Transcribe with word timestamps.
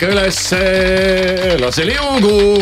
Ärka 0.00 0.14
üles, 0.14 0.38
lase 1.60 1.84
liugu. 1.84 2.60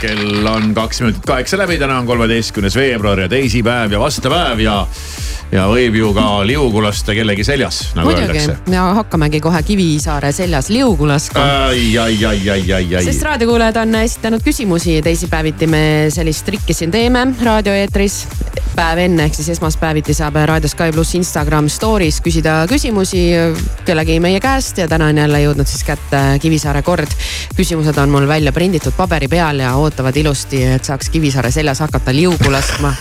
kell 0.00 0.46
on 0.46 0.74
kaks 0.76 1.00
minutit 1.00 1.24
kaheksa 1.24 1.56
läbi, 1.56 1.78
täna 1.80 1.98
on 2.02 2.06
kolmeteistkümnes 2.06 2.76
veebruar 2.76 3.22
ja 3.24 3.28
teisipäev 3.32 3.92
ja 3.92 4.00
vastepäev 4.00 4.60
ja, 4.60 4.74
ja 5.54 5.64
võib 5.70 5.96
ju 5.96 6.10
ka 6.12 6.26
liugu 6.44 6.82
lasta 6.84 7.16
kellegi 7.16 7.46
seljas, 7.48 7.94
nagu 7.96 8.10
muidugi 8.10 8.42
öeldakse. 8.42 8.74
ja 8.74 8.84
hakkamegi 8.98 9.40
kohe 9.40 9.62
Kivisaare 9.64 10.34
seljas 10.36 10.68
liugu 10.68 11.08
laskma. 11.08 11.46
ai, 11.70 11.96
ai, 11.96 12.18
ai, 12.24 12.42
ai, 12.44 12.60
ai, 12.60 12.84
ai. 12.98 13.04
sest 13.08 13.24
raadiokuulajad 13.24 13.80
on 13.80 13.96
esitanud 14.02 14.44
küsimusi, 14.44 15.00
teisipäeviti 15.06 15.70
me 15.70 15.82
sellist 16.12 16.44
trikki 16.44 16.76
siin 16.76 16.92
teeme 16.92 17.24
raadioeetris. 17.40 18.24
Päev 18.76 19.00
enne 19.00 19.24
ehk 19.26 19.34
siis 19.36 19.48
esmaspäeviti 19.54 20.14
saab 20.16 20.36
Raadio 20.48 20.68
Sky 20.68 20.92
pluss 20.92 21.14
Instagram 21.16 21.70
story's 21.72 22.18
küsida 22.24 22.58
küsimusi 22.68 23.22
kellegi 23.86 24.18
meie 24.20 24.40
käest 24.42 24.78
ja 24.82 24.88
täna 24.88 25.08
on 25.12 25.20
jälle 25.22 25.40
jõudnud 25.42 25.68
siis 25.68 25.84
kätte 25.86 26.20
Kivisaare 26.42 26.82
kord. 26.82 27.10
küsimused 27.56 27.96
on 28.02 28.12
mul 28.12 28.28
välja 28.28 28.52
prinditud 28.52 28.92
paberi 28.96 29.28
peal 29.28 29.60
ja 29.64 29.74
ootavad 29.80 30.16
ilusti, 30.16 30.62
et 30.76 30.84
saaks 30.84 31.08
Kivisaare 31.10 31.50
seljas 31.50 31.80
hakata 31.80 32.14
liugu 32.14 32.52
laskma 32.52 32.94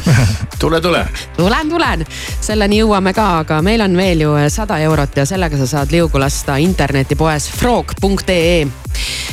tule, 0.60 0.80
tule. 0.80 1.06
tulen, 1.36 1.70
tulen, 1.70 2.06
selleni 2.40 2.82
jõuame 2.82 3.14
ka, 3.14 3.28
aga 3.44 3.62
meil 3.62 3.86
on 3.86 3.96
veel 3.96 4.26
ju 4.26 4.36
sada 4.48 4.78
eurot 4.82 5.22
ja 5.22 5.26
sellega 5.26 5.58
sa 5.62 5.70
saad 5.76 5.94
liugu 5.94 6.18
lasta 6.18 6.58
internetipoes 6.62 7.50
frog.ee 7.60 8.66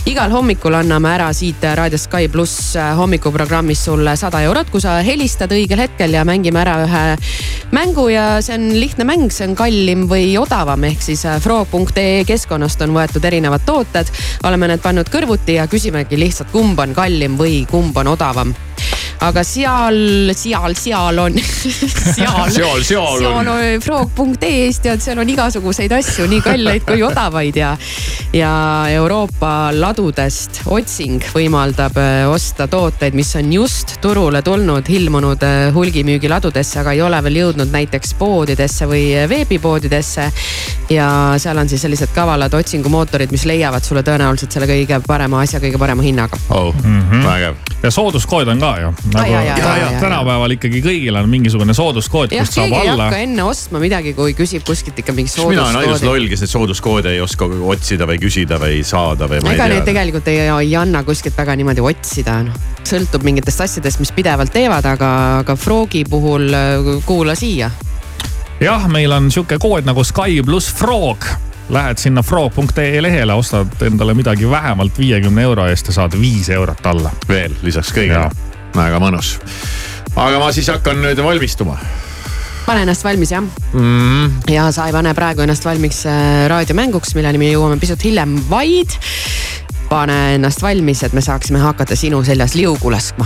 igal 0.10 0.32
hommikul 0.34 0.74
anname 0.80 1.12
ära 1.14 1.30
siit 1.36 1.64
Raadio 1.64 2.00
Sky 2.00 2.30
pluss 2.32 2.76
hommikuprogrammis 2.98 3.84
sulle 3.90 4.16
sada 4.20 4.42
eurot, 4.48 4.72
kui 4.72 4.82
sa 4.82 5.00
helistad 5.06 5.52
õigel 5.56 5.84
hetkel 5.84 6.16
ja 6.18 6.24
mängime 6.28 6.62
ära 6.64 6.78
ühe 6.86 7.04
mängu 7.76 8.08
ja 8.10 8.40
see 8.46 8.58
on 8.58 8.70
lihtne 8.80 9.06
mäng, 9.10 9.28
see 9.34 9.50
on 9.50 9.58
kallim 9.60 10.08
või 10.10 10.32
odavam, 10.42 10.88
ehk 10.90 11.04
siis 11.06 11.26
frog.ee 11.44 12.24
keskkonnast 12.30 12.82
on 12.86 12.96
võetud 12.98 13.26
erinevad 13.26 13.68
tooted. 13.68 14.10
oleme 14.44 14.72
need 14.72 14.82
pannud 14.86 15.12
kõrvuti 15.12 15.60
ja 15.60 15.68
küsimegi 15.68 16.20
lihtsalt, 16.20 16.52
kumb 16.56 16.80
on 16.80 16.96
kallim 16.98 17.38
või 17.38 17.66
kumb 17.70 17.98
on 17.98 18.16
odavam 18.16 18.56
aga 19.26 19.44
seal, 19.44 20.32
seal, 20.36 20.76
seal 20.80 21.20
on 21.20 21.36
seal, 22.16 22.50
Seal, 22.50 22.84
seal 22.84 23.26
on. 23.28 23.48
on 23.48 23.82
frog.ee-st 23.84 24.86
ja 24.90 24.96
seal 25.02 25.20
on 25.20 25.30
igasuguseid 25.30 25.92
asju, 26.00 26.28
nii 26.32 26.42
kalleid 26.46 26.86
kui 26.88 27.04
odavaid 27.04 27.60
ja, 27.60 27.74
ja 28.36 28.52
Euroopa 28.94 29.70
ladudest 29.76 30.62
otsing 30.72 31.24
võimaldab 31.36 31.98
äh, 32.00 32.24
osta 32.30 32.70
tooteid, 32.72 33.18
mis 33.18 33.34
on 33.40 33.52
just 33.54 33.98
turule 34.04 34.42
tulnud, 34.46 34.88
ilmunud 34.90 35.44
äh, 35.46 35.58
hulgimüügiladudesse, 35.76 36.80
aga 36.84 36.96
ei 36.96 37.04
ole 37.06 37.22
veel 37.28 37.42
jõudnud 37.44 37.74
näiteks 37.74 38.16
poodidesse 38.20 38.88
või 38.90 39.06
veebipoodidesse. 39.30 40.30
ja 40.90 41.10
seal 41.38 41.58
on 41.58 41.70
siis 41.70 41.82
sellised 41.86 42.14
kavalad 42.16 42.54
otsingumootorid, 42.54 43.32
mis 43.32 43.46
leiavad 43.46 43.84
sulle 43.84 44.04
tõenäoliselt 44.06 44.56
selle 44.56 44.70
kõige 44.70 45.02
parema 45.08 45.44
asja 45.44 45.60
kõige 45.60 45.78
parema 45.82 46.06
hinnaga. 46.06 46.38
oh 46.50 46.74
mm, 46.84 47.02
-hmm. 47.12 47.26
vägev. 47.26 47.56
Ja 47.84 47.92
sooduskood 47.92 48.48
on 48.48 48.60
ka 48.60 48.72
ju. 48.82 48.92
nagu 49.14 49.34
tänapäeval 50.00 50.56
ikkagi 50.56 50.82
kõigil 50.84 51.16
on 51.20 51.30
mingisugune 51.32 51.74
sooduskood, 51.76 52.34
kust 52.34 52.58
saab 52.58 52.68
keegi 52.68 52.82
ei 52.82 52.92
alla 52.92 53.08
hakka. 53.08 53.22
enne 53.24 53.46
ostma 53.48 53.82
midagi, 53.84 54.14
kui 54.18 54.36
küsib 54.38 54.66
kuskilt 54.68 55.00
ikka 55.00 55.16
mingi 55.16 55.32
mina 55.48 55.64
olen 55.64 55.80
ainus 55.80 56.00
sooduskoodi. 56.00 56.10
loll, 56.12 56.30
kes 56.32 56.44
neid 56.44 56.54
sooduskoode 56.54 57.14
ei 57.16 57.22
oska 57.24 57.50
otsida 57.76 58.08
või 58.10 58.20
küsida 58.22 58.60
või 58.62 58.84
saada 58.88 59.30
või 59.32 59.44
ma 59.46 59.56
ega 59.56 59.70
ei 59.70 59.78
neid 59.78 59.88
tegelikult 59.88 60.28
ei, 60.32 60.42
ei 60.50 60.76
anna 60.76 61.04
kuskilt 61.08 61.38
väga 61.40 61.56
niimoodi 61.60 61.84
otsida, 61.84 62.40
noh. 62.50 62.72
sõltub 62.84 63.24
mingitest 63.28 63.68
asjadest, 63.68 64.04
mis 64.04 64.12
pidevalt 64.16 64.54
teevad, 64.54 64.86
aga, 64.86 65.12
aga 65.44 65.56
Frogi 65.60 66.04
puhul 66.10 66.50
äh, 66.52 66.90
kuula 67.08 67.36
siia. 67.40 67.72
jah, 68.60 68.90
meil 68.92 69.16
on 69.16 69.32
sihuke 69.32 69.60
kood 69.62 69.88
nagu 69.88 70.04
Sky 70.04 70.44
pluss 70.44 70.74
Frog. 70.76 71.32
Lähed 71.70 71.98
sinna 72.02 72.24
frog.ee 72.26 73.02
lehele, 73.02 73.34
ostad 73.34 73.82
endale 73.86 74.14
midagi 74.18 74.50
vähemalt 74.50 74.98
viiekümne 74.98 75.44
euro 75.46 75.68
eest 75.70 75.92
ja 75.92 75.94
saad 75.94 76.18
viis 76.22 76.50
eurot 76.50 76.86
alla. 76.90 77.12
veel 77.30 77.54
lisaks 77.62 77.94
kõigele 77.94 78.30
väga 78.76 79.00
mõnus. 79.00 79.38
aga 80.16 80.40
ma 80.40 80.52
siis 80.52 80.70
hakkan 80.74 81.02
nüüd 81.04 81.22
valmistuma 81.24 81.78
pane 82.66 82.84
ennast 82.86 83.06
valmis 83.06 83.32
jah 83.34 83.46
mm.. 83.74 84.50
ja 84.54 84.68
sa 84.74 84.86
ei 84.90 84.94
pane 84.94 85.14
praegu 85.18 85.42
ennast 85.42 85.66
valmiks 85.66 86.04
äh, 86.10 86.48
raadiomänguks, 86.52 87.16
milleni 87.18 87.42
me 87.42 87.54
jõuame 87.54 87.80
pisut 87.82 88.04
hiljem, 88.06 88.36
vaid 88.50 88.94
pane 89.90 90.18
ennast 90.36 90.62
valmis, 90.62 91.02
et 91.06 91.14
me 91.18 91.22
saaksime 91.26 91.62
hakata 91.64 91.98
sinu 91.98 92.22
seljas 92.26 92.54
liugu 92.58 92.94
laskma. 92.94 93.26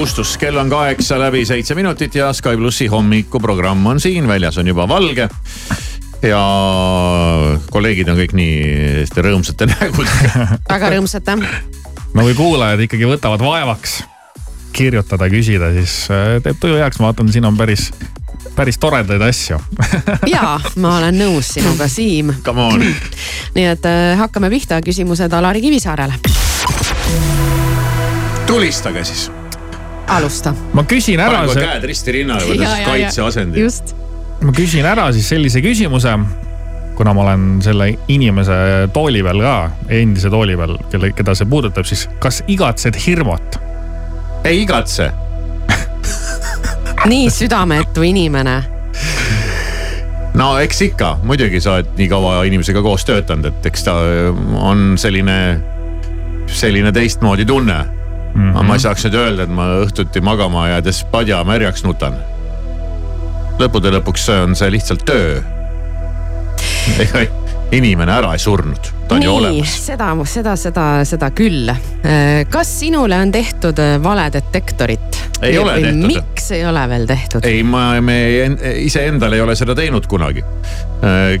Kustus, 0.00 0.38
kell 0.40 0.56
on 0.56 0.70
kaheksa 0.70 1.18
läbi 1.20 1.42
seitse 1.44 1.74
minutit 1.76 2.14
ja 2.14 2.32
Sky 2.32 2.56
plussi 2.56 2.86
hommikuprogramm 2.86 3.86
on 3.86 3.98
siin, 4.00 4.28
väljas 4.28 4.56
on 4.58 4.68
juba 4.68 4.86
valge. 4.88 5.28
ja 6.22 6.40
kolleegid 7.70 8.08
on 8.08 8.16
kõik 8.16 8.32
nii 8.32 9.02
rõõmsate 9.26 9.66
nägudega. 9.74 10.46
väga 10.70 10.90
rõõmsad 10.94 11.28
jah. 11.28 11.42
no 12.14 12.24
kui 12.24 12.32
kuulajad 12.38 12.80
ikkagi 12.86 13.10
võtavad 13.10 13.44
vaevaks 13.44 13.98
kirjutada, 14.72 15.28
küsida, 15.28 15.68
siis 15.76 15.96
äh, 16.08 16.38
teeb 16.40 16.56
tuju 16.62 16.78
heaks, 16.80 16.96
ma 16.96 17.10
vaatan, 17.10 17.28
siin 17.34 17.44
on 17.44 17.58
päris, 17.60 17.90
päris 18.56 18.80
toredaid 18.80 19.20
asju 19.26 19.58
ja 20.34 20.54
ma 20.80 20.94
olen 21.02 21.20
nõus 21.20 21.50
sinuga, 21.58 21.90
Siim. 21.92 22.32
Come 22.46 22.64
on. 22.70 22.86
nii 23.58 23.68
et 23.74 23.90
äh, 23.90 24.14
hakkame 24.22 24.48
pihta, 24.48 24.80
küsimused 24.80 25.36
Alari 25.36 25.60
Kivisaarele. 25.60 26.16
tulistage 28.48 29.04
siis. 29.04 29.28
Alusta. 30.16 30.54
ma 30.72 30.84
küsin 30.88 31.20
ära. 31.22 31.44
pange 31.46 31.64
käed 31.64 31.88
risti 31.90 32.18
rinnale, 32.20 32.46
võttes 32.50 32.84
kaitseasendi. 32.86 33.64
just. 33.64 33.94
ma 34.42 34.54
küsin 34.56 34.86
ära 34.88 35.10
siis 35.16 35.28
sellise 35.30 35.62
küsimuse 35.64 36.16
kuna 37.00 37.14
ma 37.16 37.22
olen 37.22 37.62
selle 37.64 37.86
inimese 38.12 38.52
tooli 38.92 39.22
peal 39.24 39.40
ka, 39.40 39.54
endise 39.88 40.28
tooli 40.32 40.56
peal, 40.60 40.76
kelle, 40.92 41.14
keda 41.16 41.32
see 41.38 41.48
puudutab, 41.48 41.86
siis 41.88 42.04
kas 42.20 42.42
igatsed 42.50 42.98
hirmut? 43.06 43.56
ei 44.44 44.62
igatse 44.66 45.10
nii 47.08 47.30
südametu 47.32 48.04
inimene. 48.04 48.56
no 50.34 50.50
eks 50.60 50.82
ikka, 50.90 51.14
muidugi 51.24 51.60
sa 51.60 51.78
oled 51.78 51.94
nii 51.96 52.10
kaua 52.12 52.42
inimesega 52.48 52.82
koos 52.84 53.06
töötanud, 53.08 53.48
et 53.48 53.70
eks 53.72 53.86
ta 53.88 53.96
on 54.60 54.92
selline, 55.00 55.38
selline 56.52 56.92
teistmoodi 56.92 57.48
tunne 57.48 57.80
mm. 58.34 58.52
-hmm. 58.52 58.66
ma 58.66 58.74
ei 58.74 58.80
saaks 58.80 59.06
nüüd 59.06 59.18
öelda, 59.18 59.46
et 59.46 59.54
ma 59.54 59.68
õhtuti 59.84 60.22
magama 60.24 60.68
jäädes 60.68 61.04
padja 61.12 61.42
märjaks 61.44 61.84
nutan. 61.84 62.16
lõppude 63.60 63.92
lõpuks 63.92 64.30
on 64.42 64.56
see 64.56 64.70
lihtsalt 64.72 65.04
töö. 65.04 65.42
ega 67.04 67.26
inimene 67.72 68.12
ära 68.12 68.32
ei 68.34 68.38
surnud, 68.42 68.88
ta 69.08 69.14
on 69.14 69.20
nii, 69.20 69.26
ju 69.26 69.34
olemas. 69.34 69.74
seda, 69.86 70.10
seda, 70.24 70.54
seda, 70.56 70.86
seda 71.04 71.30
küll. 71.30 71.70
kas 72.50 72.72
sinule 72.80 73.18
on 73.20 73.32
tehtud 73.32 73.78
valedetektorit? 74.02 75.20
ei 75.42 75.58
ole 75.58 75.76
tehtud. 75.80 76.06
miks 76.06 76.50
ei 76.56 76.64
ole 76.66 76.86
veel 76.88 77.06
tehtud? 77.06 77.44
ei, 77.46 77.62
ma, 77.62 78.00
me 78.00 78.18
iseendale 78.82 79.38
ei 79.38 79.44
ole 79.44 79.54
seda 79.58 79.74
teinud 79.74 80.06
kunagi. 80.10 80.44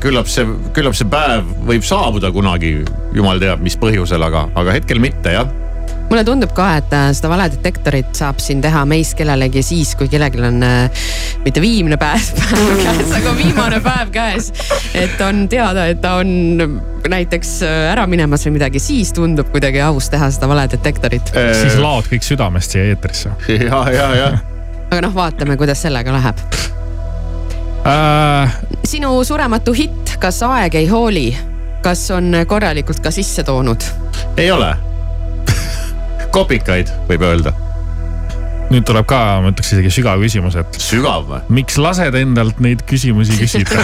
küllap 0.00 0.30
see, 0.30 0.46
küllap 0.76 0.94
see 0.98 1.08
päev 1.10 1.50
võib 1.66 1.86
saabuda 1.86 2.30
kunagi, 2.32 2.76
jumal 3.16 3.42
teab, 3.42 3.64
mis 3.64 3.78
põhjusel, 3.80 4.22
aga, 4.26 4.48
aga 4.54 4.78
hetkel 4.78 5.02
mitte 5.02 5.34
jah 5.34 5.50
mulle 6.10 6.24
tundub 6.26 6.52
ka, 6.56 6.66
et 6.80 6.94
äh, 6.96 7.08
seda 7.14 7.30
valedetektorit 7.30 8.10
saab 8.18 8.40
siin 8.42 8.60
teha 8.62 8.82
meist 8.88 9.14
kellelegi 9.18 9.62
siis, 9.64 9.92
kui 9.98 10.10
kellelgi 10.10 10.42
on 10.42 10.58
äh, 10.66 11.04
mitte 11.44 11.62
viimne 11.62 11.98
päev, 12.00 12.32
päev 12.40 12.80
käes, 12.86 13.12
aga 13.20 13.34
viimane 13.38 13.78
päev 13.84 14.10
käes. 14.14 14.50
et 14.98 15.20
on 15.24 15.44
teada, 15.50 15.86
et 15.92 16.02
ta 16.02 16.16
on 16.20 16.66
näiteks 17.10 17.54
äh, 17.66 17.76
ära 17.92 18.08
minemas 18.10 18.46
või 18.48 18.56
midagi, 18.58 18.82
siis 18.82 19.14
tundub 19.16 19.52
kuidagi 19.54 19.82
aus 19.86 20.10
teha 20.10 20.32
seda 20.34 20.50
valedetektorit 20.50 21.32
äh.... 21.36 21.52
siis 21.62 21.78
laod 21.80 22.10
kõik 22.10 22.26
südamest 22.26 22.74
siia 22.74 22.90
eetrisse. 22.90 23.32
ja, 23.68 23.84
ja, 23.94 24.10
ja. 24.18 24.28
aga 24.90 25.00
noh, 25.06 25.14
vaatame, 25.14 25.58
kuidas 25.60 25.86
sellega 25.86 26.18
läheb 26.18 26.42
äh.... 27.86 28.60
sinu 28.84 29.14
surematu 29.24 29.76
hitt 29.78 30.16
Kas 30.20 30.42
aeg 30.44 30.74
ei 30.76 30.84
hooli, 30.84 31.30
kas 31.80 32.02
on 32.12 32.42
korralikult 32.44 33.00
ka 33.00 33.08
sisse 33.14 33.40
toonud? 33.46 33.88
ei 34.36 34.50
ole 34.52 34.74
kopikaid, 36.34 36.92
võib 37.08 37.24
öelda. 37.26 37.52
nüüd 38.70 38.84
tuleb 38.86 39.06
ka, 39.10 39.18
ma 39.42 39.50
ütleks 39.50 39.72
isegi 39.74 39.90
sügav 39.96 40.20
küsimus, 40.22 40.54
et. 40.60 40.76
sügav 40.78 41.24
või? 41.26 41.40
miks 41.58 41.78
lased 41.80 42.14
endalt 42.14 42.60
neid 42.62 42.84
küsimusi 42.86 43.34
küsida 43.40 43.82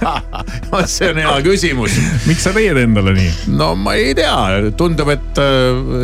vot 0.72 0.88
see 0.88 1.10
on 1.12 1.20
hea 1.20 1.34
küsimus. 1.44 1.98
miks 2.24 2.46
sa 2.48 2.54
teed 2.56 2.80
endale 2.80 3.12
nii? 3.18 3.34
no 3.58 3.74
ma 3.76 3.98
ei 4.00 4.16
tea, 4.16 4.72
tundub, 4.80 5.12
et, 5.12 5.44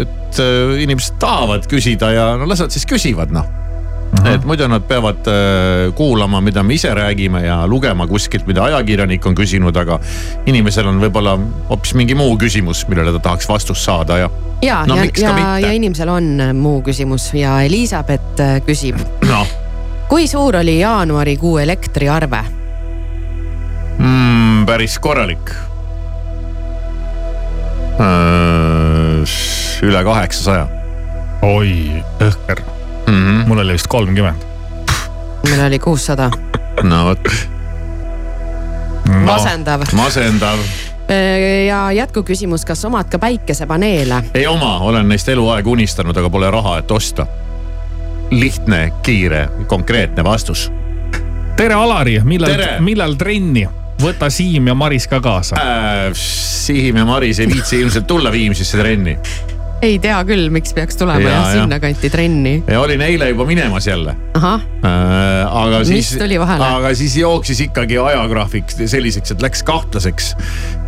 et 0.05 0.45
inimesed 0.85 1.17
tahavad 1.23 1.69
küsida 1.71 2.12
ja 2.12 2.31
no 2.37 2.49
las 2.50 2.64
nad 2.64 2.75
siis 2.75 2.88
küsivad 2.88 3.33
noh 3.33 3.62
et 4.29 4.45
muidu 4.47 4.67
nad 4.71 4.85
peavad 4.87 5.26
äh, 5.31 5.95
kuulama, 5.95 6.41
mida 6.41 6.62
me 6.62 6.75
ise 6.75 6.95
räägime 6.95 7.43
ja 7.45 7.67
lugema 7.67 8.07
kuskilt, 8.07 8.47
mida 8.47 8.64
ajakirjanik 8.64 9.26
on 9.26 9.35
küsinud, 9.35 9.76
aga 9.76 9.99
inimesel 10.47 10.87
on 10.91 11.00
võib-olla 11.02 11.35
hoopis 11.71 11.95
mingi 11.99 12.14
muu 12.19 12.37
küsimus, 12.41 12.85
millele 12.91 13.14
ta 13.17 13.23
tahaks 13.29 13.49
vastust 13.50 13.85
saada 13.85 14.19
ja. 14.23 14.31
ja 14.62 14.83
no,, 14.87 14.97
ja, 15.02 15.35
ja, 15.38 15.59
ja 15.67 15.73
inimesel 15.75 16.12
on 16.12 16.31
muu 16.59 16.83
küsimus 16.87 17.31
ja 17.37 17.61
Elizabeth 17.67 18.43
äh, 18.43 18.59
küsib 18.67 19.00
no.. 19.29 19.43
kui 20.11 20.29
suur 20.31 20.61
oli 20.62 20.79
jaanuarikuu 20.81 21.59
elektriarve 21.64 22.45
mm,? 23.99 24.67
päris 24.67 24.99
korralik 25.02 25.55
äh,. 27.99 29.26
üle 29.83 30.05
kaheksasaja. 30.07 30.69
oi, 31.43 32.02
õhker. 32.23 32.62
-hmm. 33.43 33.49
mul 33.49 33.59
oli 33.59 33.73
vist 33.73 33.87
kolmkümmend. 33.87 34.37
meil 35.49 35.67
oli 35.67 35.79
kuussada. 35.79 36.31
no 36.83 37.05
vot 37.05 37.29
no.. 39.09 39.21
masendav. 39.25 39.83
masendav 39.93 40.59
ja 41.67 41.93
jätkuküsimus, 41.93 42.65
kas 42.65 42.85
omad 42.85 43.09
ka 43.11 43.19
päikesepaneele? 43.19 44.25
ei 44.35 44.47
oma, 44.47 44.79
olen 44.79 45.09
neist 45.09 45.29
eluaeg 45.29 45.67
unistanud, 45.67 46.17
aga 46.17 46.31
pole 46.31 46.51
raha, 46.51 46.79
et 46.79 46.91
osta. 46.91 47.27
lihtne, 48.31 48.93
kiire, 49.03 49.49
konkreetne 49.67 50.25
vastus. 50.25 50.73
tere, 51.57 51.75
Alari, 51.75 52.21
millal, 52.25 52.81
millal 52.81 53.15
trenni? 53.15 53.69
võta 54.03 54.31
Siim 54.31 54.67
ja 54.67 54.75
Maris 54.75 55.07
ka 55.07 55.21
kaasa 55.21 55.57
äh,. 55.57 56.13
Siim 56.63 56.97
ja 56.97 57.05
Maris 57.05 57.39
ei 57.39 57.47
viitsi 57.47 57.81
ilmselt 57.81 58.07
tulla 58.07 58.33
Viimsisse 58.33 58.79
trenni 58.79 59.19
ei 59.83 59.99
tea 60.03 60.19
küll, 60.27 60.47
miks 60.55 60.75
peaks 60.77 60.99
tulema 60.99 61.25
ja, 61.25 61.35
jah 61.35 61.49
sinnakanti 61.57 62.11
trenni. 62.12 62.55
ja 62.71 62.81
olin 62.81 63.03
eile 63.03 63.29
juba 63.33 63.47
minemas 63.49 63.87
jälle. 63.87 64.15
äh,. 64.87 65.57
aga 65.62 65.83
siis, 65.85 66.15
aga 66.59 66.95
siis 66.95 67.17
jooksis 67.17 67.61
ikkagi 67.67 67.99
ajagraafik 67.99 68.71
selliseks, 68.87 69.35
et 69.35 69.43
läks 69.43 69.62
kahtlaseks. 69.67 70.33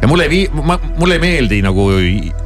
ja 0.03 0.09
mulle 0.09 0.29
ei 0.31 0.49
mulle 0.53 1.19
ei 1.19 1.23
meeldi 1.27 1.61
nagu, 1.63 1.91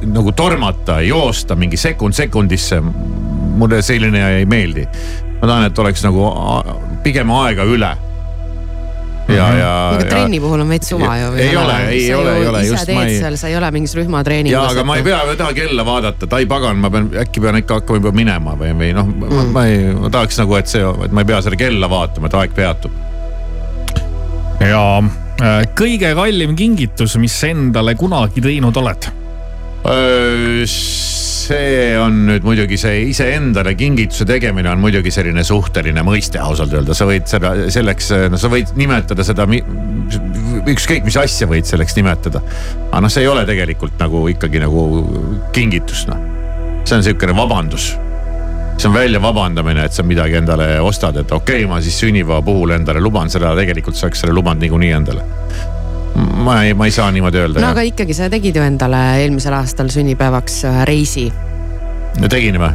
nagu 0.05 0.31
tormata, 0.31 1.01
joosta 1.05 1.55
mingi 1.55 1.77
sekund 1.77 2.17
sekundisse. 2.17 2.81
mulle 2.81 3.81
selline 3.81 4.27
ei 4.39 4.45
meeldi. 4.45 4.87
ma 5.41 5.47
tahan, 5.47 5.65
et 5.69 5.79
oleks 5.79 6.03
nagu 6.03 6.29
pigem 7.03 7.31
aega 7.31 7.63
üle 7.63 7.95
ja, 9.35 9.47
mhm. 9.47 9.59
ja. 9.59 9.71
aga 9.93 10.07
trenni 10.09 10.39
puhul 10.43 10.63
on 10.63 10.71
veits 10.73 10.89
suva 10.91 11.11
ju. 11.19 11.31
ei 11.39 11.55
ole, 11.57 11.77
ei 11.93 12.13
ole, 12.15 12.35
ei 12.35 12.47
ole. 12.51 12.63
ise 12.65 12.81
teed 12.87 13.01
ei... 13.03 13.17
seal, 13.19 13.37
sa 13.39 13.51
ei 13.51 13.57
ole 13.59 13.71
mingis 13.75 13.95
rühmatreeningus. 13.99 14.57
ja, 14.57 14.65
aga 14.73 14.85
ma 14.87 14.97
ei 14.99 15.05
pea, 15.05 15.21
ma 15.25 15.35
ei 15.35 15.41
taha 15.41 15.55
kella 15.57 15.85
vaadata, 15.87 16.29
tai 16.31 16.47
pagan, 16.49 16.81
ma 16.83 16.91
pean, 16.93 17.11
äkki 17.23 17.43
pean 17.43 17.59
ikka 17.61 17.81
hakkama 17.81 18.01
juba 18.01 18.13
minema 18.15 18.55
või, 18.59 18.73
või 18.81 18.91
noh 18.97 19.09
mm., 19.09 19.53
ma 19.55 19.65
ei, 19.69 19.91
ma 19.97 20.11
tahaks 20.13 20.41
nagu, 20.41 20.57
et 20.59 20.71
see, 20.71 20.85
et 21.05 21.15
ma 21.15 21.25
ei 21.25 21.31
pea 21.31 21.41
seda 21.45 21.59
kella 21.59 21.91
vaatama, 21.91 22.31
et 22.31 22.39
aeg 22.41 22.55
peatub. 22.57 22.97
ja 24.63 24.83
äh, 24.99 25.61
kõige 25.77 26.15
kallim 26.17 26.57
kingitus, 26.59 27.17
mis 27.21 27.37
endale 27.49 27.95
kunagi 27.99 28.43
teinud 28.45 28.83
oled? 28.83 29.11
See 31.49 31.93
on 31.97 32.23
nüüd 32.27 32.45
muidugi 32.45 32.77
see 32.79 33.05
iseendale 33.09 33.73
kingituse 33.77 34.25
tegemine 34.29 34.69
on 34.71 34.81
muidugi 34.83 35.11
selline 35.13 35.43
suhteline 35.45 36.03
mõiste 36.05 36.41
ausalt 36.41 36.73
öelda, 36.75 36.95
sa 36.97 37.07
võid 37.09 37.29
seda 37.29 37.53
selleks, 37.73 38.11
no 38.29 38.39
sa 38.41 38.51
võid 38.51 38.75
nimetada 38.79 39.25
seda, 39.25 39.47
ükskõik 40.69 41.07
mis 41.07 41.17
asja 41.19 41.49
võid 41.49 41.69
selleks 41.69 41.97
nimetada. 41.97 42.43
aga 42.89 43.01
noh, 43.05 43.13
see 43.13 43.25
ei 43.25 43.31
ole 43.31 43.45
tegelikult 43.49 43.97
nagu 44.01 44.27
ikkagi 44.35 44.61
nagu 44.61 44.85
kingitus 45.55 46.05
noh. 46.09 46.21
see 46.83 46.99
on 46.99 47.07
sihukene 47.07 47.35
vabandus. 47.37 47.91
see 48.77 48.91
on 48.91 48.95
välja 48.95 49.21
vabandamine, 49.23 49.89
et 49.89 49.95
sa 49.95 50.05
midagi 50.05 50.37
endale 50.39 50.75
ostad, 50.85 51.17
et 51.17 51.31
okei 51.31 51.63
okay,, 51.63 51.71
ma 51.71 51.81
siis 51.81 51.97
sünnipäeva 52.03 52.43
puhul 52.45 52.77
endale 52.77 53.01
luban 53.01 53.31
seda, 53.31 53.55
tegelikult 53.57 53.97
sa 53.97 54.07
oleks 54.07 54.25
selle 54.25 54.37
lubanud 54.37 54.67
niikuinii 54.67 54.95
endale 55.01 55.25
ma 56.15 56.63
ei, 56.65 56.73
ma 56.73 56.85
ei 56.89 56.91
saa 56.91 57.11
niimoodi 57.11 57.37
öelda. 57.37 57.59
no 57.59 57.65
jah. 57.67 57.71
aga 57.77 57.81
ikkagi 57.87 58.13
sa 58.17 58.29
tegid 58.29 58.55
ju 58.55 58.63
endale 58.65 58.99
eelmisel 59.23 59.53
aastal 59.53 59.89
sünnipäevaks 59.93 60.61
äh, 60.69 60.83
reisi. 60.89 61.29
no 62.19 62.27
tegin 62.31 62.59
või? 62.61 62.71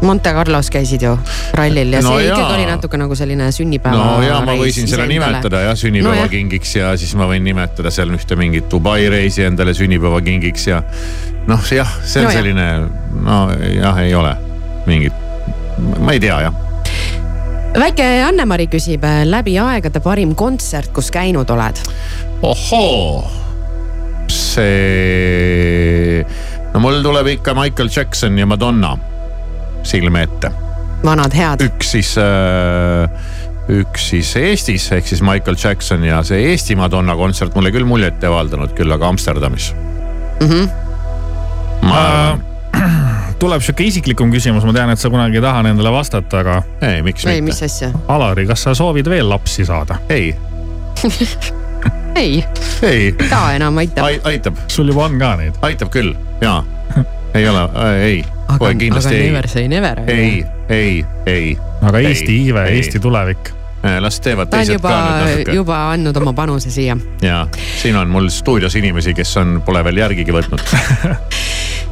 Monte 0.00 0.30
Carlos 0.32 0.70
käisid 0.72 1.02
ju 1.04 1.10
rallil 1.52 1.92
ja 1.92 2.00
No 2.00 2.14
see 2.16 2.24
jaa. 2.30 2.36
ikkagi 2.38 2.54
oli 2.56 2.66
natuke 2.70 2.96
nagu 2.96 3.16
selline 3.18 3.50
sünnipäeva. 3.52 3.98
no 3.98 4.22
ja 4.24 4.38
ma 4.46 4.54
võisin 4.56 4.88
selle 4.88 5.04
nimetada 5.10 5.60
jah, 5.66 5.76
sünnipäevakingiks 5.76 6.72
ja 6.78 6.94
siis 6.96 7.12
ma 7.20 7.28
võin 7.28 7.44
nimetada 7.44 7.92
seal 7.92 8.14
ühte 8.16 8.36
mingit 8.40 8.70
Dubai 8.72 9.10
reisi 9.12 9.44
endale 9.44 9.74
sünnipäevakingiks 9.76 10.66
ja 10.70 10.80
noh, 11.50 11.60
jah, 11.76 11.92
see 12.04 12.22
on 12.24 12.30
No 12.30 12.32
selline, 12.38 12.66
no 13.26 13.38
jah, 13.76 14.00
ei 14.06 14.14
ole 14.16 14.32
mingit, 14.86 15.12
ma 16.00 16.16
ei 16.16 16.20
tea 16.22 16.40
jah. 16.48 16.54
Väike 17.78 18.06
Anne-Mari 18.26 18.66
küsib 18.70 19.04
äh, 19.06 19.22
läbi 19.28 19.54
aegade 19.62 20.00
parim 20.02 20.34
kontsert, 20.38 20.90
kus 20.94 21.10
käinud 21.14 21.50
oled? 21.54 21.78
ohoo, 22.42 23.22
see, 24.32 26.24
no 26.72 26.80
mul 26.82 27.02
tuleb 27.04 27.28
ikka 27.36 27.54
Michael 27.58 27.90
Jackson 27.92 28.38
ja 28.38 28.46
Madonna. 28.48 28.96
silme 29.82 30.22
ette. 30.26 30.50
vanad 31.04 31.34
head. 31.36 31.62
üks 31.68 31.94
siis 31.94 32.16
äh,, 32.18 33.08
üks 33.70 34.10
siis 34.14 34.34
Eestis 34.36 34.90
ehk 34.92 35.06
siis 35.06 35.22
Michael 35.22 35.56
Jackson 35.62 36.04
ja 36.04 36.22
see 36.26 36.50
Eesti 36.50 36.76
Madonna 36.76 37.14
kontsert 37.16 37.54
mulle 37.54 37.70
küll 37.70 37.86
muljet 37.86 38.22
ei 38.22 38.28
avaldanud, 38.32 38.74
küll 38.74 38.92
aga 38.92 39.08
Amsterdamis 39.14 39.72
mm. 39.74 40.46
Mhm. 40.46 40.52
-hmm. 40.52 40.68
ma 41.86 41.96
arvan, 42.00 42.46
tuleb 43.40 43.64
sihuke 43.64 43.86
isiklikum 43.88 44.32
küsimus, 44.32 44.64
ma 44.68 44.74
tean, 44.76 44.92
et 44.92 45.00
sa 45.00 45.10
kunagi 45.12 45.40
ei 45.40 45.44
taha 45.44 45.62
nendele 45.64 45.92
vastata, 45.94 46.42
aga 46.42 46.58
ei 46.84 47.04
miks 47.06 47.24
ei, 47.26 47.40
mis 47.44 47.56
mitte, 47.56 47.70
asja? 47.70 47.90
Alari, 48.12 48.46
kas 48.50 48.66
sa 48.66 48.74
soovid 48.76 49.08
veel 49.10 49.30
lapsi 49.30 49.64
saada? 49.68 50.00
ei, 50.12 50.34
ei, 52.20 52.42
ei, 52.82 53.06
ei 53.06 53.12
taha 53.22 53.54
enam, 53.56 53.80
aitab. 53.80 54.10
aitab, 54.28 54.60
sul 54.68 54.92
juba 54.92 55.06
on 55.08 55.16
ka 55.20 55.32
neid? 55.40 55.56
aitab 55.66 55.92
küll 55.94 56.12
ja 56.42 56.58
ei 57.38 57.48
ole, 57.48 57.64
ei, 58.02 58.18
kohe 58.58 58.74
aga, 58.74 58.74
kindlasti 58.82 59.14
aga 59.14 59.22
ei 59.22 59.30
never, 59.30 59.48
say 59.48 59.70
never. 59.72 60.04
ei, 60.10 60.44
ei, 60.68 61.00
ei. 61.30 61.56
aga 61.80 62.04
Eesti 62.04 62.36
iive, 62.44 62.66
Eesti 62.76 63.00
tulevik. 63.00 63.54
las 64.00 64.20
teevad 64.20 64.50
ta 64.52 64.58
on 64.58 64.66
teised 64.66 64.76
juba 64.76 64.90
ka 64.92 65.04
nüüd, 65.06 65.30
natuke 65.30 65.54
juba 65.56 65.78
andnud 65.94 66.18
oma 66.20 66.34
panuse 66.36 66.72
siia. 66.72 66.98
ja 67.24 67.46
siin 67.80 67.96
on 67.96 68.12
mul 68.12 68.28
stuudios 68.28 68.76
inimesi, 68.76 69.16
kes 69.16 69.36
on, 69.40 69.62
pole 69.64 69.80
veel 69.86 70.02
järgigi 70.04 70.36
võtnud. 70.36 70.66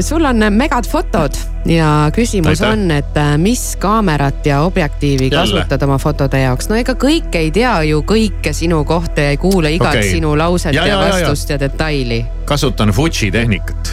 Sul 0.00 0.24
on 0.24 0.40
megad 0.54 0.86
fotod 0.88 1.36
ja 1.68 2.10
küsimus 2.14 2.60
Aitäh. 2.62 2.72
on, 2.72 2.90
et 2.90 3.16
äh, 3.16 3.34
mis 3.38 3.76
kaamerat 3.80 4.46
ja 4.46 4.60
objektiivi 4.62 5.28
Jälle. 5.32 5.60
kasutad 5.60 5.82
oma 5.82 5.98
fotode 5.98 6.40
jaoks? 6.40 6.68
no 6.68 6.76
ega 6.78 6.92
kõik 6.98 7.34
ei 7.38 7.50
tea 7.50 7.74
ju 7.90 8.02
kõike 8.06 8.52
sinu 8.52 8.84
kohta 8.84 9.20
ja 9.20 9.30
ei 9.34 9.36
kuula 9.36 9.68
igat 9.68 9.96
Okei. 9.96 10.10
sinu 10.10 10.34
lauset 10.38 10.74
Ja, 10.74 10.86
ja, 10.86 10.94
ja, 10.94 11.00
ja 11.00 11.06
ja, 11.06 11.12
vastust 11.28 11.50
ja, 11.50 11.54
ja 11.54 11.60
detaili. 11.60 12.24
kasutan 12.44 12.90
Fuji 12.90 13.30
tehnikat, 13.30 13.92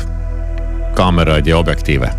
kaameraid 0.96 1.48
ja 1.48 1.58
objektiive. 1.58 2.10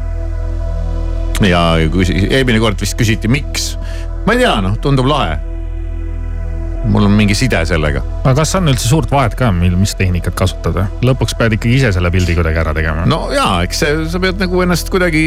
ja 1.49 1.77
küsi- 1.93 2.27
eelmine 2.31 2.59
kord 2.61 2.81
vist 2.81 2.99
küsiti, 3.01 3.29
miks. 3.29 3.79
ma 4.27 4.33
ei 4.33 4.39
tea, 4.39 4.61
noh, 4.61 4.77
tundub 4.79 5.07
lahe. 5.07 5.39
Mul 6.85 7.05
on 7.05 7.13
mingi 7.13 7.35
side 7.37 7.61
sellega. 7.69 8.03
aga 8.23 8.35
kas 8.41 8.55
on 8.59 8.71
üldse 8.73 8.89
suurt 8.89 9.11
vahet 9.13 9.35
ka, 9.39 9.51
mil, 9.55 9.77
mis 9.81 9.93
tehnikat 9.99 10.37
kasutada? 10.39 10.87
lõpuks 11.05 11.37
pead 11.39 11.57
ikkagi 11.57 11.77
ise 11.81 11.93
selle 11.97 12.13
pildi 12.13 12.37
kuidagi 12.39 12.63
ära 12.63 12.75
tegema. 12.77 13.07
no 13.11 13.27
ja, 13.35 13.49
eks 13.67 13.83
see, 13.85 13.97
sa 14.13 14.21
pead 14.23 14.41
nagu 14.41 14.63
ennast 14.65 14.93
kuidagi, 14.93 15.25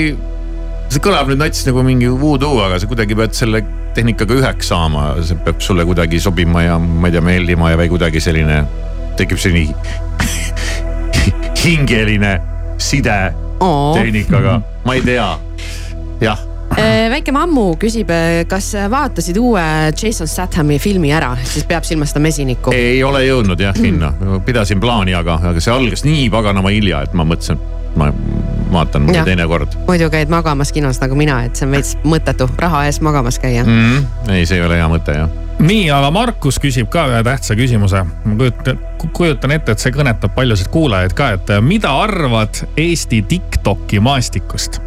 see 0.89 1.03
kõlab 1.03 1.29
nüüd 1.31 1.41
nats 1.43 1.65
nagu 1.67 1.83
mingi 1.85 2.09
voodoo, 2.09 2.57
aga 2.65 2.79
sa 2.81 2.89
kuidagi 2.89 3.17
pead 3.19 3.37
selle 3.37 3.63
tehnikaga 3.97 4.39
üheks 4.39 4.71
saama, 4.73 5.11
see 5.21 5.37
peab 5.45 5.61
sulle 5.63 5.85
kuidagi 5.89 6.21
sobima 6.23 6.65
ja 6.65 6.79
ma 6.81 7.09
ei 7.09 7.17
tea, 7.17 7.25
meeldima 7.25 7.73
ja 7.73 7.81
või 7.81 7.91
kuidagi 7.93 8.23
selline, 8.23 8.63
tekib 9.19 9.41
selline 9.41 9.75
hingeline 11.63 12.37
side 12.81 13.19
tehnikaga, 13.61 14.57
ma 14.87 14.97
ei 14.97 15.05
tea, 15.05 15.29
jah 16.23 16.49
väike 17.13 17.33
mammu 17.35 17.65
küsib, 17.81 18.09
kas 18.49 18.71
vaatasid 18.91 19.37
uue 19.41 19.63
Jason 19.91 20.27
Stathami 20.27 20.79
filmi 20.81 21.13
ära, 21.13 21.33
siis 21.43 21.67
peab 21.69 21.85
silmas 21.87 22.13
seda 22.13 22.23
mesinikku. 22.23 22.73
ei 22.75 23.03
ole 23.03 23.25
jõudnud 23.27 23.59
jah 23.61 23.77
sinna, 23.77 24.13
pidasin 24.45 24.81
plaani, 24.83 25.15
aga, 25.17 25.39
aga 25.51 25.63
see 25.63 25.73
algas 25.73 26.05
nii 26.07 26.29
paganama 26.33 26.73
hilja, 26.73 27.03
et 27.07 27.13
ma 27.17 27.27
mõtlesin, 27.27 27.59
et 27.59 27.97
ma 27.97 28.09
vaatan 28.73 29.07
Jah. 29.13 29.25
teinekord 29.25 29.75
muidu 29.87 30.09
käid 30.09 30.31
magamas 30.33 30.71
kinos 30.73 30.99
nagu 31.01 31.15
mina, 31.15 31.43
et 31.45 31.55
see 31.55 31.67
on 31.67 31.75
veits 31.75 31.93
mõttetu 32.03 32.47
raha 32.59 32.85
eest 32.89 33.03
magamas 33.05 33.39
käia. 33.39 33.63
mm. 33.63 33.81
-hmm. 33.97 34.31
ei, 34.33 34.45
see 34.45 34.57
ei 34.57 34.65
ole 34.65 34.77
hea 34.77 34.87
mõte 34.89 35.17
jah. 35.17 35.29
nii, 35.59 35.91
aga 35.91 36.11
Markus 36.11 36.59
küsib 36.63 36.89
ka 36.89 37.05
ühe 37.11 37.23
tähtsa 37.23 37.55
küsimuse. 37.59 38.05
ma 38.25 38.37
kujutan, 38.37 38.79
kujutan 39.13 39.51
ette, 39.51 39.71
et 39.71 39.79
see 39.79 39.93
kõnetab 39.93 40.33
paljusid 40.35 40.71
kuulajaid 40.73 41.13
ka, 41.13 41.29
et 41.37 41.53
mida 41.61 41.93
arvad 42.07 42.65
Eesti 42.77 43.21
Tiktoki 43.21 43.99
maastikust? 43.99 44.81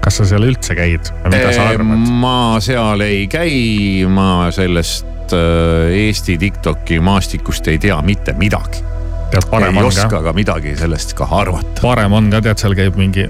Kas 0.00 0.20
sa 0.20 0.26
seal 0.28 0.44
üldse 0.48 0.76
käid 0.78 1.10
või 1.24 1.34
mida 1.34 1.52
sa 1.54 1.66
arvad? 1.70 2.08
ma 2.22 2.36
seal 2.64 3.04
ei 3.04 3.26
käi, 3.30 4.06
ma 4.10 4.48
sellest 4.54 5.34
äh, 5.36 5.92
Eesti 6.06 6.38
Tiktoki 6.40 7.00
maastikust 7.04 7.68
ei 7.72 7.78
tea 7.78 7.98
mitte 8.06 8.34
midagi. 8.38 8.82
ei 9.34 9.68
on 9.68 9.84
oska 9.84 10.08
ka, 10.08 10.22
ka 10.30 10.34
midagi 10.36 10.74
sellest 10.78 11.14
ka 11.18 11.28
arvata. 11.30 11.80
parem 11.82 12.16
on 12.16 12.30
ka, 12.32 12.42
tead, 12.48 12.62
seal 12.62 12.76
käib 12.78 12.98
mingi 13.00 13.28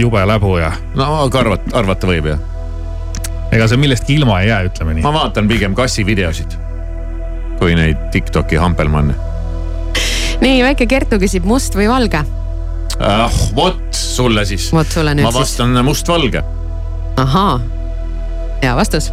jube 0.00 0.24
läbu 0.28 0.56
ja 0.60 0.72
no 0.96 1.12
aga 1.24 1.44
arvata, 1.44 1.76
arvata 1.78 2.10
võib 2.10 2.30
jah. 2.32 2.40
ega 3.52 3.68
see 3.68 3.80
millestki 3.80 4.16
ilma 4.16 4.40
ei 4.42 4.50
jää, 4.50 4.64
ütleme 4.70 4.96
nii. 4.96 5.06
ma 5.06 5.14
vaatan 5.20 5.48
pigem 5.52 5.76
kassivideosid 5.76 6.58
kui 7.60 7.76
neid 7.76 8.08
Tiktoki 8.12 8.58
hampelmanne 8.60 9.16
nii, 10.40 10.58
väike 10.64 10.88
Kertu 10.88 11.20
küsib 11.20 11.46
must 11.48 11.76
või 11.76 11.88
valge? 11.92 12.24
ah,. 13.00 13.32
vot 13.56 13.82
sulle 13.96 14.44
siis. 14.48 14.70
vot 14.72 14.88
sulle 14.90 15.14
nüüd 15.14 15.26
ma 15.28 15.32
siis. 15.34 15.40
vastan 15.40 15.84
mustvalge. 15.84 16.42
ahaa, 17.16 17.60
hea 18.62 18.76
vastus. 18.76 19.12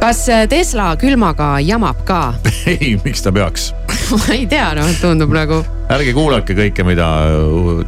kas 0.00 0.24
Tesla 0.48 0.94
külmaga 1.00 1.58
jamab 1.64 2.04
ka? 2.08 2.22
ei, 2.72 2.96
miks 3.04 3.22
ta 3.22 3.32
peaks? 3.32 3.70
ma 4.16 4.34
ei 4.34 4.46
tea, 4.50 4.72
noh, 4.78 4.90
tundub 5.02 5.34
nagu 5.34 5.62
ärge 5.90 6.12
kuulake 6.14 6.54
kõike, 6.54 6.84
mida 6.86 7.08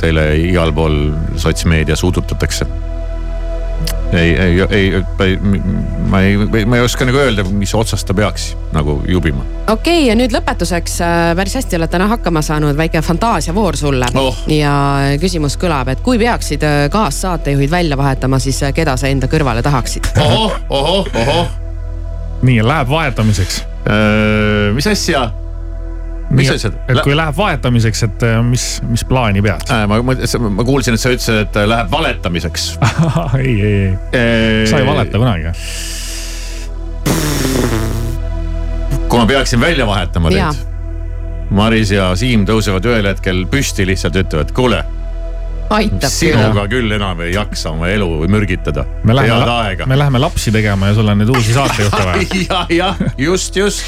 teile 0.02 0.32
igal 0.42 0.72
pool 0.74 1.12
sotsmeedias 1.38 2.02
udutatakse. 2.06 2.66
ei, 4.12 4.36
ei, 4.36 4.60
ei, 4.70 5.38
ma 6.08 6.20
ei, 6.20 6.36
ma 6.66 6.76
ei 6.76 6.84
oska 6.84 7.06
nagu 7.08 7.18
öelda, 7.18 7.44
mis 7.56 7.74
otsast 7.74 8.06
ta 8.08 8.14
peaks 8.14 8.52
nagu 8.74 8.98
jubima. 9.08 9.44
okei 9.66 9.72
okay,, 9.72 10.06
ja 10.10 10.16
nüüd 10.18 10.34
lõpetuseks 10.34 10.98
äh, 11.04 11.32
päris 11.38 11.56
hästi 11.60 11.78
oled 11.80 11.92
täna 11.92 12.08
hakkama 12.12 12.42
saanud, 12.44 12.76
väike 12.76 13.02
fantaasiavoor 13.02 13.76
sulle 13.76 14.06
Oh. 14.18 14.36
ja 14.50 14.72
küsimus 15.20 15.56
kõlab, 15.60 15.88
et 15.92 16.00
kui 16.04 16.18
peaksid 16.20 16.64
äh, 16.66 16.78
kaassaatejuhid 16.92 17.70
välja 17.70 17.96
vahetama, 17.96 18.38
siis 18.42 18.62
äh, 18.62 18.74
keda 18.76 18.96
sa 19.00 19.08
enda 19.08 19.30
kõrvale 19.30 19.62
tahaksid? 19.64 20.12
ohoh, 20.20 20.56
ohoh, 20.68 21.12
ohoh, 21.24 21.46
nii, 22.42 22.60
läheb 22.66 22.90
vahetamiseks. 22.92 23.62
mis 24.76 24.86
asja? 24.86 25.30
Mis 26.32 26.50
asjad? 26.52 26.76
et 26.88 27.00
kui 27.04 27.16
läheb 27.16 27.36
vahetamiseks, 27.36 28.04
et 28.08 28.24
äh, 28.28 28.38
mis, 28.46 28.66
mis 28.88 29.04
plaani 29.08 29.42
pead? 29.44 29.72
ma, 29.90 30.00
ma, 30.04 30.16
ma 30.58 30.66
kuulsin, 30.66 30.96
et 30.96 31.02
sa 31.02 31.12
ütlesid, 31.12 31.42
et 31.46 31.60
läheb 31.68 31.92
valetamiseks. 31.92 32.68
ei, 33.42 33.54
ei, 33.56 33.84
ei, 34.12 34.66
sa 34.70 34.80
ei 34.80 34.88
valeta 34.88 35.20
kunagi. 35.22 35.54
kui 39.08 39.20
ma 39.20 39.28
peaksin 39.28 39.60
välja 39.60 39.86
vahetama 39.86 40.32
teid. 40.32 40.68
Maris 41.52 41.90
ja 41.92 42.08
Siim 42.16 42.46
tõusevad 42.48 42.86
ühel 42.88 43.10
hetkel 43.10 43.44
püsti, 43.50 43.84
lihtsalt 43.84 44.16
ütlevad, 44.16 44.54
kuule, 44.56 44.78
sinuga 46.08 46.64
küll 46.70 46.92
enam 46.96 47.20
ei 47.24 47.34
jaksa 47.34 47.72
oma 47.72 47.88
elu 47.92 48.08
mürgitada. 48.30 48.84
me 49.04 49.12
head 49.12 49.28
läheme, 49.28 49.50
aega. 49.50 49.86
me 49.86 49.98
läheme 49.98 50.18
lapsi 50.18 50.52
tegema 50.52 50.90
ja 50.90 50.94
sul 50.94 51.08
on 51.08 51.20
nüüd 51.22 51.32
uusi 51.32 51.52
saatejuhte 51.56 52.04
vaja. 52.08 52.24
jah, 52.48 52.72
jah, 52.72 53.04
just, 53.18 53.56
just. 53.56 53.84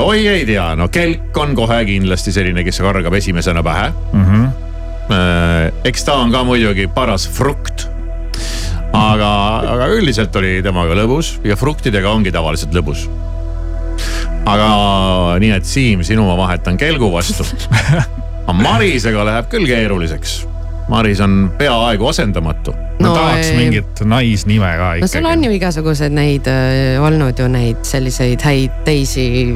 oi, 0.00 0.26
ei 0.28 0.44
tea, 0.48 0.66
no 0.76 0.88
kelk 0.92 1.36
on 1.40 1.54
kohe 1.56 1.78
kindlasti 1.88 2.32
selline, 2.34 2.64
kes 2.66 2.80
kargab 2.84 3.14
esimesena 3.16 3.62
pähe. 3.64 3.88
eks 5.84 6.04
ta 6.06 6.18
on 6.22 6.32
ka 6.32 6.44
muidugi 6.44 6.88
paras 6.94 7.26
frukt. 7.28 7.88
aga, 8.92 9.30
aga 9.70 9.88
üldiselt 9.94 10.36
oli 10.36 10.58
temaga 10.66 10.96
lõbus 10.98 11.38
ja 11.46 11.56
fruktidega 11.56 12.10
ongi 12.10 12.32
tavaliselt 12.34 12.74
lõbus. 12.76 13.06
aga 14.46 14.70
nii, 15.40 15.54
et 15.56 15.64
Siim, 15.64 16.04
sinu 16.04 16.26
ma 16.28 16.36
vahetan 16.36 16.76
kelgu 16.80 17.10
vastu. 17.12 17.46
aga 18.46 18.56
Marisega 18.60 19.24
läheb 19.24 19.50
küll 19.52 19.68
keeruliseks. 19.70 20.49
Maris 20.90 21.20
on 21.22 21.52
peaaegu 21.58 22.08
asendamatu. 22.10 22.72
ma 22.72 23.06
No, 23.06 23.12
tahaks 23.14 23.46
ei. 23.46 23.56
mingit 23.56 24.00
naisnime 24.04 24.70
ka 24.76 24.88
no 25.00 25.06
sul 25.08 25.24
on 25.24 25.32
ikkagi. 25.38 25.46
ju 25.46 25.56
igasuguseid 25.60 26.12
neid 26.12 26.46
äh, 26.50 26.98
olnud 27.02 27.38
ju 27.38 27.46
neid 27.48 27.78
selliseid 27.86 28.42
häid 28.44 28.70
teisi 28.84 29.54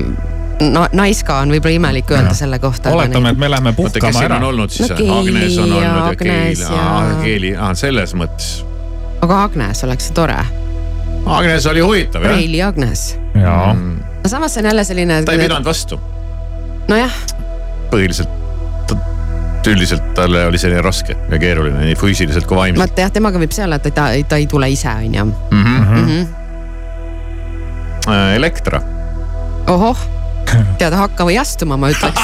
no,. 0.73 0.87
Naiska 0.93 1.38
on 1.43 1.50
võib-olla 1.53 1.75
imelik 1.76 2.11
öelda 2.11 2.31
Jah. 2.31 2.37
selle 2.38 2.59
kohta. 2.62 2.93
oletame, 2.95 3.31
et 3.35 3.38
me 3.38 3.50
läheme 3.50 3.73
puhkama 3.76 4.12
siin 4.12 4.25
ära 4.31 4.37
on. 4.37 4.45
olnud 4.53 4.71
siis 4.71 4.91
No? 4.91 4.97
Keili 4.97 5.19
Agnes 5.19 5.59
on 5.59 5.69
ja 5.69 5.75
olnud 5.75 5.83
ja 5.83 6.05
Agnes 6.07 6.59
Keili, 6.59 6.76
ja- 6.76 7.17
Keili, 7.23 7.55
selles 7.75 8.14
mõttes. 8.14 8.64
aga 9.23 9.43
Agnes 9.43 9.85
oleks 9.85 10.11
tore, 10.14 10.38
Agnes 11.26 11.67
oli 11.67 11.81
huvitav 11.81 12.23
jah. 12.23 12.37
Reili 12.37 12.62
Agnes. 12.62 13.19
jaa, 13.43 13.75
aga 14.21 14.29
samas 14.29 14.55
see 14.55 14.62
on 14.62 14.67
jälle 14.71 14.85
selline. 14.85 15.23
ta 15.25 15.33
ei 15.33 15.38
pidanud 15.38 15.64
vastu, 15.67 16.00
nojah, 16.88 17.12
põhiliselt. 17.91 18.29
Üldiselt 19.73 20.06
talle 20.16 20.47
oli 20.49 20.59
selline 20.61 20.83
raske 20.85 21.16
ja 21.30 21.38
keeruline 21.40 21.85
nii 21.88 21.97
füüsiliselt 22.00 22.47
kui 22.49 22.56
vaimselt. 22.59 22.83
vaata 22.85 23.06
jah, 23.06 23.12
temaga 23.14 23.40
võib 23.42 23.54
see 23.54 23.64
olla, 23.66 23.78
et 23.80 23.94
ta, 23.94 24.09
ta 24.28 24.40
ei 24.40 24.47
tule 24.50 24.68
ise, 24.73 24.90
on 24.90 25.14
ju. 25.21 25.25
Mhm. 25.54 26.25
Äh, 28.04 28.35
Elektra, 28.37 28.83
ohoh, 29.73 30.00
tead 30.80 30.92
hakka 30.97 31.25
või 31.25 31.38
astuma, 31.40 31.79
ma 31.81 31.88
ütleks. 31.94 32.20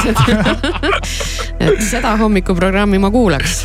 et 1.65 1.81
seda 1.85 2.17
hommikuprogrammi 2.21 3.01
ma 3.01 3.11
kuulaks. 3.15 3.63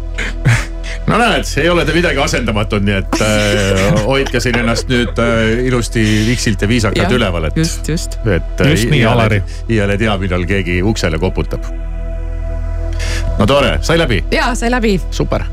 no 1.10 1.16
näed, 1.18 1.48
ei 1.62 1.68
ole 1.72 1.84
te 1.88 1.94
midagi 1.96 2.20
asendamatut, 2.22 2.84
nii 2.86 2.98
et 3.00 3.20
äh, 3.24 4.02
hoidke 4.04 4.42
siin 4.44 4.60
ennast 4.60 4.90
nüüd 4.92 5.16
äh, 5.22 5.64
ilusti 5.66 6.04
viksilt 6.28 6.60
ja 6.62 6.68
viisakalt 6.70 7.16
üleval, 7.16 7.48
et, 7.48 7.56
just, 7.56 7.88
just. 7.88 8.20
et. 8.26 8.60
äh, 8.60 8.74
Just 8.74 8.92
nii, 8.92 9.04
Alari. 9.08 9.40
iial 9.72 9.96
ei 9.96 10.04
tea, 10.04 10.18
millal 10.20 10.44
keegi 10.50 10.82
uksele 10.86 11.18
koputab. 11.22 11.64
No 13.40 13.46
tore, 13.46 13.78
sai 13.82 13.98
läbi, 13.98 14.24
ja 14.30 14.54
sai 14.54 14.70
läbi. 14.70 15.00
super. 15.10 15.44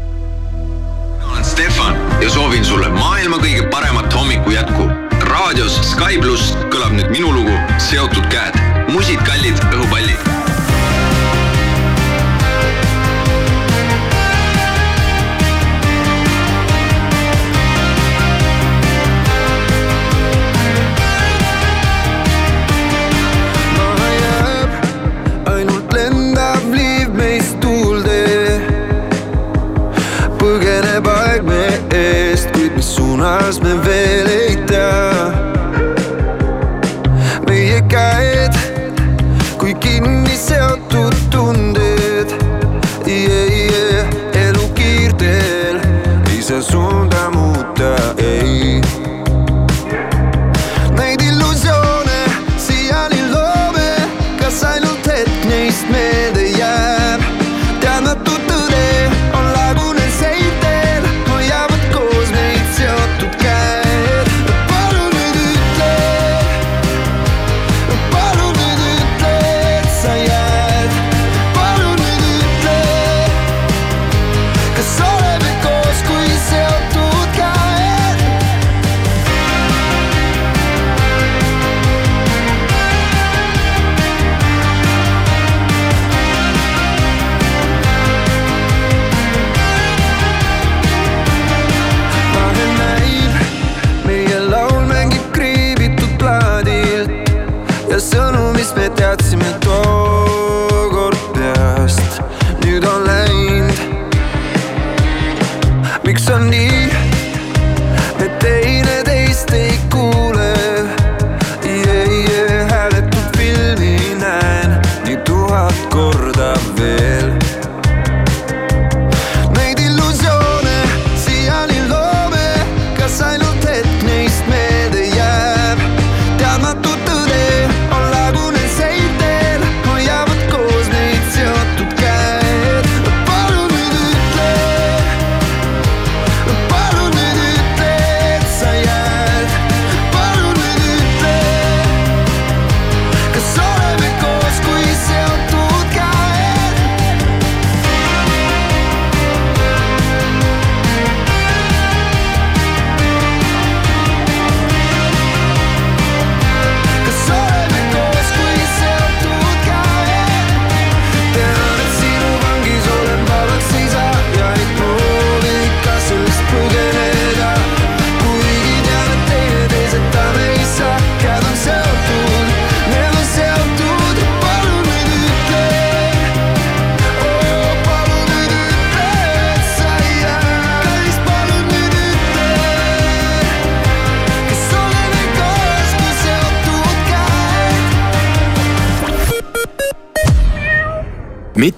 olen 1.32 1.46
Stefan 1.46 1.96
ja 2.22 2.30
soovin 2.30 2.66
sulle 2.66 2.90
maailma 2.90 3.38
kõige 3.38 3.70
paremat 3.72 4.14
hommiku 4.14 4.52
jätku. 4.52 4.90
raadios 5.22 5.80
Sky 5.92 6.20
pluss 6.20 6.52
kõlab 6.74 6.98
nüüd 7.00 7.10
minu 7.16 7.32
lugu 7.32 7.56
Seotud 7.78 8.28
käed, 8.34 8.60
musid 8.92 9.24
kallid 9.24 9.64
õhupallid 9.72 10.37
husband 33.48 33.82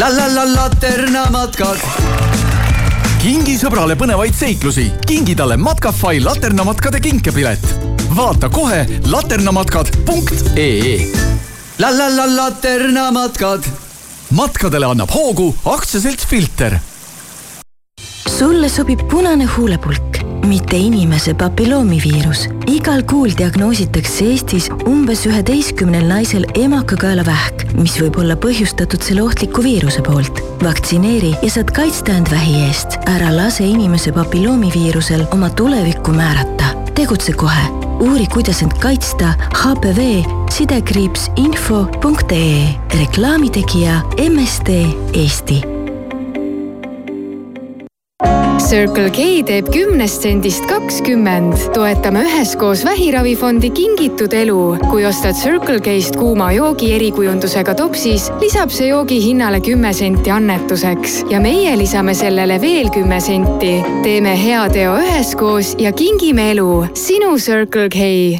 la 0.00 0.08
la 0.08 0.26
la 0.34 0.44
Laterna 0.44 1.24
matkad. 1.30 1.80
kingi 3.20 3.56
sõbrale 3.60 3.96
põnevaid 4.00 4.34
seiklusi, 4.36 4.86
kingi 5.06 5.34
talle 5.36 5.56
Matkafai 5.60 6.20
laternamatkade 6.24 7.00
kinkepilet. 7.00 7.64
vaata 8.16 8.48
kohe 8.48 8.86
laternamatkad.ee. 9.06 10.94
la 11.78 11.90
la 11.90 12.08
la 12.16 12.26
Laterna 12.36 13.10
matkad. 13.10 13.64
matkadele 14.30 14.86
annab 14.86 15.10
hoogu 15.10 15.54
aktsiaselts 15.64 16.26
Filter. 16.26 16.78
sulle 18.38 18.68
sobib 18.68 19.00
punane 19.10 19.44
huulepulk, 19.44 20.19
mitte 20.46 20.76
inimese 20.76 21.34
papilloomiviirus. 21.34 22.48
igal 22.66 23.02
kuul 23.02 23.30
diagnoositakse 23.38 24.24
Eestis 24.24 24.68
umbes 24.86 25.24
üheteistkümnel 25.26 26.06
naisel 26.08 26.46
emakakaelavähk, 26.54 27.64
mis 27.78 27.96
võib 28.00 28.18
olla 28.22 28.36
põhjustatud 28.36 29.02
selle 29.02 29.22
ohtliku 29.22 29.62
viiruse 29.62 30.02
poolt. 30.02 30.42
vaktsineeri 30.62 31.34
ja 31.42 31.50
saad 31.50 31.72
kaitsta 31.76 32.12
end 32.12 32.30
vähi 32.30 32.62
eest. 32.68 32.98
ära 33.06 33.32
lase 33.36 33.64
inimese 33.64 34.12
papilloomiviirusel 34.12 35.26
oma 35.32 35.50
tulevikku 35.50 36.12
määrata. 36.12 36.74
tegutse 36.94 37.32
kohe. 37.32 37.66
uuri, 38.00 38.26
kuidas 38.26 38.62
end 38.62 38.78
kaitsta 38.80 39.34
HPV 39.54 40.24
sidekriips 40.50 41.30
info.ee. 41.36 42.74
reklaamitegija 42.94 44.02
MSD 44.30 44.68
Eesti 45.14 45.79
Circle 48.60 49.08
K 49.10 49.40
teeb 49.46 49.68
kümnest 49.72 50.22
sendist 50.22 50.66
kakskümmend. 50.68 51.54
toetame 51.74 52.24
üheskoos 52.26 52.84
vähiravifondi 52.84 53.70
Kingitud 53.74 54.32
elu. 54.32 54.76
kui 54.90 55.06
ostad 55.06 55.34
Circle 55.34 55.80
K-st 55.80 56.16
kuuma 56.16 56.52
joogi 56.52 56.92
erikujundusega 56.92 57.74
topsis, 57.74 58.28
lisab 58.40 58.70
see 58.70 58.90
joogi 58.90 59.20
hinnale 59.24 59.60
kümme 59.60 59.92
senti 59.92 60.30
annetuseks 60.30 61.24
ja 61.30 61.40
meie 61.40 61.78
lisame 61.78 62.14
sellele 62.14 62.60
veel 62.60 62.90
kümme 62.90 63.20
senti. 63.20 63.80
teeme 64.02 64.36
heateo 64.44 64.96
üheskoos 64.98 65.74
ja 65.78 65.92
kingime 65.92 66.50
elu. 66.50 66.86
sinu 66.94 67.38
Circle 67.38 67.88
K. 67.88 68.38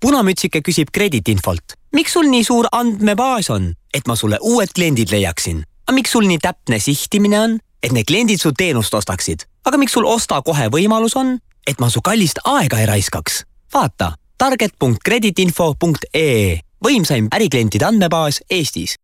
punamütsike 0.00 0.60
küsib 0.60 0.92
krediitinfolt. 0.92 1.78
miks 1.92 2.12
sul 2.12 2.28
nii 2.28 2.44
suur 2.44 2.68
andmebaas 2.72 3.50
on, 3.50 3.74
et 3.94 4.06
ma 4.06 4.16
sulle 4.16 4.38
uued 4.40 4.68
kliendid 4.74 5.10
leiaksin? 5.10 5.64
miks 5.90 6.12
sul 6.12 6.26
nii 6.26 6.38
täpne 6.38 6.78
sihtimine 6.78 7.40
on? 7.40 7.58
Et 7.82 7.92
need 7.92 8.04
kliendid 8.06 8.40
su 8.40 8.52
teenust 8.52 8.94
ostaksid. 8.94 9.40
aga 9.64 9.78
miks 9.78 9.92
sul 9.92 10.06
osta 10.06 10.42
kohe 10.42 10.68
võimalus 10.68 11.16
on? 11.16 11.38
et 11.66 11.80
ma 11.80 11.90
su 11.90 12.00
kallist 12.00 12.38
aega 12.44 12.78
ei 12.80 12.86
raiskaks. 12.86 13.44
vaata 13.74 14.12
target.kreditinfo.ee 14.38 16.60
võimsaim 16.84 17.28
äriklientide 17.34 17.84
andmebaas 17.84 18.40
Eestis 18.50 18.94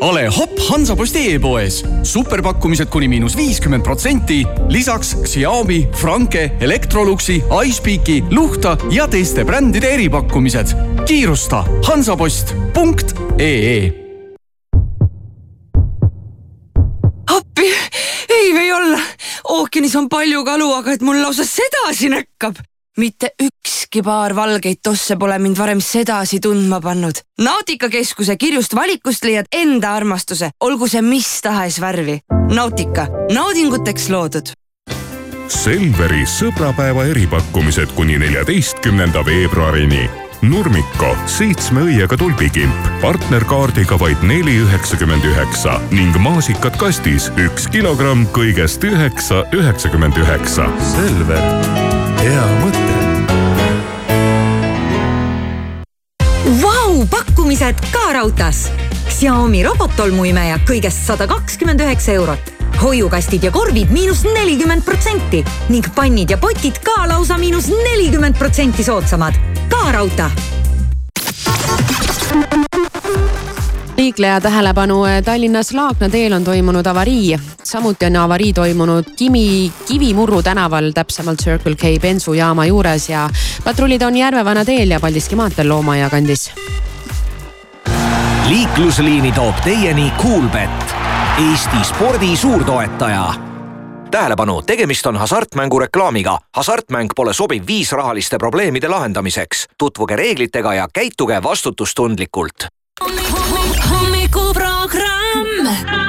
ole 0.00 0.28
hopp 0.28 0.58
Hansaposti 0.68 1.34
e-poes. 1.34 1.84
superpakkumised 2.02 2.86
kuni 2.86 3.08
miinus 3.08 3.36
viiskümmend 3.36 3.82
protsenti. 3.82 4.46
lisaks 4.68 5.16
Xiaomi, 5.24 5.88
Franke, 5.92 6.50
Electroluxi, 6.60 7.42
iSpeaki, 7.66 8.24
Luhta 8.30 8.76
ja 8.90 9.08
teiste 9.08 9.44
brändide 9.44 9.94
eripakkumised. 9.94 10.66
kiirusta 11.06 11.64
hansapost.ee 11.82 13.92
appi, 17.26 17.62
ei 17.62 17.85
või 18.56 18.72
olla. 18.72 19.02
ookeanis 19.58 19.96
on 19.96 20.08
palju 20.08 20.44
kalu, 20.44 20.72
aga 20.80 20.96
et 20.96 21.04
mul 21.04 21.20
lausa 21.22 21.44
sedasi 21.44 22.10
näkkab. 22.12 22.56
mitte 22.96 23.30
ükski 23.42 24.00
paar 24.02 24.32
valgeid 24.36 24.78
tosse 24.82 25.16
pole 25.20 25.38
mind 25.38 25.58
varem 25.58 25.80
sedasi 25.80 26.40
tundma 26.40 26.80
pannud. 26.80 27.20
Nautika 27.38 27.88
keskuse 27.88 28.36
kirjust 28.36 28.74
valikust 28.74 29.24
leiad 29.24 29.46
enda 29.52 29.92
armastuse, 29.94 30.50
olgu 30.60 30.88
see 30.88 31.02
mis 31.02 31.42
tahes 31.42 31.80
värvi. 31.80 32.20
Nautika, 32.54 33.08
naudinguteks 33.32 34.08
loodud 34.08 34.56
Selveri 35.46 36.24
sõbrapäeva 36.26 37.04
eripakkumised 37.06 37.92
kuni 37.94 38.16
neljateistkümnenda 38.18 39.22
veebruarini. 39.26 40.08
Nurmiko 40.46 41.08
seitsme 41.26 41.82
õiega 41.88 42.14
tulbikimp 42.20 42.88
partnerkaardiga 43.02 43.98
vaid 43.98 44.20
neli 44.26 44.54
üheksakümmend 44.62 45.26
üheksa 45.26 45.74
ning 45.90 46.14
maasikad 46.22 46.76
kastis 46.78 47.26
üks 47.42 47.66
kilogramm 47.74 48.28
kõigest 48.36 48.84
üheksa 48.86 49.42
üheksakümmend 49.56 50.18
üheksa. 50.22 50.68
Selver, 50.92 51.42
hea 52.22 52.46
mõte. 52.62 52.86
Vau, 56.62 57.02
pakkumised 57.10 57.82
ka 57.90 58.10
raudtees. 58.14 58.68
Xiaomi 59.16 59.62
robottolmuimeja 59.64 60.58
kõigest 60.68 61.06
sada 61.08 61.24
kakskümmend 61.30 61.80
üheksa 61.80 62.12
eurot. 62.18 62.50
hoiukastid 62.82 63.46
ja 63.46 63.50
korvid 63.50 63.88
miinus 63.88 64.26
nelikümmend 64.28 64.84
protsenti 64.84 65.40
ning 65.72 65.86
pannid 65.96 66.30
ja 66.30 66.36
potid 66.36 66.76
ka 66.84 67.06
lausa 67.08 67.38
miinus 67.40 67.70
nelikümmend 67.72 68.36
protsenti 68.36 68.84
soodsamad. 68.84 69.32
ka 69.72 69.92
raudtee 69.92 70.28
liikleja 73.96 74.40
tähelepanu, 74.40 75.04
Tallinnas 75.24 75.72
Laagna 75.72 76.08
teel 76.08 76.32
on 76.32 76.44
toimunud 76.44 76.86
avarii. 76.86 77.38
samuti 77.64 78.06
on 78.06 78.16
avarii 78.16 78.52
toimunud 78.52 79.04
Kimi, 79.16 79.72
Kivimurru 79.88 80.42
tänaval, 80.42 80.92
täpsemalt 80.92 81.38
Circle 81.42 81.74
K 81.74 82.00
bensujaama 82.02 82.66
juures 82.66 83.08
ja 83.08 83.30
patrullid 83.64 84.02
on 84.02 84.16
Järvevana 84.16 84.64
teel 84.64 84.90
ja 84.90 85.00
Paldiski 85.00 85.36
maanteel 85.36 85.68
Loomaia 85.68 86.10
kandis. 86.10 86.50
Liiklusliini 88.48 89.32
toob 89.32 89.54
teieni 89.64 90.12
Coolbet, 90.22 90.94
Eesti 91.50 91.84
spordi 91.84 92.36
suurtoetaja 92.36 93.34
tähelepanu, 94.10 94.62
tegemist 94.62 95.06
on 95.06 95.16
hasartmängureklaamiga. 95.16 96.38
hasartmäng 96.56 97.08
pole 97.16 97.32
sobiv 97.32 97.62
viis 97.66 97.92
rahaliste 97.92 98.38
probleemide 98.38 98.88
lahendamiseks. 98.88 99.66
tutvuge 99.78 100.16
reeglitega 100.16 100.74
ja 100.74 100.88
käituge 100.94 101.42
vastutustundlikult. 101.42 102.66
hommikuprogramm. 103.90 106.05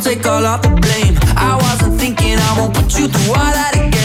Take 0.00 0.24
all 0.26 0.44
of 0.46 0.62
the 0.62 0.68
blame. 0.68 1.18
I 1.36 1.56
wasn't 1.60 2.00
thinking 2.00 2.38
I 2.38 2.58
won't 2.58 2.74
put 2.74 2.98
you 2.98 3.06
through 3.08 3.34
all 3.34 3.52
that 3.52 3.74
again. 3.74 3.99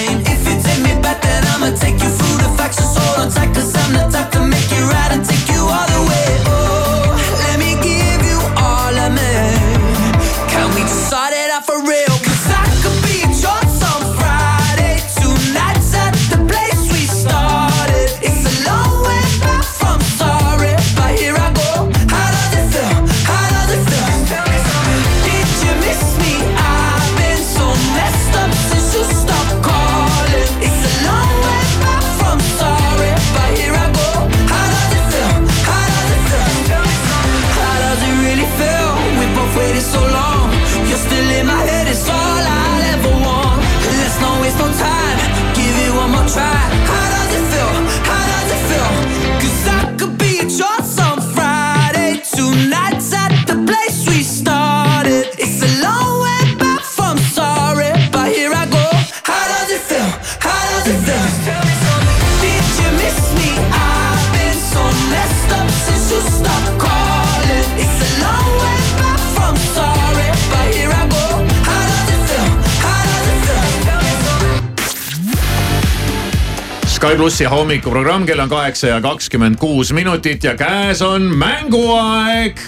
Plussi 77.25 77.45
hommikuprogramm, 77.49 78.25
kell 78.25 78.39
on 78.39 78.49
kaheksa 78.49 78.87
ja 78.87 79.01
kakskümmend 79.01 79.55
kuus 79.57 79.93
minutit 79.93 80.43
ja 80.43 80.55
käes 80.55 81.01
on 81.01 81.21
mänguaeg. 81.21 82.59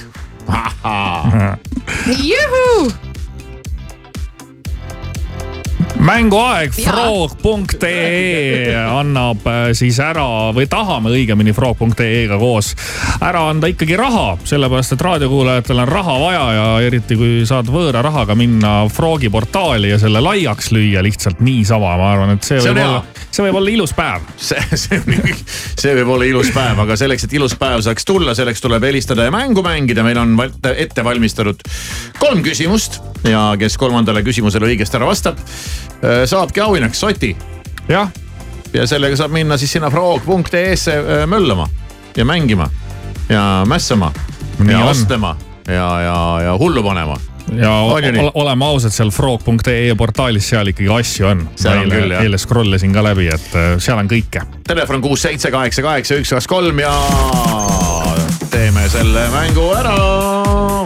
juhuu 2.32 2.92
mänguaeg 6.00 6.74
frog.ee 6.74 8.74
annab 8.90 9.46
äh, 9.46 9.68
siis 9.78 10.00
ära 10.02 10.26
või 10.56 10.66
tahame 10.70 11.14
õigemini 11.14 11.54
frog.ee-ga 11.54 12.40
koos 12.42 12.72
ära 13.22 13.46
anda 13.52 13.70
ikkagi 13.70 13.98
raha, 14.00 14.40
sellepärast 14.48 14.98
et 14.98 15.06
raadiokuulajatel 15.06 15.84
on 15.84 15.92
raha 15.92 16.18
vaja 16.24 16.44
ja 16.58 16.66
eriti 16.88 17.20
kui 17.20 17.46
saad 17.46 17.70
võõra 17.70 18.02
rahaga 18.06 18.36
minna 18.40 18.80
Frogi 18.90 19.30
portaali 19.30 19.94
ja 19.94 20.02
selle 20.02 20.24
laiaks 20.24 20.72
lüüa 20.74 21.06
lihtsalt 21.06 21.46
niisama, 21.46 21.94
ma 22.02 22.12
arvan, 22.16 22.38
et 22.38 22.48
see 22.48 22.62
See 22.62 22.74
võib 22.74 22.86
hea. 22.86 23.17
See 23.38 23.46
võib 23.46 23.60
olla 23.60 23.72
ilus 23.72 23.94
päev. 23.98 24.26
see, 24.42 24.62
see, 24.82 25.00
see 25.78 25.96
võib 26.00 26.14
olla 26.16 26.28
ilus 26.28 26.50
päev, 26.56 26.80
aga 26.84 26.98
selleks, 27.00 27.28
et 27.28 27.36
ilus 27.38 27.56
päev 27.60 27.84
saaks 27.86 28.08
tulla, 28.08 28.34
selleks 28.38 28.64
tuleb 28.64 28.88
helistada 28.90 29.28
ja 29.28 29.34
mängu 29.34 29.64
mängida. 29.66 30.06
meil 30.06 30.18
on 30.22 30.36
ette 30.74 31.06
valmistatud 31.06 31.62
kolm 32.20 32.42
küsimust 32.46 33.02
ja 33.28 33.50
kes 33.60 33.78
kolmandale 33.78 34.24
küsimusele 34.26 34.70
õigesti 34.72 34.98
ära 35.00 35.10
vastab, 35.10 35.40
saabki 36.02 36.64
auhinnaks 36.66 37.04
soti. 37.06 37.36
jah. 37.90 38.12
ja 38.74 38.88
sellega 38.90 39.20
saab 39.20 39.36
minna 39.36 39.58
siis 39.58 39.78
sinna 39.78 39.92
frog.ee-sse 39.94 40.98
äh, 40.98 41.26
möllama 41.30 41.70
ja 42.18 42.26
mängima 42.26 42.70
ja 43.30 43.64
mässama 43.68 44.12
Nii 44.60 44.74
ja 44.74 44.80
on. 44.80 44.92
ostlema 44.92 45.36
ja, 45.68 46.02
ja, 46.02 46.18
ja 46.44 46.58
hullu 46.58 46.84
panema. 46.84 47.20
Ja 47.56 47.72
ole, 47.72 48.32
oleme 48.34 48.66
ausad, 48.66 48.92
seal 48.92 49.12
frog.ee 49.14 49.96
portaalis 49.98 50.50
seal 50.52 50.72
ikkagi 50.74 50.90
asju 51.00 51.28
on. 51.30 51.44
Jah. 51.64 52.22
eile 52.22 52.40
scroll 52.42 52.76
isin 52.76 52.94
ka 52.96 53.04
läbi, 53.06 53.30
et 53.34 53.56
äh, 53.56 53.76
seal 53.84 54.00
on 54.02 54.10
kõike. 54.12 54.44
Telefon 54.68 55.04
kuus, 55.04 55.24
seitse, 55.26 55.52
kaheksa, 55.54 55.86
kaheksa, 55.86 56.20
üks, 56.22 56.34
kaks, 56.36 56.50
kolm 56.52 56.82
ja 56.84 56.94
teeme 58.52 58.88
selle 58.92 59.28
mängu 59.34 59.70
ära. 59.78 59.96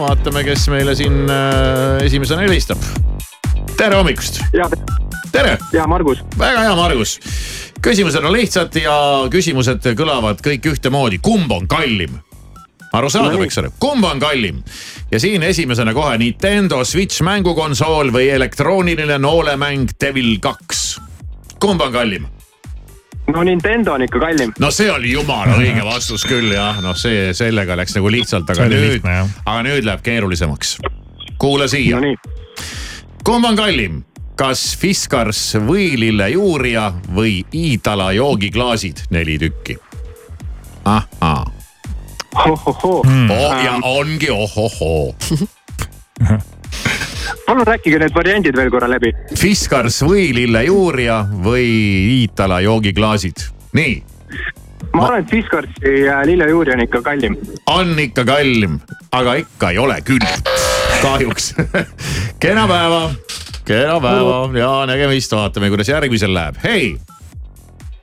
vaatame, 0.02 0.44
kes 0.46 0.68
meile 0.72 0.96
siin 0.98 1.24
äh, 1.30 2.02
esimesena 2.06 2.46
helistab. 2.46 2.82
tere 3.76 3.96
hommikust. 3.98 4.42
tere. 5.32 5.58
ja 5.72 5.86
Margus. 5.86 6.24
väga 6.38 6.66
hea, 6.68 6.74
Margus. 6.76 7.18
küsimused 7.82 8.24
on 8.24 8.32
lihtsad 8.32 8.76
ja 8.82 8.98
küsimused 9.30 9.94
kõlavad 9.98 10.44
kõik 10.44 10.74
ühtemoodi, 10.74 11.18
kumb 11.22 11.50
on 11.52 11.66
kallim? 11.68 12.20
arusaadav, 12.92 13.42
eks 13.46 13.58
ole, 13.62 13.70
kumb 13.80 14.04
on 14.04 14.20
kallim 14.20 14.60
ja 15.10 15.20
siin 15.20 15.42
esimesena 15.42 15.94
kohe 15.94 16.18
Nintendo 16.18 16.84
Switch 16.84 17.22
mängukonsool 17.24 18.12
või 18.12 18.28
elektrooniline 18.34 19.18
noolemäng 19.18 19.96
Devil 20.00 20.38
kaks. 20.40 21.00
kumb 21.60 21.80
on 21.80 21.92
kallim? 21.92 22.26
no 23.34 23.42
Nintendo 23.42 23.92
on 23.92 24.02
ikka 24.02 24.20
kallim. 24.20 24.52
no 24.58 24.70
see 24.70 24.90
oli 24.90 25.12
jumala 25.12 25.56
õige 25.62 25.84
vastus 25.84 26.26
küll 26.28 26.52
jah, 26.52 26.80
noh, 26.84 26.96
see 26.98 27.32
sellega 27.34 27.76
läks 27.78 27.96
nagu 27.96 28.12
lihtsalt, 28.12 28.50
aga 28.50 28.68
nüüd 28.70 29.06
aga 29.08 29.60
nüüd 29.66 29.86
läheb 29.88 30.02
keerulisemaks. 30.04 30.78
kuula 31.38 31.68
siia 31.68 32.00
no. 32.00 32.14
kumb 33.24 33.48
on 33.48 33.56
kallim, 33.56 34.02
kas 34.36 34.72
Fiskars 34.78 35.54
võilillejuurija 35.64 36.90
või 37.14 37.40
Iidala 37.54 38.12
joogiklaasid, 38.18 39.06
neli 39.10 39.38
tükki? 39.38 39.78
ahhaa. 40.84 41.61
Hmm. 42.32 43.30
oh 43.30 43.64
ja 43.64 43.78
ongi 43.82 44.30
ohohoo. 44.30 45.14
palun 47.46 47.66
rääkige 47.66 47.98
need 47.98 48.14
variandid 48.14 48.56
veel 48.56 48.70
korra 48.72 48.88
läbi. 48.90 49.12
Fiskars 49.38 50.00
võilillejuurija 50.06 51.18
või 51.44 51.68
Iitala 52.22 52.60
joogiklaasid, 52.64 53.44
nii 53.76 53.94
ma 54.92 55.06
arvan, 55.06 55.22
et 55.22 55.30
Fiskarsi 55.30 55.92
ja 56.06 56.20
lillejuuri 56.26 56.72
on 56.74 56.82
ikka 56.84 57.02
kallim. 57.02 57.36
on 57.66 57.98
ikka 57.98 58.24
kallim, 58.28 58.80
aga 59.12 59.34
ikka 59.40 59.70
ei 59.70 59.78
ole 59.78 59.98
küll, 60.06 60.26
kahjuks. 61.02 61.54
kena 62.42 62.66
päeva, 62.68 63.02
kena 63.64 64.00
päeva 64.00 64.38
ja 64.58 64.72
nägemist, 64.90 65.32
vaatame, 65.32 65.70
kuidas 65.72 65.88
järgmisel 65.88 66.34
läheb, 66.34 66.60
hei, 66.64 66.96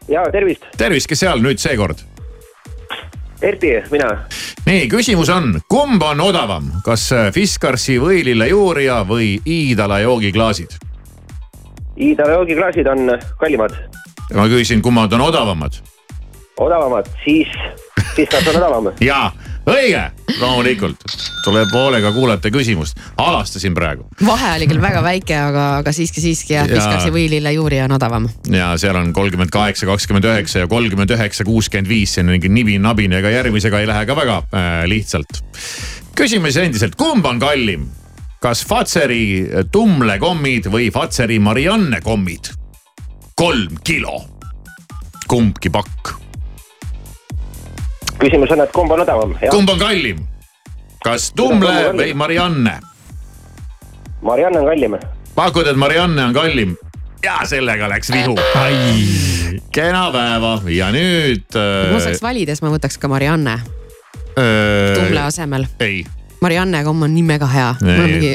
ja 0.09 0.25
tervist, 0.33 0.65
tervist, 0.77 1.09
kes 1.09 1.25
seal 1.25 1.43
nüüd 1.45 1.61
seekord? 1.61 2.05
Erdi, 3.41 3.71
mina. 3.91 4.10
nii, 4.65 4.88
küsimus 4.91 5.30
on, 5.32 5.54
kumb 5.71 6.04
on 6.04 6.19
odavam, 6.19 6.65
kas 6.86 7.10
Fiskarsi 7.36 7.95
võilillejuurija 8.02 9.04
või 9.08 9.38
Iidala 9.47 10.02
joogiklaasid? 10.04 10.75
Iidala 11.99 12.39
joogiklaasid 12.39 12.88
on 12.91 13.15
kallimad, 13.39 13.78
ma 14.36 14.49
küsisin, 14.52 14.84
kummad 14.84 15.15
on 15.15 15.23
odavamad 15.30 15.80
odavamad, 16.60 17.08
siis 17.23 17.47
Fiskars 18.15 18.47
on 18.47 18.56
odavam. 18.56 18.91
ja 19.10 19.32
õige, 19.69 20.01
loomulikult 20.39 21.03
tuleb 21.43 21.71
hoolega 21.73 22.12
kuulata 22.15 22.51
küsimust, 22.53 22.99
alastasin 23.17 23.75
praegu 23.77 24.08
vahe 24.25 24.55
oli 24.58 24.67
küll 24.69 24.82
väga 24.82 25.03
väike, 25.05 25.36
aga, 25.38 25.65
aga 25.84 25.93
siiski, 25.95 26.23
siiski 26.23 26.55
jah. 26.55 26.67
Fiskarsi 26.69 27.13
võilille 27.13 27.53
juuri 27.55 27.82
on 27.86 27.95
odavam. 27.97 28.27
ja 28.53 28.71
seal 28.82 28.97
on 28.99 29.13
kolmkümmend 29.15 29.53
kaheksa, 29.53 29.88
kakskümmend 29.89 30.27
üheksa 30.29 30.65
ja 30.65 30.71
kolmkümmend 30.71 31.13
üheksa, 31.15 31.45
kuuskümmend 31.47 31.89
viis, 31.89 32.15
see 32.15 32.25
on 32.25 32.34
mingi 32.34 32.51
nibin-nabin, 32.53 33.15
ega 33.19 33.34
järgmisega 33.34 33.82
ei 33.82 33.89
lähe 33.89 34.05
ka 34.10 34.17
väga 34.17 34.41
äh, 34.49 34.84
lihtsalt. 34.89 35.41
küsime 36.17 36.51
siis 36.51 36.65
endiselt, 36.65 36.99
kumb 36.99 37.25
on 37.25 37.41
kallim? 37.41 37.89
kas 38.39 38.63
Fatseri 38.67 39.49
tumlekommid 39.71 40.69
või 40.71 40.89
Fatseri 40.95 41.39
Marianne 41.43 42.01
kommid? 42.05 42.53
kolm 43.39 43.77
kilo, 43.88 44.17
kumbki 45.32 45.71
pakk. 45.71 46.12
Küsimus 48.19 48.51
on, 48.51 48.62
et 48.65 48.75
kumb 48.75 48.91
on 48.91 49.05
odavam? 49.05 49.34
kumb 49.49 49.69
on 49.69 49.79
kallim? 49.79 50.27
kas 51.03 51.32
tumle 51.36 51.93
või 51.95 52.13
Marianne? 52.17 52.79
Marianne 54.21 54.60
on 54.60 54.69
kallim. 54.71 54.99
pakud, 55.36 55.67
et 55.67 55.79
Marianne 55.79 56.29
on 56.29 56.34
kallim 56.36 56.77
ja 57.23 57.39
sellega 57.45 57.89
läks 57.89 58.12
vihu. 58.12 58.36
kena 59.71 60.12
päeva 60.12 60.53
ja 60.71 60.91
nüüd 60.95 61.47
kui 61.51 61.93
ma 61.93 61.99
saaks 62.03 62.23
valida, 62.23 62.55
siis 62.55 62.63
ma 62.65 62.71
võtaks 62.75 62.99
ka 62.99 63.12
Marianne 63.12 63.60
tumle 64.36 65.21
asemel. 65.25 65.67
ei, 65.84 66.03
Marianne 66.41 66.84
komm 66.84 67.08
on 67.08 67.13
nii 67.15 67.25
mega 67.27 67.47
hea. 67.51 67.73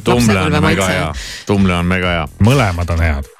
tumle 0.04 0.40
on 0.40 0.60
mega 0.62 0.88
hea, 0.88 1.08
tumle 1.46 1.74
on 1.74 1.86
mega 1.86 2.12
hea. 2.16 2.28
mõlemad 2.44 2.92
on 2.96 3.00
head. 3.04 3.32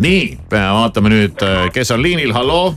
nii, 0.00 0.38
vaatame 0.52 1.12
nüüd, 1.12 1.48
kes 1.72 1.90
on 1.90 2.02
liinil, 2.02 2.32
halloo, 2.36 2.74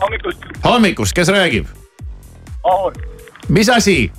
hommikust, 0.00 0.50
hommikust, 0.64 1.16
kes 1.16 1.32
räägib? 1.32 1.81
Vahur, 2.64 2.92
mis 3.48 3.68
asi? 3.68 4.12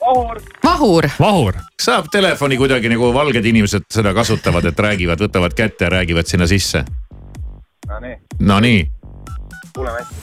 Vahur, 0.00 0.42
vahur. 0.64 1.08
vahur. 1.20 1.54
saab 1.82 2.06
telefoni 2.12 2.56
kuidagi 2.56 2.88
nagu 2.90 3.12
valged 3.14 3.44
inimesed 3.44 3.86
seda 3.90 4.14
kasutavad, 4.14 4.66
et 4.66 4.78
räägivad, 4.78 5.20
võtavad 5.22 5.54
kätte 5.54 5.84
ja 5.86 5.90
räägivad 5.90 6.26
sinna 6.26 6.46
sisse. 6.46 6.84
no 7.88 8.00
nii, 8.00 8.16
Nonii, 8.40 8.90
kuuleme 9.74 9.98
hästi. 9.98 10.14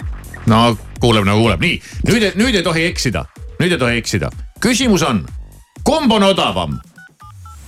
no 0.48 0.78
kuuleb 1.00 1.26
nagu 1.28 1.40
kuuleb, 1.40 1.60
nii 1.60 1.82
nüüd, 2.08 2.28
nüüd 2.40 2.56
ei 2.56 2.64
tohi 2.64 2.86
eksida, 2.88 3.26
nüüd 3.60 3.72
ei 3.72 3.78
tohi 3.78 3.98
eksida. 3.98 4.32
küsimus 4.60 5.04
on, 5.04 5.26
kumb 5.84 6.12
on 6.12 6.24
odavam? 6.24 6.80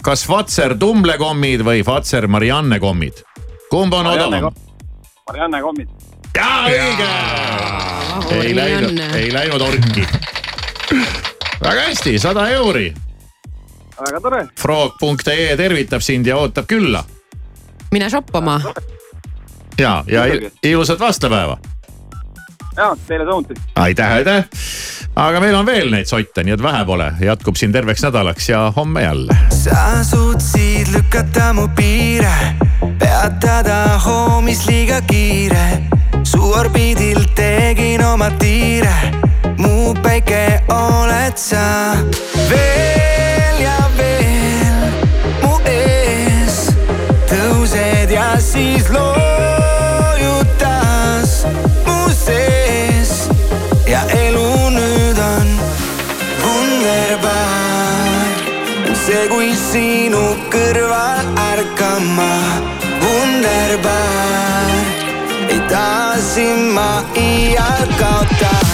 kas 0.02 0.26
Fazer 0.28 0.78
tumlekommid 0.80 1.64
või 1.64 1.84
Fazer 1.84 2.28
Marianne 2.28 2.80
kommid? 2.80 3.24
kumb 3.70 3.94
on 3.94 4.06
Marianne 4.06 4.38
odavam? 4.38 4.54
Marianne 5.28 5.62
kommid. 5.62 5.90
ja 6.36 6.54
õige. 6.68 7.91
Ei 8.42 8.56
läinud, 8.56 9.00
ei 9.16 9.34
läinud 9.34 9.62
orki. 9.62 10.08
väga 11.64 11.82
hästi, 11.82 12.20
sada 12.20 12.50
euri. 12.50 12.94
väga 14.06 14.22
tore. 14.22 14.46
Frog.ee 14.60 15.58
tervitab 15.58 16.02
sind 16.02 16.28
ja 16.28 16.38
ootab 16.38 16.68
külla 16.68 17.04
mine 17.92 18.10
shoppama. 18.10 18.62
ja, 19.78 20.04
ja 20.08 20.24
ilusat 20.64 21.00
vastlapäeva. 21.00 21.58
Ja 22.78 22.96
teile 23.08 23.26
samuti. 23.26 23.54
aitäh, 23.76 24.12
aitäh. 24.12 24.44
aga 25.16 25.40
meil 25.40 25.56
on 25.56 25.66
veel 25.66 25.92
neid 25.92 26.06
sotte, 26.10 26.44
nii 26.44 26.56
et 26.56 26.64
vähe 26.64 26.86
pole, 26.86 27.12
jätkub 27.22 27.56
siin 27.60 27.72
terveks 27.72 28.04
nädalaks 28.06 28.50
ja 28.50 28.74
homme 28.76 29.04
jälle. 29.04 29.38
sa 29.50 30.04
suutsid 30.04 30.88
lükata 30.96 31.54
mu 31.54 31.68
piire, 31.76 32.56
peatada 33.00 34.00
hoomis 34.06 34.66
liiga 34.68 35.02
kiire. 35.02 35.84
su 36.24 36.52
orbiidil 36.52 37.24
tegin 37.36 38.04
oma 38.06 38.30
tiire, 38.40 38.96
mu 39.58 39.94
päike 40.04 40.62
oled 40.70 41.38
sa. 41.38 41.98
veel 42.50 43.64
ja 43.66 43.78
veel 43.98 44.92
mu 45.44 45.60
ees 45.66 46.68
tõused 47.28 48.16
ja 48.16 48.36
siis 48.40 48.90
loojutas 48.90 50.71
see, 59.22 59.30
kui 59.30 59.54
sinu 59.56 60.22
kõrval 60.54 61.26
ärkama, 61.52 62.34
wunderbar. 63.02 64.74
ei 65.50 65.60
taha 65.70 66.18
sind 66.34 66.74
ma 66.74 67.04
iial 67.16 67.88
kaotada. 68.00 68.71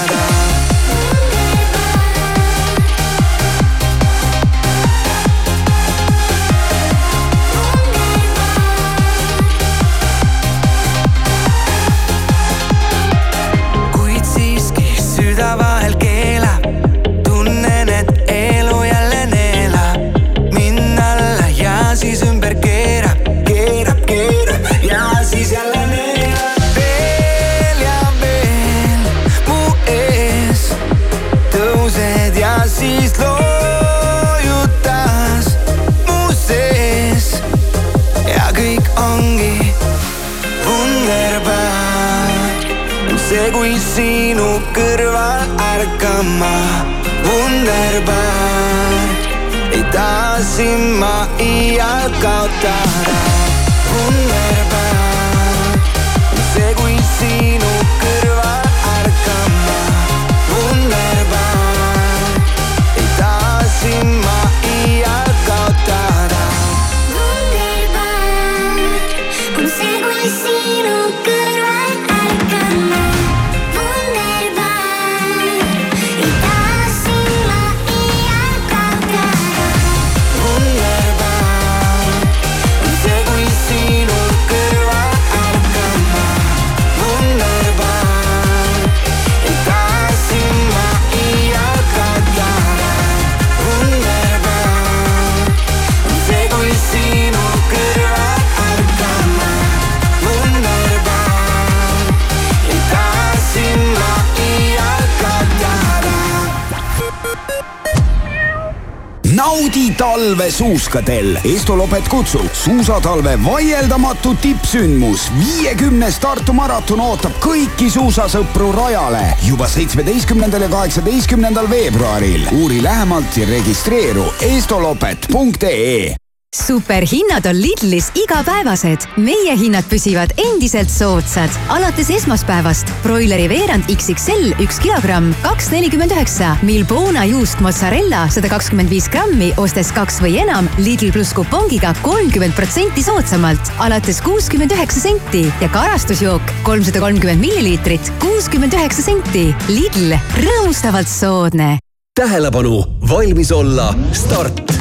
Suuskadel. 110.58 111.38
Estolopet 111.46 112.10
kutsub 112.10 112.50
suusatalve 112.54 113.38
vaieldamatu 113.46 114.36
tippsündmus. 114.42 115.30
viiekümnes 115.40 116.20
Tartu 116.20 116.54
maraton 116.58 117.02
ootab 117.02 117.38
kõiki 117.44 117.92
suusasõpru 117.94 118.72
rajale 118.76 119.24
juba 119.46 119.70
seitsmeteistkümnendal 119.70 120.68
ja 120.68 120.70
kaheksateistkümnendal 120.74 121.70
veebruaril. 121.70 122.48
uuri 122.52 122.84
lähemalt 122.84 123.38
ja 123.38 123.50
registreeru 123.50 124.32
estolopet.ee 124.42 126.27
superhinnad 126.58 127.46
on 127.46 127.62
Lidlis 127.62 128.12
igapäevased. 128.16 129.06
meie 129.18 129.56
hinnad 129.58 129.86
püsivad 129.90 130.34
endiselt 130.38 130.90
soodsad. 130.90 131.50
alates 131.70 132.10
esmaspäevast 132.10 132.92
broileri 133.04 133.50
veerand 133.50 133.84
XXL 133.94 134.56
üks 134.64 134.80
kilogramm, 134.84 135.34
kaks 135.44 135.70
nelikümmend 135.72 136.12
üheksa. 136.12 136.56
Milbona 136.62 137.26
juust 137.26 137.60
mozzarella 137.60 138.28
sada 138.34 138.50
kakskümmend 138.50 138.90
viis 138.90 139.10
grammi, 139.10 139.52
ostes 139.58 139.92
kaks 139.96 140.22
või 140.24 140.38
enam 140.44 140.70
Lidl 140.78 141.12
pluss 141.16 141.36
kupongiga 141.38 141.94
kolmkümmend 142.06 142.56
protsenti 142.58 143.04
soodsamalt, 143.06 143.74
alates 143.84 144.22
kuuskümmend 144.26 144.74
üheksa 144.76 145.04
senti 145.08 145.46
ja 145.62 145.70
karastusjook 145.74 146.56
kolmsada 146.68 147.04
kolmkümmend 147.04 147.44
milliliitrit, 147.44 148.14
kuuskümmend 148.24 148.74
üheksa 148.78 149.06
senti. 149.10 149.50
Lidl, 149.70 150.18
rõõmustavalt 150.42 151.12
soodne. 151.12 151.78
tähelepanu, 152.18 152.82
valmis 153.10 153.52
olla, 153.52 153.94
start 154.12 154.77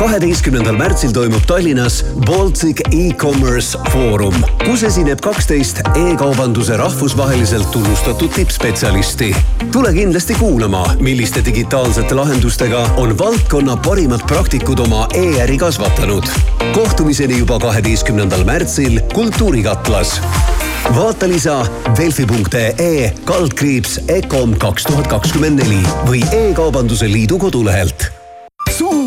kaheteistkümnendal 0.00 0.76
märtsil 0.80 1.10
toimub 1.12 1.42
Tallinnas 1.46 1.98
Baltic 2.26 2.80
e-commerce 2.88 3.78
foorum, 3.92 4.34
kus 4.62 4.80
esineb 4.88 5.20
kaksteist 5.20 5.82
e-kaubanduse 5.92 6.76
rahvusvaheliselt 6.80 7.68
tunnustatud 7.70 8.32
tippspetsialisti. 8.32 9.34
tule 9.72 9.92
kindlasti 9.92 10.34
kuulama, 10.34 10.84
milliste 11.00 11.44
digitaalsete 11.44 12.14
lahendustega 12.14 12.80
on 12.96 13.18
valdkonna 13.18 13.76
parimad 13.76 14.24
praktikud 14.28 14.78
oma 14.78 15.08
e-äri 15.14 15.58
kasvatanud. 15.58 16.24
kohtumiseni 16.72 17.38
juba 17.38 17.58
kaheteistkümnendal 17.58 18.44
märtsil 18.44 19.00
Kultuurikatlas 19.14 20.20
vaata 20.96 21.28
lisa 21.28 21.66
delfi.ee 21.96 23.12
kaldkriips 23.24 24.00
EKOM 24.08 24.56
kaks 24.58 24.88
tuhat 24.88 25.06
kakskümmend 25.06 25.60
neli 25.60 25.82
või 26.08 26.24
E-kaubanduse 26.32 27.12
Liidu 27.12 27.38
kodulehelt 27.38 28.10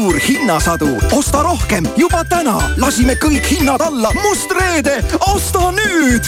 suur 0.04 0.20
hinnasadu, 0.30 0.88
osta 1.12 1.44
rohkem 1.44 1.86
juba 1.98 2.26
täna, 2.28 2.58
lasime 2.78 3.16
kõik 3.16 3.46
hinnad 3.48 3.82
alla, 3.82 4.10
must 4.20 4.52
reede, 4.52 4.98
osta 5.32 5.70
nüüd. 5.72 6.28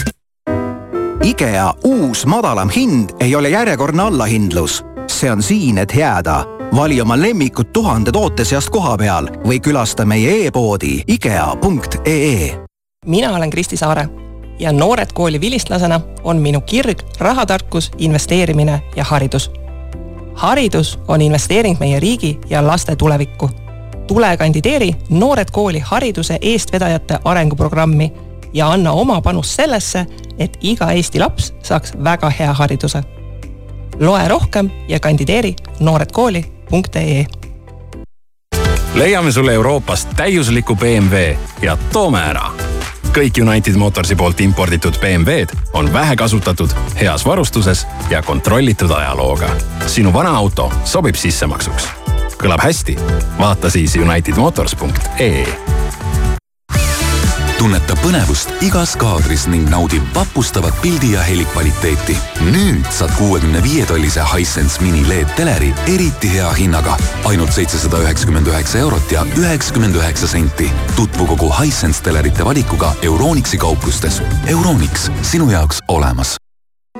IKEA 1.26 1.74
uus 1.84 2.24
madalam 2.26 2.72
hind 2.72 3.18
ei 3.20 3.36
ole 3.36 3.50
järjekordne 3.52 4.06
allahindlus, 4.08 4.80
see 5.12 5.32
on 5.32 5.44
siin, 5.44 5.78
et 5.78 5.96
jääda. 5.96 6.46
vali 6.76 7.02
oma 7.02 7.18
lemmikud 7.22 7.66
tuhande 7.74 8.12
toote 8.12 8.46
seast 8.46 8.70
koha 8.70 8.98
peal 8.98 9.28
või 9.48 9.60
külasta 9.60 10.06
meie 10.06 10.48
e-poodi 10.48 11.04
IKEA.ee. 11.08 12.56
mina 13.06 13.36
olen 13.36 13.50
Kristi 13.50 13.78
Saare 13.78 14.10
ja 14.60 14.72
Noored 14.72 15.14
Kooli 15.14 15.42
vilistlasena 15.42 16.02
on 16.24 16.42
minu 16.42 16.62
kirg 16.62 17.04
rahatarkus, 17.20 17.92
investeerimine 17.98 18.82
ja 18.96 19.04
haridus 19.04 19.52
haridus 20.36 21.00
on 21.08 21.22
investeering 21.22 21.80
meie 21.80 22.00
riigi 22.00 22.40
ja 22.50 22.68
laste 22.68 22.96
tulevikku. 22.96 23.65
Tule 24.08 24.38
kandideeri 24.38 24.96
Noored 25.10 25.52
Kooli 25.52 25.80
hariduse 25.80 26.38
eestvedajate 26.42 27.20
arenguprogrammi 27.26 28.14
ja 28.54 28.72
anna 28.72 28.92
oma 28.92 29.22
panus 29.22 29.56
sellesse, 29.56 30.06
et 30.38 30.58
iga 30.62 30.92
Eesti 30.92 31.20
laps 31.20 31.54
saaks 31.64 31.94
väga 32.04 32.30
hea 32.30 32.54
hariduse. 32.54 33.04
loe 34.00 34.28
rohkem 34.28 34.70
ja 34.88 35.00
kandideeri 35.00 35.56
nooredkooli.ee 35.80 37.26
leiame 38.94 39.32
sulle 39.32 39.54
Euroopast 39.54 40.10
täiusliku 40.16 40.76
BMW 40.76 41.36
ja 41.62 41.78
toome 41.94 42.20
ära 42.20 42.52
kõik 43.16 43.38
United 43.40 43.76
Motorsi 43.80 44.16
poolt 44.16 44.42
imporditud 44.44 44.98
BMW-d 45.00 45.56
on 45.74 45.94
vähekasutatud, 45.94 46.70
heas 47.00 47.26
varustuses 47.26 47.88
ja 48.10 48.22
kontrollitud 48.22 48.92
ajalooga. 48.92 49.50
sinu 49.88 50.14
vana 50.14 50.36
auto 50.38 50.72
sobib 50.84 51.16
sissemaksuks. 51.16 52.05
Kõlab 52.42 52.64
hästi? 52.64 52.98
vaata 53.40 53.70
siis 53.70 53.96
unitedmotors.ee 53.96 55.46
tunneta 57.66 57.96
põnevust 57.98 58.52
igas 58.62 58.92
kaadris 59.00 59.48
ning 59.50 59.66
naudi 59.72 59.98
vapustavat 60.14 60.76
pildi 60.84 61.16
ja 61.16 61.24
heli 61.26 61.48
kvaliteeti. 61.50 62.14
nüüd 62.52 62.86
saad 62.94 63.16
kuuekümne 63.18 63.64
viie 63.64 63.88
tollise 63.90 64.22
Hisense 64.30 64.84
mini 64.84 65.02
LED 65.10 65.34
teleri 65.40 65.72
eriti 65.90 66.30
hea 66.36 66.52
hinnaga, 66.54 66.94
ainult 67.26 67.58
seitsesada 67.58 68.04
üheksakümmend 68.06 68.54
üheksa 68.54 68.84
eurot 68.86 69.12
ja 69.12 69.26
üheksakümmend 69.38 69.98
üheksa 69.98 70.28
senti. 70.28 70.72
tutvu 70.96 71.28
kogu 71.34 71.50
Hisense 71.58 72.04
telerite 72.04 72.46
valikuga 72.46 72.94
Euronixi 73.02 73.58
kauplustes. 73.58 74.22
Euronix, 74.48 75.10
sinu 75.24 75.50
jaoks 75.50 75.82
olemas 75.88 76.38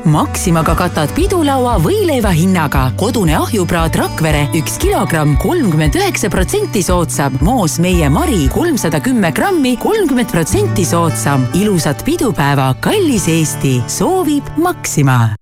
Maximaga 0.06 0.76
katad 0.78 1.12
pidulaua 1.18 1.76
võileiva 1.82 2.30
hinnaga. 2.36 2.92
kodune 2.98 3.36
ahjupraad 3.36 3.96
Rakvere 3.96 4.48
üks 4.56 4.78
kilogramm 4.82 5.38
kolmkümmend 5.42 5.96
üheksa 5.98 6.30
protsenti 6.30 6.84
soodsam. 6.84 7.38
moos 7.42 7.80
meie 7.80 8.10
Mari 8.10 8.48
kolmsada 8.54 9.00
kümme 9.00 9.32
grammi 9.32 9.78
kolmkümmend 9.78 10.32
protsenti 10.32 10.86
soodsam. 10.86 11.48
ilusat 11.54 12.06
pidupäeva, 12.06 12.76
kallis 12.80 13.28
Eesti, 13.28 13.82
soovib 13.88 14.44
Maxima 14.58 15.36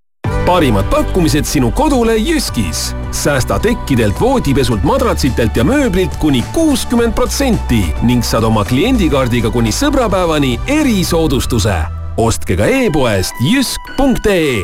parimad 0.45 0.86
pakkumised 0.91 1.45
sinu 1.45 1.72
kodule 1.72 2.18
Jyskis. 2.18 2.95
säästa 3.11 3.59
tekkidelt, 3.59 4.22
voodipesult, 4.22 4.84
madratsitelt 4.84 5.57
ja 5.57 5.64
mööblilt 5.64 6.18
kuni 6.20 6.43
kuuskümmend 6.53 7.14
protsenti 7.14 7.86
ning 8.01 8.24
saad 8.24 8.43
oma 8.43 8.66
kliendikaardiga 8.66 9.49
kuni 9.49 9.72
sõbrapäevani 9.72 10.59
erisoodustuse. 10.68 12.02
Ostke 12.18 12.57
ka 12.59 12.68
e-poest 12.70 13.34
jysk.ee 13.41 14.64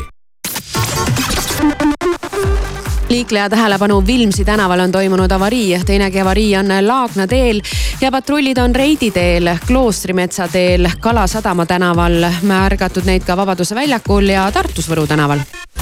liikleja 3.10 3.50
tähelepanu, 3.50 4.04
Vilmsi 4.08 4.46
tänaval 4.46 4.80
on 4.80 4.92
toimunud 4.92 5.32
avarii, 5.32 5.80
teinegi 5.86 6.22
avarii 6.22 6.58
on 6.58 6.68
Laagna 6.82 7.28
teel 7.28 7.62
ja 8.02 8.12
patrullid 8.12 8.58
on 8.58 8.76
Reidi 8.76 9.12
teel, 9.12 9.50
Kloostrimetsa 9.68 10.48
teel, 10.48 10.90
Kalasadama 11.00 11.66
tänaval, 11.66 12.26
märgatud 12.42 13.06
neid 13.06 13.26
ka 13.26 13.38
Vabaduse 13.38 13.76
väljakul 13.76 14.30
ja 14.30 14.52
Tartus 14.52 14.90
Võru 14.90 15.08
tänaval. 15.08 15.40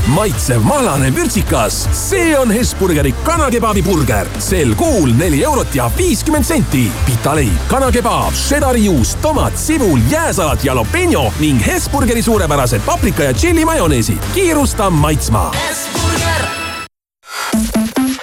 maitsev 0.07 0.61
mahlane 0.63 1.15
vürtsikas, 1.15 1.87
see 1.91 2.37
on 2.37 2.51
Hesburgeri 2.51 3.11
kanakebabi 3.23 3.83
burger. 3.83 4.27
sel 4.39 4.75
kuul 4.75 5.11
neli 5.17 5.43
eurot 5.43 5.75
ja 5.75 5.91
viiskümmend 5.97 6.45
senti. 6.45 6.91
pitaleib, 7.05 7.67
kanakebaab, 7.67 8.33
šedari 8.33 8.85
juust, 8.85 9.21
tomat, 9.21 9.57
sibul, 9.57 9.99
jääsalat, 10.11 10.63
jalapeno 10.63 11.33
ning 11.39 11.65
Hesburgeri 11.65 12.21
suurepärased 12.21 12.81
paprika 12.85 13.23
ja 13.23 13.33
tšilli 13.33 13.65
majoneesid. 13.65 14.19
kiirusta 14.33 14.89
maitsma. 14.89 15.51
hommikuprogramm 15.51 16.66
Thank 17.39 17.97
you. 17.99 18.16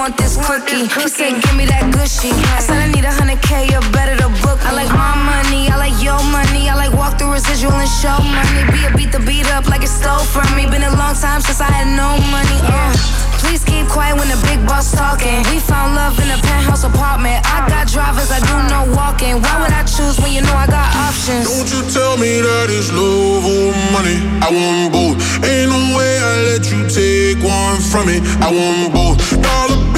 Want 0.00 0.16
this 0.16 0.40
cookie. 0.40 0.88
He 0.88 1.08
said, 1.12 1.36
give 1.44 1.56
me 1.60 1.68
that 1.68 1.92
gushy. 1.92 2.32
I 2.56 2.64
said, 2.64 2.80
I 2.80 2.88
need 2.88 3.04
a 3.04 3.12
hundred 3.12 3.44
K, 3.44 3.68
you're 3.68 3.84
better 3.92 4.16
to 4.16 4.32
book. 4.40 4.56
I 4.64 4.72
like 4.72 4.88
my 4.88 5.12
money, 5.28 5.68
I 5.68 5.76
like 5.76 5.96
your 6.00 6.16
money. 6.32 6.72
I 6.72 6.74
like 6.74 6.96
walk 6.96 7.20
through 7.20 7.36
residual 7.36 7.76
and 7.76 7.92
show 8.00 8.16
money. 8.16 8.64
Be 8.72 8.88
a 8.88 8.90
beat 8.96 9.12
the 9.12 9.20
beat 9.20 9.44
up 9.52 9.68
like 9.68 9.84
it 9.84 9.92
stole 9.92 10.24
from 10.24 10.48
me. 10.56 10.64
Been 10.64 10.88
a 10.88 10.94
long 10.96 11.12
time 11.12 11.44
since 11.44 11.60
I 11.60 11.68
had 11.68 11.88
no 11.92 12.16
money. 12.32 12.58
Uh. 12.64 13.20
Please 13.44 13.64
keep 13.64 13.88
quiet 13.88 14.16
when 14.16 14.28
the 14.28 14.40
big 14.48 14.64
boss 14.64 14.92
talking. 14.92 15.44
We 15.52 15.60
found 15.60 15.96
love 15.96 16.16
in 16.20 16.28
a 16.32 16.40
penthouse 16.48 16.84
apartment. 16.84 17.44
I 17.44 17.68
got 17.68 17.88
drivers, 17.88 18.30
I 18.32 18.40
do 18.40 18.56
no 18.72 18.88
walking. 18.96 19.36
Why 19.40 19.54
would 19.60 19.72
I 19.72 19.84
choose 19.84 20.16
when 20.20 20.32
you 20.32 20.40
know 20.40 20.56
I 20.56 20.64
got 20.68 20.88
options? 20.96 21.44
Don't 21.44 21.68
you 21.68 21.82
tell 21.92 22.16
me 22.16 22.40
that 22.40 22.72
it's 22.72 22.88
love 22.92 23.44
or 23.44 23.72
money. 23.92 24.16
I 24.40 24.48
want 24.48 24.92
both. 24.96 25.16
Ain't 25.44 25.68
no 25.68 25.80
way 25.96 26.12
I 26.20 26.32
let 26.52 26.64
you 26.72 26.88
take 26.88 27.42
one 27.44 27.80
from 27.80 28.08
me. 28.08 28.20
I 28.44 28.48
want 28.48 28.92
both. 28.92 29.18
Dollar 29.40 29.89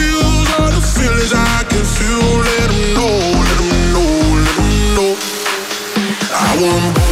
I 1.30 1.62
can 1.70 1.84
feel. 1.84 2.42
Let 2.42 2.70
know, 2.96 3.14
know, 3.94 4.10
know. 4.96 5.16
I 6.34 6.56
want 6.60 7.11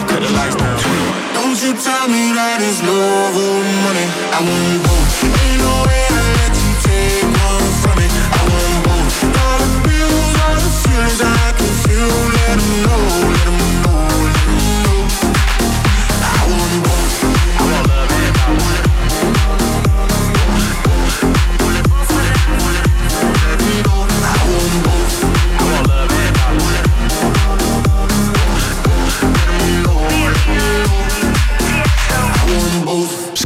both, 0.00 0.10
cut 0.10 0.22
the 0.22 0.30
lights 0.32 0.56
down. 0.56 0.76
Don't 1.34 1.58
you 1.62 1.72
tell 1.74 2.08
me 2.08 2.32
that 2.32 2.60
it's 2.62 2.82
love 2.82 3.36
or 3.36 3.60
money. 3.84 4.06
I 4.32 4.40
want 4.40 4.82
both. 4.84 5.24
Ain't 5.24 5.60
no 5.60 5.72
way 5.88 6.04
I 6.08 6.22
let 6.38 6.54
you 6.56 6.72
take 6.84 7.24
one 7.24 7.72
from 7.82 7.94
me. 7.98 8.06
I 8.08 8.40
want 8.48 8.78
both. 8.86 9.16
Dollar 9.34 9.72
bills 9.84 10.32
are 10.44 10.58
the 10.60 10.72
feelings 10.82 11.20
I 11.20 11.52
can 11.58 11.72
feel. 11.84 12.12
Let 12.36 12.58
know, 12.84 13.02
let 13.34 13.48
know, 13.50 13.59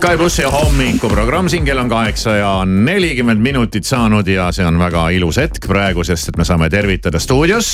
Sky 0.05 0.19
plussi 0.21 0.43
hommikuprogramm 0.43 1.49
siin 1.49 1.65
kell 1.65 1.79
on 1.81 1.89
kaheksa 1.89 2.35
ja 2.37 2.49
nelikümmend 2.69 3.41
minutit 3.41 3.87
saanud 3.89 4.27
ja 4.29 4.51
see 4.53 4.67
on 4.69 4.77
väga 4.77 5.07
ilus 5.17 5.39
hetk 5.41 5.65
praegu, 5.65 6.05
sest 6.05 6.29
et 6.29 6.37
me 6.37 6.45
saame 6.45 6.69
tervitada 6.69 7.17
stuudios. 7.19 7.71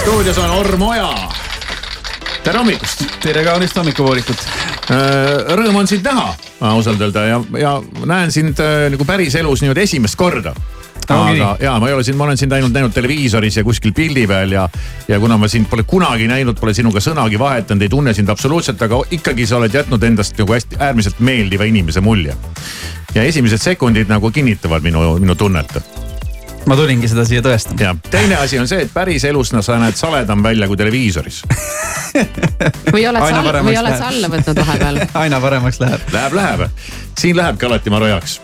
stuudios 0.00 0.38
on 0.38 0.50
Orm 0.50 0.82
Oja. 0.88 1.12
tere 2.44 2.58
hommikust. 2.58 3.04
tere 3.20 3.44
kaunist 3.44 3.76
hommikupoolikut. 3.76 4.48
Rõõm 5.52 5.82
on 5.84 5.86
sind 5.86 6.08
näha 6.08 6.32
ausalt 6.72 7.00
öelda 7.00 7.28
ja, 7.28 7.44
ja 7.60 7.76
näen 8.08 8.32
sind 8.32 8.56
äh, 8.56 8.88
nagu 8.88 9.04
päriselus 9.04 9.60
niimoodi 9.60 9.84
esimest 9.84 10.16
korda 10.16 10.56
aga 11.14 11.50
ja 11.60 11.76
ma 11.80 11.88
ei 11.88 11.94
ole 11.96 12.04
sind, 12.06 12.18
ma 12.18 12.26
olen 12.28 12.40
sind 12.40 12.52
ainult 12.56 12.74
näinud 12.74 12.94
televiisoris 12.94 13.60
ja 13.60 13.64
kuskil 13.66 13.94
pildi 13.96 14.26
peal 14.30 14.54
ja, 14.56 14.66
ja 15.08 15.20
kuna 15.20 15.38
ma 15.40 15.48
sind 15.48 15.68
pole 15.70 15.84
kunagi 15.88 16.28
näinud, 16.30 16.58
pole 16.60 16.74
sinuga 16.76 17.02
sõnagi 17.04 17.38
vahetanud, 17.40 17.82
ei 17.86 17.92
tunne 17.92 18.14
sind 18.16 18.28
absoluutselt, 18.32 18.82
aga 18.82 19.02
ikkagi 19.18 19.46
sa 19.46 19.58
oled 19.60 19.74
jätnud 19.74 20.04
endast 20.06 20.38
nagu 20.38 20.56
hästi 20.56 20.80
äärmiselt 20.80 21.20
meeldiva 21.20 21.68
inimese 21.68 22.00
mulje. 22.04 22.36
ja 23.14 23.22
esimesed 23.22 23.62
sekundid 23.62 24.08
nagu 24.08 24.30
kinnitavad 24.30 24.82
minu, 24.86 25.18
minu 25.18 25.34
tunnet 25.34 25.80
ma 26.66 26.76
tulingi 26.76 27.08
seda 27.08 27.24
siia 27.24 27.42
tõestama. 27.44 27.80
ja 27.82 27.94
teine 28.10 28.36
asi 28.36 28.58
on 28.60 28.68
see, 28.68 28.84
et 28.84 28.92
päriselus 28.94 29.54
sa 29.60 29.78
näed 29.80 29.96
saledam 29.96 30.42
välja 30.42 30.68
kui 30.68 30.76
televiisoris 30.76 31.42
või 32.94 33.06
oled 33.08 33.24
sa, 33.24 33.42
või 33.64 33.76
oled 33.78 33.96
sa 33.96 34.10
alla 34.10 34.30
võtnud 34.32 34.62
vahepeal? 34.62 35.00
aina 35.24 35.40
paremaks 35.40 35.80
läheb. 35.82 36.06
Läheb, 36.12 36.36
läheb, 36.36 36.66
siin 37.18 37.36
lähebki 37.36 37.68
alati 37.68 37.92
maru 37.92 38.10
heaks. 38.10 38.40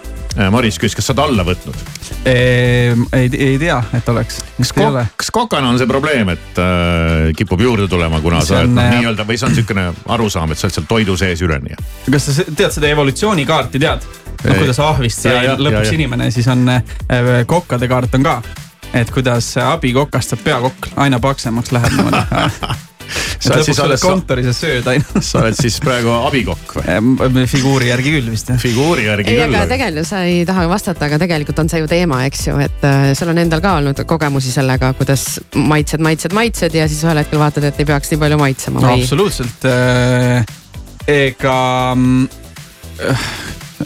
Maris 0.53 0.77
küsis, 0.77 0.97
kas 0.99 1.09
sa 1.09 1.15
oled 1.15 1.25
alla 1.25 1.47
võtnud? 1.49 1.79
ei, 2.27 3.31
ei 3.39 3.59
tea, 3.59 3.77
et 3.95 4.09
oleks. 4.09 4.41
kas 4.59 4.73
kok-, 4.75 4.99
kas 5.17 5.31
kokana 5.35 5.71
on 5.71 5.79
see 5.79 5.89
probleem, 5.91 6.33
et 6.35 6.61
äh, 6.63 7.31
kipub 7.39 7.61
juurde 7.63 7.89
tulema, 7.89 8.21
kuna 8.25 8.41
See 8.43 8.55
sa 8.55 8.63
oled 8.65 8.75
noh 8.75 8.83
äh, 8.83 8.97
nii-öelda 8.99 9.27
või 9.29 9.39
see 9.39 9.49
on 9.49 9.55
niisugune 9.55 9.87
arusaam, 10.17 10.53
et 10.53 10.61
sa 10.61 10.67
oled 10.67 10.79
seal 10.79 10.89
toidu 10.91 11.17
sees 11.21 11.43
üleni? 11.47 11.77
kas 12.11 12.29
sa 12.31 12.47
tead 12.49 12.75
seda 12.75 12.91
evolutsioonikaarti, 12.91 13.83
tead? 13.83 14.09
no 14.43 14.59
kuidas 14.59 14.81
ahvist 14.83 15.23
sai 15.27 15.39
lõpuks 15.55 15.87
ja, 15.87 15.93
ja. 15.93 15.99
inimene, 16.01 16.31
siis 16.35 16.49
on 16.53 16.67
äh, 16.73 16.83
kokkade 17.47 17.89
kaart 17.91 18.19
on 18.19 18.27
ka. 18.27 18.41
et 18.97 19.11
kuidas 19.15 19.53
abikokast 19.63 20.35
saab 20.35 20.45
peakokk, 20.47 20.91
aina 20.97 21.23
paksemaks 21.23 21.73
läheb 21.77 21.95
niimoodi. 21.95 22.77
Sa 23.39 23.55
oled 23.55 23.67
siis 23.69 23.81
alles- 23.83 24.03
kontoris 24.03 24.49
ja 24.49 24.55
sööd 24.57 24.89
aina. 24.91 25.21
sa 25.29 25.43
oled 25.43 25.57
siis 25.59 25.79
praegu 25.83 26.13
abikokk 26.17 26.77
või? 26.79 27.45
figuuri 27.51 27.91
järgi 27.91 28.15
küll 28.17 28.31
vist 28.33 28.51
jah. 28.51 28.59
figuuri 28.61 29.07
järgi 29.07 29.35
ei, 29.35 29.43
aga 29.47 29.65
tegelikult 29.71 30.09
sa 30.09 30.23
ei 30.27 30.43
taha 30.49 30.67
vastata, 30.71 31.07
aga 31.09 31.21
tegelikult 31.23 31.63
on 31.63 31.71
see 31.73 31.83
ju 31.83 31.91
teema, 31.91 32.23
eks 32.29 32.47
ju, 32.49 32.57
et 32.63 32.87
äh, 32.87 33.11
sul 33.19 33.33
on 33.33 33.43
endal 33.43 33.63
ka 33.65 33.77
olnud 33.81 34.03
kogemusi 34.09 34.53
sellega, 34.55 34.93
kuidas 34.99 35.27
maitsed, 35.55 36.03
maitsed, 36.05 36.37
maitsed 36.37 36.77
ja 36.77 36.89
siis 36.91 37.05
ühel 37.07 37.23
hetkel 37.23 37.43
vaatad, 37.43 37.69
et 37.69 37.81
ei 37.83 37.89
peaks 37.89 38.13
nii 38.13 38.23
palju 38.25 38.41
maitsema 38.43 38.83
no 38.85 38.95
absoluutselt 38.97 39.69
äh,. 39.71 40.45
ega 41.07 41.59
mm, 41.95 42.29
äh,, 43.07 43.27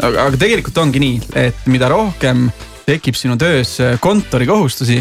aga 0.01 0.31
tegelikult 0.41 0.79
ongi 0.83 1.03
nii, 1.03 1.23
et 1.47 1.67
mida 1.71 1.91
rohkem 1.93 2.49
tekib 2.87 3.19
sinu 3.19 3.37
töös 3.39 3.77
kontorikohustusi, 4.03 4.99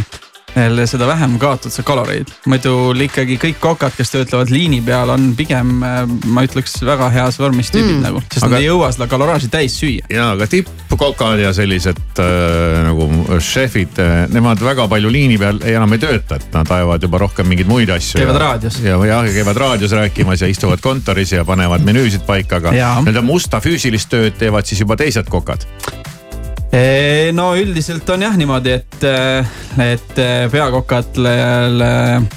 seda 0.89 1.07
vähem 1.07 1.37
kaotad 1.39 1.71
sa 1.71 1.83
kaloreid. 1.83 2.27
muidu 2.49 2.93
ikkagi 3.03 3.37
kõik 3.41 3.59
kokad, 3.59 3.93
kes 3.97 4.11
töötlevad 4.13 4.51
liini 4.53 4.81
peal, 4.85 5.09
on 5.13 5.33
pigem, 5.37 5.79
ma 5.79 6.43
ütleks, 6.45 6.79
väga 6.85 7.09
heas 7.13 7.39
vormis 7.39 7.71
tüübid 7.73 7.97
mm. 7.97 8.03
nagu, 8.05 8.21
sest 8.27 8.43
aga... 8.45 8.55
Nad 8.55 8.63
ei 8.63 8.67
jõua 8.67 8.91
seda 8.95 9.07
kaloraaži 9.11 9.49
täis 9.53 9.77
süüa. 9.79 10.05
ja 10.09 10.31
aga 10.33 10.47
tippkokad 10.49 11.39
ja 11.43 11.53
sellised 11.55 12.21
äh, 12.21 12.83
nagu 12.87 13.39
šefid 13.43 14.01
äh,, 14.03 14.19
nemad 14.33 14.61
väga 14.63 14.87
palju 14.91 15.11
liini 15.13 15.39
peal 15.41 15.61
ei, 15.63 15.75
enam 15.79 15.95
ei 15.95 16.03
tööta, 16.03 16.39
et 16.39 16.53
nad 16.55 16.71
ajavad 16.79 17.07
juba 17.07 17.23
rohkem 17.25 17.49
mingeid 17.49 17.69
muid 17.69 17.93
asju. 17.93 18.19
Käivad 18.21 18.41
raadios. 18.43 18.79
ja, 18.83 18.99
jah, 19.11 19.31
käivad 19.33 19.59
raadios 19.59 19.95
rääkimas 19.95 20.43
ja 20.43 20.51
istuvad 20.51 20.83
kontoris 20.83 21.33
ja 21.35 21.45
panevad 21.47 21.85
menüüsid 21.87 22.25
paika, 22.27 22.61
aga 22.61 22.75
nii-öelda 22.75 23.25
musta 23.25 23.61
füüsilist 23.63 24.11
tööd 24.11 24.39
teevad 24.39 24.67
siis 24.69 24.81
juba 24.85 24.99
teised 24.99 25.29
kokad. 25.29 25.67
No 27.33 27.53
üldiselt 27.57 28.09
on 28.13 28.27
jah 28.27 28.35
niimoodi, 28.37 28.75
et, 28.77 29.07
et 29.81 30.19
peakokad 30.53 31.17
l- 31.17 31.31
l- 31.79 32.27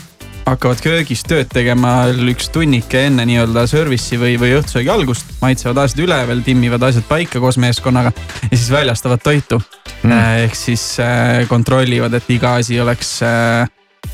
hakkavad 0.47 0.81
köögis 0.83 1.23
tööd 1.27 1.51
tegema 1.53 2.07
üks 2.33 2.51
tunnike 2.53 3.07
enne 3.09 3.27
nii-öelda 3.29 3.65
service'i 3.71 4.19
või, 4.21 4.37
või 4.41 4.55
õhtusöögi 4.59 4.91
algust. 4.93 5.35
maitsevad 5.43 5.83
asjad 5.85 6.05
üle 6.07 6.19
veel, 6.29 6.43
timmivad 6.47 6.83
asjad 6.89 7.07
paika 7.09 7.43
koos 7.43 7.59
meeskonnaga 7.63 8.13
ja 8.49 8.57
siis 8.57 8.71
väljastavad 8.73 9.23
toitu 9.23 9.61
mm.. 10.03 10.17
ehk 10.47 10.59
siis 10.59 10.87
äh, 11.03 11.45
kontrollivad, 11.49 12.15
et 12.19 12.31
iga 12.35 12.57
asi 12.61 12.81
oleks 12.81 13.21
äh, 13.27 13.69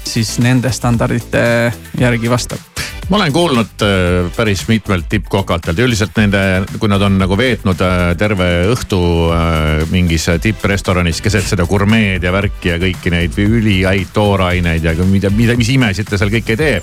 siis 0.04 0.36
nende 0.44 0.72
standardite 0.72 1.72
järgi 1.98 2.30
vastav. 2.30 2.77
Ma 3.08 3.16
olen 3.16 3.32
kuulnud 3.32 3.82
äh, 3.82 4.28
päris 4.36 4.66
mitmelt 4.68 5.08
tippkokatelt, 5.08 5.78
üldiselt 5.78 6.16
nende, 6.20 6.40
kui 6.78 6.90
nad 6.92 7.02
on 7.02 7.16
nagu 7.20 7.36
veetnud 7.38 7.80
äh, 7.84 8.02
terve 8.20 8.48
õhtu 8.72 9.00
äh, 9.32 9.84
mingis 9.92 10.28
tipprestoranis 10.44 11.22
keset 11.24 11.48
seda 11.48 11.64
gurmeed 11.68 12.24
ja 12.24 12.32
värki 12.34 12.72
ja 12.74 12.76
kõiki 12.82 13.12
neid 13.14 13.38
ülihäid 13.40 14.12
tooraineid 14.12 14.84
ja 14.84 14.94
mida, 15.08 15.32
mida, 15.32 15.56
mis 15.56 15.72
imesid 15.72 16.10
ta 16.10 16.20
seal 16.20 16.32
kõike 16.34 16.56
ei 16.56 16.60
tee. 16.60 16.76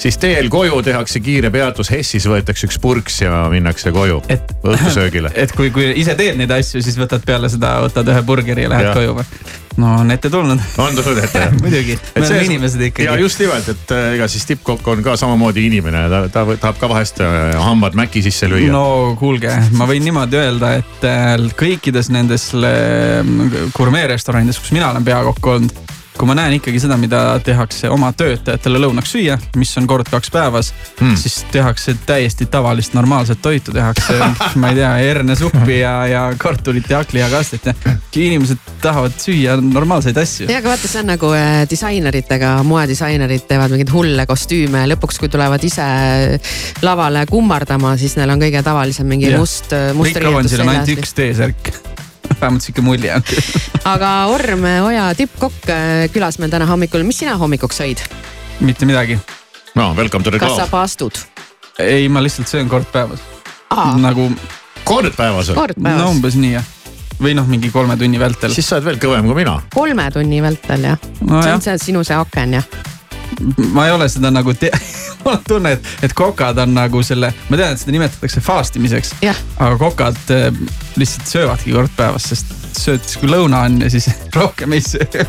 siis 0.00 0.16
teel 0.22 0.48
koju 0.52 0.80
tehakse 0.86 1.20
kiire 1.20 1.52
peatus 1.52 1.92
Hessis, 1.92 2.28
võetakse 2.30 2.70
üks 2.70 2.80
purks 2.80 3.20
ja 3.26 3.44
minnakse 3.52 3.92
koju 3.92 4.22
õhtusöögile. 4.30 5.34
et 5.44 5.52
kui, 5.56 5.70
kui 5.74 5.92
ise 6.00 6.16
teed 6.16 6.40
neid 6.40 6.56
asju, 6.56 6.80
siis 6.84 6.96
võtad 7.00 7.24
peale 7.26 7.52
seda, 7.52 7.76
võtad 7.84 8.14
ühe 8.14 8.24
burgeri 8.24 8.64
ja 8.64 8.72
lähed 8.72 8.92
Jah. 8.92 9.00
koju 9.00 9.20
või? 9.20 9.64
No 9.76 9.92
on 10.00 10.10
ette 10.10 10.30
tulnud. 10.30 10.60
on 10.78 10.96
tulnud 10.96 11.20
ette 11.24 11.42
jah? 11.44 11.54
muidugi, 11.64 11.98
me 12.16 12.22
oleme 12.22 12.44
inimesed 12.48 12.84
ikkagi. 12.88 13.08
ja 13.08 13.16
just 13.20 13.40
nimelt, 13.42 13.68
et 13.72 13.94
äh, 13.94 14.06
ega 14.16 14.28
siis 14.30 14.46
tippkokk 14.48 14.88
on 14.92 15.02
ka 15.06 15.16
samamoodi 15.20 15.66
inimene, 15.68 16.06
ta, 16.12 16.22
ta 16.32 16.44
tahab 16.54 16.80
ka 16.80 16.90
vahest 16.92 17.20
äh, 17.24 17.52
hambad 17.60 17.98
mäki 17.98 18.22
sisse 18.24 18.48
lüüa. 18.50 18.70
no 18.72 18.86
kuulge, 19.20 19.52
ma 19.76 19.88
võin 19.88 20.04
niimoodi 20.06 20.40
öelda, 20.40 20.72
et 20.80 21.06
äh, 21.08 21.34
kõikides 21.60 22.10
nendes 22.14 22.48
äh, 22.56 23.20
gurmeerestoranides, 23.76 24.60
kus 24.62 24.74
mina 24.76 24.90
olen 24.92 25.06
peakokk 25.06 25.52
olnud, 25.56 25.95
kui 26.16 26.28
ma 26.28 26.36
näen 26.38 26.56
ikkagi 26.56 26.80
seda, 26.80 26.96
mida 27.00 27.22
tehakse 27.44 27.90
oma 27.92 28.12
töötajatele 28.16 28.80
lõunaks 28.86 29.12
süüa, 29.16 29.36
mis 29.56 29.72
on 29.80 29.86
kord 29.90 30.08
kaks 30.10 30.32
päevas 30.32 30.72
Hmm. 31.00 31.10
mm., 31.10 31.16
siis 31.16 31.44
tehakse 31.52 31.96
täiesti 32.06 32.46
tavalist 32.46 32.94
normaalset 32.94 33.42
toitu, 33.42 33.72
tehakse, 33.72 34.14
ma 34.60 34.70
ei 34.72 34.78
tea, 34.78 34.92
hernesuppi 34.94 35.78
ja, 35.80 36.06
ja 36.06 36.22
kartulit 36.38 36.90
ja 36.90 37.02
hakkliha-kastet 37.02 37.66
ja 37.66 37.74
inimesed 38.14 38.56
tahavad 38.82 39.12
süüa 39.20 39.58
normaalseid 39.60 40.16
asju. 40.16 40.48
ja 40.48 40.60
aga 40.62 40.72
vaata, 40.72 40.88
see 40.88 41.02
on 41.02 41.10
nagu 41.12 41.32
äh, 41.36 41.58
disaineritega, 41.70 42.54
moedisainerid 42.64 43.44
teevad 43.50 43.74
mingeid 43.74 43.92
hulle 43.92 44.26
kostüüme 44.26 44.86
ja 44.86 44.92
lõpuks, 44.94 45.20
kui 45.20 45.32
tulevad 45.32 45.64
ise 45.68 45.84
lavale 46.86 47.26
kummardama, 47.30 47.96
siis 48.00 48.16
neil 48.16 48.32
on 48.32 48.40
kõige 48.46 48.64
tavalisem 48.64 49.12
mingi 49.12 49.28
Jah. 49.28 49.40
must, 49.42 49.76
must 49.96 50.16
kõik 50.16 50.32
on, 50.32 50.40
riietus 50.40 50.58
on 50.60 50.72
ainult 50.72 50.88
seljas. 50.88 51.04
üks 51.04 51.16
T-särk. 51.20 51.95
Vähemalt 52.40 52.62
sihuke 52.62 52.82
mulje 52.84 53.14
on. 53.14 53.22
aga 53.92 54.10
Orm 54.32 54.64
Oja 54.86 55.08
tippkokk 55.18 55.70
äh, 55.72 56.06
külas 56.12 56.38
meil 56.42 56.50
täna 56.52 56.66
hommikul, 56.68 57.04
mis 57.06 57.18
sina 57.22 57.36
hommikuks 57.40 57.80
sõid? 57.82 58.04
mitte 58.60 58.86
midagi. 58.88 59.18
no 59.74 59.92
welcome 59.96 60.24
to 60.24 60.30
the 60.30 60.38
kas 60.38 60.54
sa 60.56 60.64
club. 60.66 60.70
paastud? 60.70 61.18
ei, 61.78 62.08
ma 62.08 62.22
lihtsalt 62.24 62.48
söön 62.48 62.68
kord 62.68 62.88
päevas. 62.92 63.20
Nagu. 64.00 64.30
kord 64.84 65.12
päevas 65.16 65.50
või? 65.52 65.60
Kord 65.60 65.82
päevas. 65.82 66.00
no 66.02 66.10
umbes 66.14 66.36
nii 66.40 66.52
jah. 66.56 66.64
või 67.20 67.34
noh, 67.36 67.46
mingi 67.48 67.70
kolme 67.72 67.96
tunni 67.96 68.20
vältel. 68.20 68.52
siis 68.54 68.68
sa 68.68 68.78
oled 68.78 68.90
veel 68.90 69.00
kõvem 69.02 69.28
kui 69.28 69.40
mina. 69.42 69.58
kolme 69.74 70.10
tunni 70.12 70.42
vältel 70.44 70.90
jah 70.92 70.98
No 71.20 71.40
see 71.42 71.48
jah. 71.50 71.54
on 71.56 71.64
see 71.64 71.78
sinu 71.90 72.04
see 72.04 72.16
aken 72.16 72.58
jah? 72.60 72.68
Ma 73.72 73.86
ei 73.86 73.94
ole 73.94 74.08
seda 74.12 74.30
nagu 74.34 74.54
te-, 74.54 74.72
mul 75.24 75.34
on 75.34 75.44
tunne, 75.48 75.74
et, 75.76 75.90
et 76.06 76.14
kokad 76.16 76.58
on 76.62 76.74
nagu 76.76 77.02
selle, 77.06 77.32
ma 77.48 77.60
tean, 77.60 77.74
et 77.74 77.82
seda 77.82 77.94
nimetatakse 77.96 78.42
fast 78.44 78.76
imiseks. 78.80 79.14
aga 79.22 79.74
kokad 79.80 80.34
äh, 80.34 80.48
lihtsalt 80.96 81.34
söövadki 81.34 81.74
kord 81.76 81.92
päevas, 81.96 82.30
sest 82.32 82.54
sööd 82.76 83.04
siis 83.04 83.20
kui 83.20 83.30
lõuna 83.30 83.64
on 83.66 83.80
ja 83.84 83.92
siis 83.92 84.08
rohkem 84.38 84.76
ei 84.76 84.84
söö. 84.84 85.24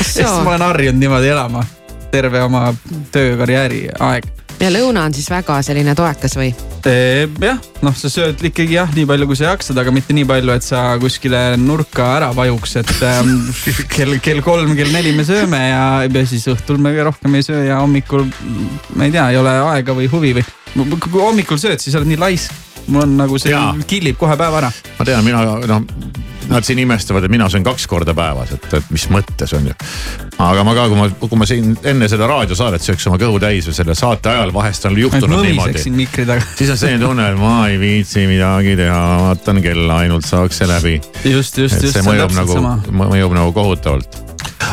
sest 0.00 0.26
ma 0.44 0.54
olen 0.54 0.68
harjunud 0.68 1.00
niimoodi 1.00 1.32
elama 1.32 1.64
terve 2.12 2.42
oma 2.44 2.74
töökarjääri 3.12 3.86
aeg. 4.00 4.26
Ja 4.62 4.70
lõuna 4.70 5.06
on 5.08 5.14
siis 5.14 5.26
väga 5.30 5.58
selline 5.66 5.94
toekas 5.98 6.36
või? 6.38 6.52
jah, 6.82 7.58
noh, 7.82 7.94
sa 7.94 8.10
sööd 8.10 8.40
ikkagi 8.46 8.76
jah, 8.76 8.90
nii 8.94 9.06
palju, 9.06 9.28
kui 9.30 9.38
sa 9.38 9.52
jaksad, 9.52 9.78
aga 9.78 9.92
mitte 9.94 10.14
nii 10.16 10.26
palju, 10.26 10.54
et 10.54 10.66
sa 10.66 10.82
kuskile 11.02 11.40
nurka 11.60 12.08
ära 12.16 12.32
vajuks, 12.34 12.76
et 12.80 12.92
ähm, 13.06 13.36
kell, 13.94 14.18
kell 14.22 14.42
kolm, 14.44 14.74
kell 14.78 14.90
neli 14.94 15.14
me 15.16 15.26
sööme 15.26 15.60
ja, 15.68 15.84
ja 16.06 16.24
siis 16.28 16.48
õhtul 16.50 16.80
me 16.82 16.94
rohkem 17.02 17.38
ei 17.38 17.46
söö 17.46 17.62
ja 17.68 17.80
hommikul 17.82 18.26
ma 18.96 19.06
ei 19.06 19.14
tea, 19.14 19.28
ei 19.30 19.40
ole 19.40 19.54
aega 19.74 19.96
või 19.98 20.10
huvi 20.12 20.34
või. 20.38 20.46
kui 20.74 21.22
hommikul 21.22 21.60
sööd, 21.62 21.82
siis 21.82 21.98
oled 21.98 22.10
nii 22.10 22.20
laisk. 22.22 22.54
mul 22.88 23.06
on 23.06 23.16
nagu 23.18 23.38
see 23.38 23.54
Jaa. 23.54 23.74
killib 23.86 24.18
kohe 24.18 24.36
päeva 24.38 24.62
ära. 24.64 24.72
ma 24.98 25.06
tean, 25.06 25.26
mina 25.26 25.44
noh, 25.70 25.86
nad 26.50 26.66
siin 26.66 26.80
imestavad, 26.82 27.24
et 27.24 27.32
mina 27.32 27.48
söön 27.52 27.64
kaks 27.66 27.86
korda 27.90 28.14
päevas, 28.16 28.54
et, 28.56 28.66
et 28.78 28.90
mis 28.94 29.06
mõttes 29.12 29.54
on 29.56 29.68
ju. 29.70 29.76
aga 30.42 30.64
ma 30.66 30.74
ka, 30.76 30.88
kui 30.90 30.98
ma, 30.98 31.08
kui 31.20 31.40
ma 31.40 31.48
siin 31.48 31.76
enne 31.88 32.08
seda 32.10 32.28
raadiosaadet 32.30 32.84
sööks 32.84 33.06
oma 33.10 33.20
kõhu 33.22 33.40
täis 33.42 33.68
või 33.68 33.78
selle 33.78 33.96
saate 33.98 34.32
ajal 34.32 34.54
vahest 34.54 34.88
on 34.88 34.98
juhtunud 34.98 35.46
niimoodi. 35.46 35.78
siis 36.56 36.70
on 36.70 36.80
selline 36.80 37.04
tunne, 37.04 37.30
et 37.32 37.38
ma 37.38 37.56
ei 37.70 37.78
viitsi 37.82 38.26
midagi 38.30 38.76
teha, 38.80 39.00
vaatan 39.28 39.62
kella 39.64 40.02
ainult 40.06 40.28
saaks 40.28 40.62
see 40.62 40.70
läbi. 40.70 40.98
just, 41.24 41.58
just, 41.58 41.82
just, 41.82 41.94
see 41.94 42.06
mõjub 42.06 42.36
nagu 42.36 42.60
mõjub 43.04 43.38
nagu 43.38 43.56
kohutavalt. 43.56 44.31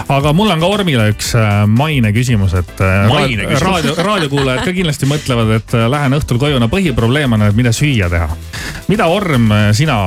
Aga 0.09 0.33
mul 0.33 0.49
on 0.53 0.61
ka 0.61 0.69
Ormile 0.69 1.09
üks 1.13 1.33
äh, 1.37 1.63
maine 1.69 2.11
küsimus, 2.15 2.55
et 2.57 2.81
äh, 2.81 3.09
raadio, 3.65 3.95
raadiokuulajad 3.97 4.65
ka 4.65 4.73
kindlasti 4.75 5.09
mõtlevad, 5.09 5.53
et 5.59 5.75
äh, 5.77 5.85
lähen 5.91 6.17
õhtul 6.17 6.41
koju, 6.41 6.61
no 6.61 6.69
põhiprobleem 6.71 7.37
on, 7.37 7.45
et 7.49 7.57
mida 7.57 7.73
süüa 7.75 8.09
teha. 8.11 8.29
mida 8.89 9.09
Orm, 9.11 9.51
sina 9.77 9.99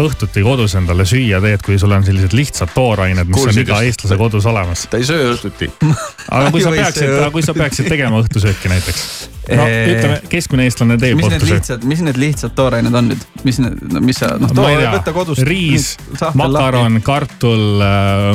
õhtuti 0.00 0.44
kodus 0.44 0.76
endale 0.80 1.06
süüa 1.08 1.42
teed, 1.44 1.64
kui 1.64 1.78
sul 1.80 1.92
on 1.92 2.06
sellised 2.06 2.36
lihtsad 2.36 2.72
toorained, 2.74 3.28
mis 3.28 3.36
Kuulsid 3.36 3.62
on 3.62 3.68
iga 3.68 3.82
eestlase 3.88 4.18
kodus 4.20 4.48
olemas? 4.48 4.86
ta 4.90 5.00
ei 5.00 5.06
söö 5.08 5.34
õhtuti. 5.34 5.68
aga 5.82 6.48
kui 6.50 6.64
sa 6.66 6.72
peaksid 6.72 7.04
söö, 7.04 7.30
kui 7.36 7.44
sa 7.44 7.56
peaksid 7.56 7.92
tegema 7.92 8.22
õhtusööki 8.24 8.72
näiteks? 8.72 9.06
no 9.52 9.64
Eh, 9.66 9.88
ütleme, 9.90 10.18
keskmine 10.30 10.66
eestlane 10.68 10.96
teeb 11.02 11.16
mis 11.18 11.26
need 11.26 11.40
õhtusööki. 11.40 11.58
lihtsad, 11.58 11.86
mis 11.90 12.02
need 12.06 12.18
lihtsad 12.20 12.52
toorained 12.54 12.94
on 12.94 13.08
nüüd, 13.10 13.24
mis 13.42 13.58
need, 13.58 13.96
mis 14.06 14.20
sa 14.22 14.36
noh, 14.38 14.52
ei 14.70 14.84
võta 14.86 15.14
kodust. 15.16 15.42
riis, 15.48 15.96
makaron, 16.38 17.00
kartul, 17.02 17.82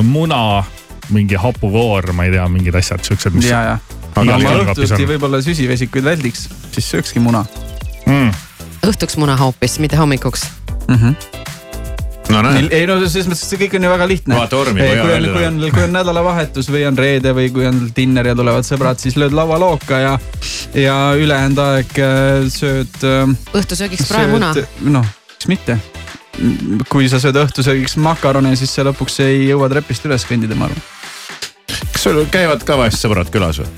muna, 0.03 0.41
mingi 1.13 1.39
hapukoor, 1.39 2.11
ma 2.15 2.27
ei 2.27 2.35
tea, 2.35 2.47
mingid 2.51 2.75
asjad 2.77 3.03
siuksed, 3.05 3.35
mis. 3.37 3.49
ja, 3.51 3.63
ja. 3.73 4.03
aga 4.15 4.37
ma 4.43 4.53
õhtuti 4.63 5.07
võib-olla 5.09 5.41
süsivesikuid 5.45 6.07
väldiks, 6.07 6.47
siis 6.75 6.89
söökski 6.93 7.23
muna 7.23 7.45
mm.. 8.07 8.31
õhtuks 8.87 9.19
muna 9.21 9.37
hoopis, 9.39 9.79
mitte 9.83 9.99
hommikuks. 9.99 10.47
mm. 10.87 10.95
-hmm. 10.95 11.15
no 12.33 12.41
näed, 12.47 12.71
ei 12.75 12.87
no 12.89 12.97
selles 13.05 13.29
mõttes, 13.29 13.45
et 13.45 13.53
see 13.53 13.61
kõik 13.65 13.77
on 13.79 13.87
ju 13.87 13.91
väga 13.91 14.07
lihtne. 14.07 14.39
Kui 14.49 14.97
on, 15.15 15.29
kui 15.33 15.45
on, 15.47 15.61
kui 15.75 15.83
on 15.85 15.95
nädalavahetus 15.95 16.71
või 16.73 16.83
on 16.87 16.97
reede 16.97 17.33
või 17.35 17.51
kui 17.53 17.67
on 17.69 17.85
dinner 17.95 18.33
ja 18.33 18.35
tulevad 18.35 18.67
sõbrad, 18.67 18.99
siis 19.03 19.15
lööd 19.19 19.35
laualooka 19.37 20.01
ja, 20.03 20.17
ja 20.75 20.97
ülejäänud 21.15 21.63
aeg 21.63 22.01
äh, 22.03 22.49
sööd. 22.51 22.99
õhtusöögiks 23.55 24.11
praemuna. 24.11 24.53
noh, 24.81 25.15
miks 25.37 25.47
mitte. 25.47 25.79
kui 26.89 27.07
sa 27.09 27.17
sööd 27.19 27.39
õhtusöögiks 27.41 27.97
makarone, 27.97 28.55
siis 28.55 28.75
sa 28.75 28.85
lõpuks 28.85 29.23
ei 29.25 29.47
jõua 29.47 29.69
trepist 29.71 30.05
üles 30.05 30.27
kõndida, 30.27 30.55
ma 30.55 30.69
arvan. 30.69 30.96
Kas 31.97 32.03
sul 32.03 32.25
käivad 32.29 32.61
ka 32.61 32.75
vahest 32.77 33.01
sõbrad 33.01 33.29
külas 33.33 33.57
või? 33.57 33.69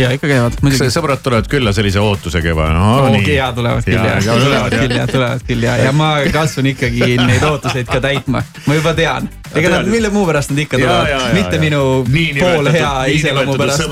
ja 0.00 0.08
ikka 0.16 0.28
käivad, 0.30 0.54
kas 0.54 0.62
muidugi. 0.64 0.86
sõbrad 0.94 1.20
tulevad 1.20 1.48
külla 1.52 1.74
sellise 1.76 2.00
ootusega 2.00 2.54
juba 2.54 2.70
no,? 2.72 2.86
okei, 3.10 3.34
ja 3.36 3.50
tulevad 3.52 3.84
küll 3.84 4.00
ja, 4.00 4.14
tulevad 4.24 4.76
küll 4.78 4.96
ja 4.96 5.04
tulevad 5.10 5.44
küll 5.44 5.66
ja, 5.66 5.74
ja 5.84 5.92
ma 5.92 6.08
katsun 6.32 6.70
ikkagi 6.72 7.18
neid 7.20 7.44
ootuseid 7.44 7.90
ka 7.90 8.00
täitma, 8.00 8.40
ma 8.64 8.78
juba 8.78 8.94
tean. 8.96 9.28
Ega 9.56 9.72
nad, 9.72 9.88
mille 9.90 10.10
muu 10.14 10.26
pärast 10.28 10.52
nad 10.52 10.62
ikka 10.64 10.78
Ja, 10.80 10.86
tulevad 10.86 11.34
mitte 11.34 11.58
ja. 11.58 11.62
minu 11.62 11.82
Niinimetatud- 12.06 12.56
pool 12.56 12.70
hea 12.72 12.92
iseloomu 13.16 13.56
pärast. 13.58 13.86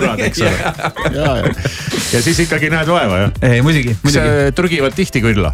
ja, 1.15 1.33
ja, 2.13 2.23
siis 2.23 2.39
ikkagi 2.47 2.71
näed 2.73 2.89
vaeva 2.91 3.23
jah? 3.25 3.33
ei, 3.51 3.63
muidugi, 3.63 3.97
muidugi. 4.05 4.53
trügivad 4.57 4.97
tihti 4.97 5.23
külla? 5.25 5.53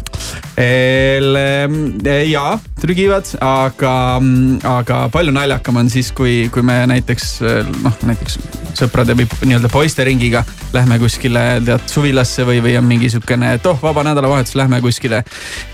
ja 2.29 2.45
trügivad, 2.81 3.31
aga, 3.41 3.95
aga 4.77 4.99
palju 5.13 5.33
naljakam 5.35 5.81
on 5.81 5.89
siis, 5.89 6.11
kui, 6.15 6.45
kui 6.53 6.63
me 6.65 6.81
näiteks 6.91 7.39
noh, 7.83 7.97
näiteks 8.05 8.39
sõprade 8.75 9.15
või 9.17 9.27
nii-öelda 9.47 9.69
poisteringiga 9.71 10.43
lähme 10.75 10.97
kuskile 10.99 11.45
tead 11.65 11.85
suvilasse 11.89 12.45
või, 12.47 12.59
või 12.63 12.75
on 12.79 12.87
mingi 12.87 13.09
sihukene, 13.13 13.55
et 13.57 13.69
oh, 13.69 13.79
vaba 13.81 14.03
nädalavahetus, 14.07 14.55
lähme 14.59 14.81
kuskile. 14.83 15.23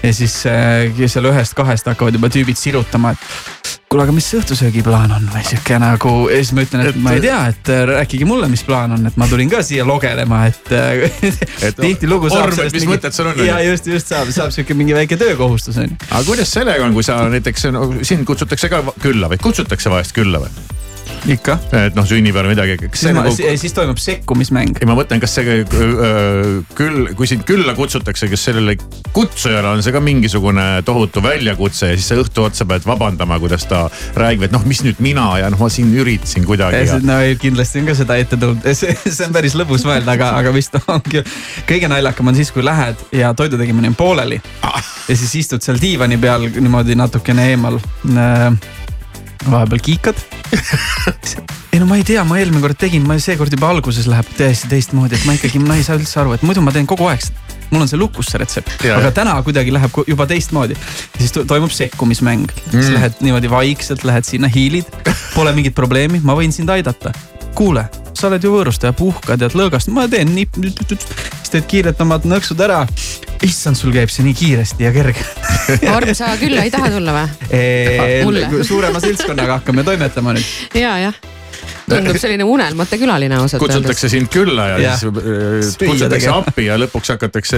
ja 0.04 0.14
siis 0.14 0.38
äh, 0.50 0.92
seal 1.08 1.30
ühest-kahest 1.32 1.90
hakkavad 1.92 2.18
juba 2.18 2.30
tüübid 2.34 2.60
sirutama, 2.60 3.16
et 3.16 3.61
kuule, 3.92 4.06
aga 4.08 4.14
mis 4.16 4.28
õhtusöögiplaan 4.38 5.12
on 5.18 5.26
või 5.34 5.44
sihuke 5.44 5.78
nagu 5.82 6.14
ja 6.32 6.40
siis 6.40 6.54
ma 6.56 6.64
ütlen, 6.64 6.86
et 6.88 7.00
ma 7.04 7.16
ei 7.18 7.24
tea, 7.24 7.40
et 7.52 7.72
äh, 7.74 7.82
rääkige 7.90 8.28
mulle, 8.30 8.48
mis 8.52 8.64
plaan 8.68 8.96
on, 8.96 9.06
et 9.10 9.18
ma 9.20 9.28
tulin 9.28 9.52
ka 9.52 9.60
siia 9.68 9.86
logelema, 9.88 10.46
et, 10.48 10.72
et 11.68 11.80
tihtilugu 11.80 12.32
saab 12.32 12.50
Orm, 12.52 12.62
et 12.64 12.78
mis 12.78 12.88
mõtted 12.88 13.16
sul 13.16 13.32
on, 13.34 13.42
ja 13.46 13.60
just, 13.68 13.90
just 13.92 14.12
saab, 14.14 14.32
saab 14.32 14.56
sihuke 14.56 14.78
mingi 14.80 14.96
väike 14.96 15.20
töökohustus 15.20 15.82
on 15.82 15.90
ju. 15.90 16.00
aga 16.08 16.24
kuidas 16.30 16.54
sellega 16.56 16.88
on, 16.88 16.96
kui 16.96 17.08
sa 17.08 17.20
näiteks 17.32 17.68
no, 17.76 17.90
sind 18.08 18.24
kutsutakse 18.30 18.72
ka 18.72 18.86
külla 19.04 19.32
või 19.32 19.42
kutsutakse 19.44 19.92
vahest 19.92 20.16
külla 20.16 20.46
või? 20.46 20.80
ikka. 21.30 21.58
et 21.78 21.98
noh, 21.98 22.06
sünnipäev 22.08 22.48
või 22.48 22.56
midagi, 22.56 22.78
kas 22.82 23.02
see 23.04 23.10
siis, 23.10 23.16
ma, 23.16 23.26
nagu 23.26 23.58
siis, 23.62 23.76
toimub 23.78 24.00
sekkumismäng. 24.02 24.80
ei, 24.82 24.88
ma 24.90 24.96
mõtlen, 24.98 25.22
kas 25.22 25.36
see 25.38 25.62
öö, 25.62 26.62
küll, 26.78 27.12
kui 27.18 27.30
sind 27.30 27.46
külla 27.48 27.76
kutsutakse, 27.78 28.30
kas 28.32 28.46
sellele 28.50 28.78
kutsujale 29.14 29.70
on 29.70 29.84
see 29.86 29.94
ka 29.94 30.02
mingisugune 30.04 30.66
tohutu 30.88 31.24
väljakutse 31.24 31.92
ja 31.92 32.00
siis 32.00 32.10
sa 32.12 32.20
õhtu 32.22 32.46
otsa 32.48 32.68
pead 32.70 32.88
vabandama, 32.88 33.40
kuidas 33.42 33.68
ta 33.70 33.84
räägib, 34.18 34.48
et 34.48 34.56
noh, 34.56 34.66
mis 34.68 34.84
nüüd 34.86 35.02
mina 35.04 35.28
ja 35.42 35.52
noh, 35.54 35.62
ma 35.62 35.70
siin 35.74 35.94
üritasin 35.94 36.48
kuidagi 36.48 36.84
ja 36.90 37.00
no 37.06 37.20
ei, 37.24 37.38
kindlasti 37.42 37.84
on 37.84 37.92
ka 37.92 37.98
seda 38.02 38.18
ette 38.22 38.40
tulnud, 38.40 38.66
see, 38.82 38.96
see 39.06 39.28
on 39.28 39.36
päris 39.36 39.58
lõbus 39.60 39.86
mõelda, 39.88 40.18
aga, 40.18 40.34
aga 40.42 40.56
vist 40.56 40.78
ongi. 40.96 41.26
kõige 41.70 41.92
naljakam 41.92 42.32
on 42.32 42.40
siis, 42.40 42.54
kui 42.54 42.66
lähed 42.66 43.08
ja 43.16 43.36
toidu 43.38 43.60
tegemine 43.62 43.94
on 43.94 44.00
pooleli 44.00 44.42
ja 45.12 45.18
siis 45.18 45.34
istud 45.44 45.64
seal 45.64 45.80
diivani 45.82 46.18
peal 46.22 46.48
niimoodi 46.56 46.96
natukene 46.98 47.52
eemal 47.54 47.78
äh, 47.82 48.80
vahepeal 49.50 49.82
kiikad. 49.84 50.20
ei 51.74 51.80
no 51.80 51.88
ma 51.90 51.98
ei 52.00 52.04
tea, 52.08 52.24
ma 52.28 52.38
eelmine 52.40 52.62
kord 52.64 52.80
tegin, 52.80 53.06
ma 53.08 53.18
seekord 53.22 53.54
juba 53.54 53.72
alguses 53.72 54.10
läheb 54.12 54.28
täiesti 54.38 54.70
teistmoodi, 54.72 55.18
et 55.18 55.26
ma 55.28 55.36
ikkagi, 55.38 55.62
ma 55.64 55.78
ei 55.80 55.86
saa 55.88 55.98
üldse 56.00 56.20
aru, 56.22 56.36
et 56.36 56.44
muidu 56.46 56.64
ma 56.66 56.74
teen 56.76 56.90
kogu 56.90 57.08
aeg 57.12 57.24
seda. 57.26 57.48
mul 57.72 57.86
on 57.86 57.88
see 57.88 58.00
lukus 58.00 58.28
see 58.28 58.42
retsept, 58.42 58.74
aga 58.84 59.08
ja. 59.08 59.14
täna 59.16 59.38
kuidagi 59.48 59.72
läheb 59.72 59.96
juba 60.08 60.28
teistmoodi. 60.28 60.76
siis 61.18 61.32
to- 61.32 61.46
toimub 61.48 61.72
sekkumismäng 61.72 62.50
mm., 62.52 62.72
siis 62.74 62.92
lähed 62.92 63.24
niimoodi 63.24 63.50
vaikselt, 63.50 64.04
lähed 64.04 64.28
sinna, 64.28 64.52
hiilid, 64.52 64.92
pole 65.36 65.56
mingit 65.56 65.76
probleemi, 65.76 66.20
ma 66.24 66.36
võin 66.36 66.52
sind 66.52 66.70
aidata. 66.70 67.14
kuule, 67.56 67.88
sa 68.22 68.30
oled 68.30 68.46
ju 68.46 68.54
võõrustaja, 68.54 68.94
puhkad, 68.98 69.42
tead 69.42 69.58
lõõgast, 69.58 69.90
ma 69.94 70.06
teen 70.12 70.34
nii, 70.36 70.48
siis 70.92 71.54
teed 71.54 71.68
kiirelt 71.72 72.02
omad 72.06 72.28
nõksud 72.30 72.62
ära. 72.62 72.84
issand, 73.42 73.80
sul 73.80 73.94
käib 73.96 74.12
see 74.14 74.26
nii 74.28 74.38
kiiresti 74.38 74.86
ja 74.86 74.94
kerge. 74.94 75.26
Orm, 75.96 76.14
sa 76.18 76.36
külla 76.38 76.68
ei 76.68 76.74
taha 76.74 76.92
tulla 76.94 77.16
või? 77.18 78.64
Suurema 78.68 79.02
seltskonnaga 79.02 79.62
hakkame 79.62 79.86
toimetama 79.88 80.38
nüüd. 80.38 80.58
ja, 80.78 80.98
jah. 81.08 81.22
Tundub 81.96 82.18
selline 82.22 82.44
unelmate 82.44 82.98
külaline 83.02 83.36
ausalt 83.38 83.62
öeldes. 83.62 83.78
kutsutakse 83.78 84.10
sind 84.10 84.30
külla 84.34 84.68
ja, 84.74 84.78
ja. 84.86 84.98
Siis 84.98 85.12
äh, 85.12 85.90
kutsutakse 85.90 86.30
appi 86.34 86.66
ja 86.70 86.78
lõpuks 86.82 87.14
hakatakse 87.16 87.58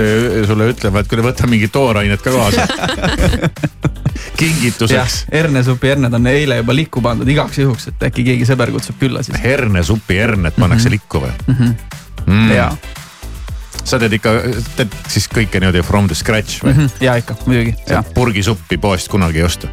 sulle 0.49 0.69
ütlema, 0.73 1.03
et 1.03 1.07
kuule, 1.11 1.25
võta 1.29 1.47
mingit 1.49 1.71
toorainet 1.75 2.21
ka 2.25 2.31
kaasa. 2.31 2.67
kingituseks. 4.39 5.25
hernesupi 5.31 5.87
herned 5.93 6.13
on 6.13 6.27
eile 6.27 6.57
juba 6.61 6.75
likku 6.75 7.01
pandud 7.01 7.27
igaks 7.29 7.57
juhuks, 7.61 7.87
et 7.91 8.03
äkki 8.09 8.25
keegi 8.27 8.47
sõber 8.49 8.71
kutsub 8.75 8.97
külla 9.01 9.23
siis. 9.25 9.37
hernesupi 9.43 10.17
herned 10.19 10.55
pannakse 10.59 10.89
Mhm. 10.89 10.93
likku 10.97 11.23
või 11.23 11.31
Mhm. 11.47 11.73
mm. 12.25 12.51
Jaa. 12.51 12.77
sa 13.83 13.99
teed 13.99 14.13
ikka, 14.15 14.31
teed 14.77 14.93
siis 15.11 15.27
kõike 15.27 15.59
niimoodi 15.59 15.81
from 15.83 16.07
the 16.07 16.15
scratch 16.15 16.61
või 16.63 16.73
mm? 16.73 16.79
-hmm. 16.85 17.03
ja 17.03 17.15
ikka, 17.19 17.35
muidugi, 17.45 17.75
ja. 17.89 18.03
purgisuppi 18.13 18.77
poest 18.77 19.07
kunagi 19.11 19.37
ei 19.37 19.43
osta 19.43 19.67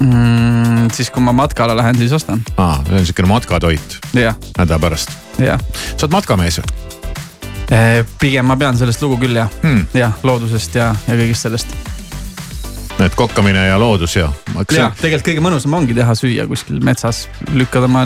Mm, 0.00 0.88
siis 0.92 1.10
kui 1.10 1.22
ma 1.22 1.34
matkale 1.36 1.76
lähen, 1.76 1.98
siis 1.98 2.12
ostan. 2.12 2.42
aa, 2.56 2.80
see 2.86 2.98
on 2.98 3.06
siukene 3.06 3.28
matkatoit 3.28 3.98
nädala 4.12 4.78
pärast. 4.78 5.12
sa 5.38 5.58
oled 6.06 6.16
matkamees 6.16 6.62
või? 6.62 6.90
pigem 8.20 8.46
ma 8.46 8.56
pean 8.60 8.76
sellest 8.76 9.02
lugu 9.02 9.18
küll 9.22 9.38
jah 9.38 9.50
hmm., 9.62 9.88
jah, 9.96 10.14
loodusest 10.26 10.76
ja, 10.76 10.92
ja 11.06 11.16
kõigest 11.16 11.46
sellest. 11.46 11.74
et 13.02 13.14
kokkamine 13.18 13.66
ja 13.66 13.78
loodus 13.80 14.16
ja. 14.16 14.28
ja 14.74 14.90
tegelikult 14.98 15.28
kõige 15.30 15.44
mõnusam 15.44 15.76
ongi 15.78 15.96
teha 15.96 16.14
süüa 16.18 16.46
kuskil 16.50 16.82
metsas, 16.84 17.24
lükkad 17.54 17.88
oma 17.88 18.04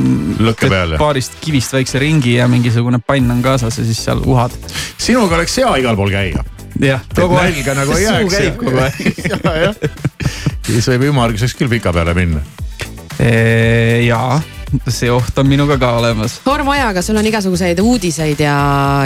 paarist 0.98 1.38
kivist 1.42 1.74
väikse 1.74 2.02
ringi 2.02 2.36
ja 2.38 2.48
mingisugune 2.50 3.00
pann 3.02 3.32
on 3.34 3.42
kaasas 3.44 3.80
ja 3.80 3.86
siis 3.88 4.04
seal 4.06 4.22
uhad. 4.24 4.54
sinuga 4.98 5.40
oleks 5.40 5.58
hea 5.62 5.78
igal 5.82 5.98
pool 5.98 6.14
käia. 6.14 6.44
jah, 6.80 7.02
kogu 7.14 7.40
aeg. 7.40 7.56
nälga 7.58 7.80
nagu 7.80 7.96
ei 7.96 8.06
suu 8.06 8.20
jääks. 8.20 8.36
käib 8.36 8.60
kogu 8.62 8.84
aeg. 8.84 10.52
siis 10.66 10.90
võib 10.92 11.10
ümmarguseks 11.12 11.56
küll 11.58 11.70
pika 11.70 11.92
peale 11.94 12.14
minna. 12.16 12.42
jaa, 14.02 14.40
see 14.90 15.08
oht 15.12 15.38
on 15.38 15.46
minuga 15.48 15.76
ka 15.80 15.92
olemas. 16.00 16.40
Orm 16.50 16.68
Ojaga, 16.68 17.02
sul 17.04 17.16
on 17.16 17.26
igasuguseid 17.28 17.78
uudiseid 17.80 18.40
ja, 18.42 18.56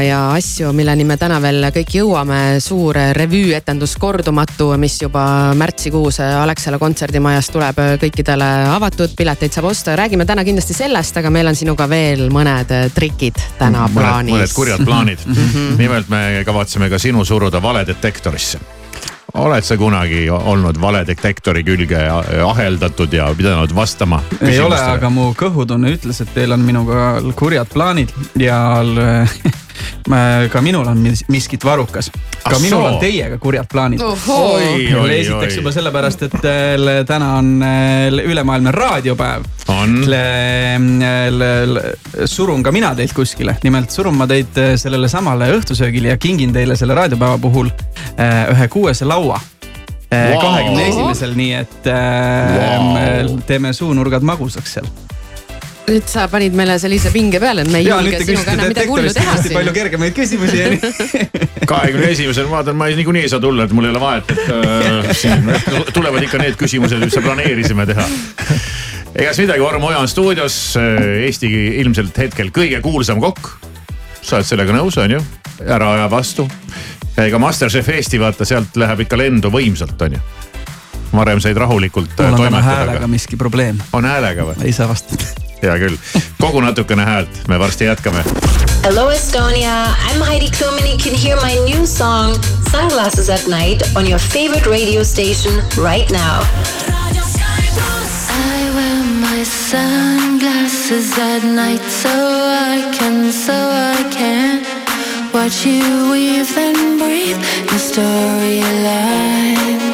ja 0.03 0.21
asju, 0.35 0.73
milleni 0.77 1.05
me 1.07 1.17
täna 1.21 1.39
veel 1.43 1.69
kõik 1.75 1.95
jõuame. 2.01 2.41
suur 2.65 2.97
revüüetendus 3.17 3.95
Kordumatu, 4.01 4.71
mis 4.81 4.99
juba 5.03 5.25
märtsikuus 5.59 6.21
Alexela 6.25 6.81
kontserdimajas 6.81 7.53
tuleb 7.53 7.79
kõikidele 8.03 8.51
avatud, 8.73 9.15
pileteid 9.17 9.55
saab 9.55 9.71
osta. 9.71 9.97
räägime 10.01 10.27
täna 10.27 10.45
kindlasti 10.45 10.75
sellest, 10.75 11.17
aga 11.21 11.31
meil 11.31 11.53
on 11.53 11.59
sinuga 11.59 11.89
veel 11.91 12.29
mõned 12.33 12.75
trikid 12.97 13.39
täna 13.59 13.87
mõned, 13.87 14.01
plaanis. 14.01 14.35
mõned 14.35 14.57
kurjad 14.57 14.85
plaanid 14.85 15.25
nimelt 15.83 16.09
me 16.09 16.43
kavatseme 16.47 16.91
ka 16.91 16.99
sinu 16.99 17.25
suruda 17.25 17.63
valedetektorisse. 17.63 18.80
Oled 19.35 19.65
sa 19.65 19.77
kunagi 19.79 20.25
olnud 20.31 20.81
valedetektori 20.81 21.63
külge 21.67 22.03
aheldatud 22.47 23.13
ja 23.15 23.31
pidanud 23.37 23.75
vastama? 23.75 24.23
ei 24.41 24.61
ole, 24.61 24.79
aga 24.81 25.11
mu 25.13 25.31
kõhutunne 25.39 25.95
ütles, 25.95 26.23
et 26.25 26.33
teil 26.35 26.55
on 26.57 26.65
minuga 26.65 27.21
kurjad 27.39 27.71
plaanid 27.73 28.15
ja 28.41 28.61
ka 30.51 30.61
minul 30.61 30.87
on 30.87 30.99
mis- 30.99 31.25
miskit 31.29 31.65
varukas. 31.65 32.11
ka 32.43 32.57
Ah 32.57 32.61
minul 32.61 32.85
on 32.85 32.99
teiega 33.01 33.39
kurjad 33.39 33.69
plaanid. 33.73 34.01
Esiteks 35.11 35.57
juba 35.61 35.73
sellepärast, 35.73 36.23
et 36.29 36.35
äh, 36.45 37.05
täna 37.07 37.35
on 37.39 37.63
äh, 37.63 38.09
ülemaailmne 38.25 38.71
raadiopäev. 38.71 39.45
on. 39.69 40.05
surun 42.25 42.63
ka 42.63 42.73
mina 42.73 42.95
teid 42.95 43.13
kuskile, 43.15 43.57
nimelt 43.63 43.91
surun 43.91 44.17
ma 44.17 44.27
teid 44.27 44.59
äh, 44.59 44.75
sellele 44.81 45.09
samale 45.09 45.51
õhtusöögile 45.59 46.15
ja 46.15 46.19
kingin 46.21 46.53
teile 46.53 46.77
selle 46.77 46.95
raadiopäeva 46.95 47.39
puhul 47.39 47.71
äh, 47.71 48.51
ühe 48.55 48.69
kuuese 48.69 49.05
laua 49.05 49.41
kahekümne 50.11 50.89
esimesel, 50.89 51.37
nii 51.39 51.53
et 51.55 51.87
äh, 51.87 52.83
me 52.83 53.39
teeme 53.47 53.73
suunurgad 53.77 54.27
magusaks 54.27 54.79
seal. 54.79 54.89
Nüüd 55.89 56.07
sa 56.07 56.27
panid 56.31 56.55
meile 56.55 56.77
sellise 56.79 57.11
pinge 57.15 57.41
peale, 57.43 57.65
et 57.65 57.71
me 57.73 57.81
ei 57.81 57.87
ja 57.89 57.97
julge 57.99 58.21
sinuga 58.25 58.53
enam 58.55 58.69
midagi 58.71 58.91
hullu 58.93 59.13
teha 59.15 59.33
hästi 59.35 59.55
palju 59.55 59.73
siin. 59.73 59.79
kergemaid 59.81 60.15
küsimusi 60.15 60.61
onju. 60.67 60.91
kahekümne 61.71 62.11
esimesel 62.15 62.47
ma 62.51 62.61
vaatan, 62.61 62.77
ma 62.79 62.87
ei- 62.91 62.99
niikuinii 63.01 63.25
ei 63.27 63.33
saa 63.33 63.41
tulla, 63.43 63.65
et 63.67 63.73
mul 63.75 63.89
ei 63.89 63.95
ole 63.95 64.03
vahet, 64.03 64.31
et 64.31 64.53
äh, 64.55 65.11
siin 65.23 65.51
tulevad 65.97 66.23
ikka 66.29 66.39
need 66.43 66.59
küsimused, 66.61 67.01
mis 67.03 67.17
me 67.19 67.25
planeerisime 67.27 67.87
teha. 67.91 68.07
ega 69.17 69.33
siis 69.35 69.43
midagi, 69.49 69.65
Ormo 69.67 69.91
Oja 69.91 69.99
on 70.05 70.09
stuudios, 70.13 70.61
Eesti 71.25 71.51
ilmselt 71.83 72.19
hetkel 72.23 72.53
kõige 72.55 72.79
kuulsam 72.85 73.19
kokk. 73.25 73.51
sa 74.23 74.37
oled 74.39 74.47
sellega 74.47 74.77
nõus, 74.77 75.01
on 75.03 75.17
ju? 75.19 75.25
ära 75.67 75.91
aja 75.97 76.07
vastu. 76.13 76.47
ega 77.19 77.39
Masterchef 77.43 77.89
Eesti 77.97 78.21
vaata, 78.23 78.47
sealt 78.47 78.79
läheb 78.79 79.03
ikka 79.09 79.19
lendu 79.19 79.51
võimsalt, 79.51 79.99
on 80.07 80.15
ju. 80.21 80.23
varem 81.17 81.41
said 81.43 81.59
rahulikult 81.59 82.15
äh, 82.21 82.31
mul 82.31 82.31
on 82.31 82.39
täna 82.39 82.47
toimetada, 82.47 82.75
häälega 82.79 82.99
aga 83.03 83.11
miski 83.19 83.37
probleem. 83.37 83.83
on 83.93 84.07
häälega 84.07 84.47
või? 84.53 84.61
ei 84.65 84.73
saa 84.73 84.87
vastata. 84.89 85.50
Hea 85.63 85.79
küll, 85.79 85.97
kogu 86.41 86.61
natukene 86.65 87.05
häält, 87.05 87.29
me 87.49 87.59
varsti 87.59 87.85
jätkame 87.85 88.25
Hello, 88.83 89.11
Estonia. 89.11 89.95
I'm 90.09 90.23
Heidi 90.23 90.49
Klum, 90.51 90.79
and 90.79 90.89
you 90.89 90.97
can 90.97 91.15
hear 91.15 91.37
my 91.37 91.55
new 91.67 91.87
song, 91.87 92.35
Sunglasses 92.71 93.29
at 93.29 93.47
Night, 93.47 93.83
on 93.95 94.07
your 94.07 94.19
favorite 94.19 94.65
radio 94.67 95.03
station 95.03 95.53
right 95.77 96.11
now. 96.11 96.41
I 98.31 98.71
wear 98.75 99.05
my 99.21 99.43
sunglasses 99.45 101.13
at 101.19 101.45
night 101.45 101.83
so 101.83 102.09
I 102.09 102.91
can, 102.97 103.31
so 103.33 103.53
I 103.53 104.03
can 104.11 104.65
watch 105.35 105.67
you 105.67 106.11
weave 106.11 106.57
and 106.57 106.99
breathe 106.99 107.37
your 107.69 107.81
storylines. 107.91 109.90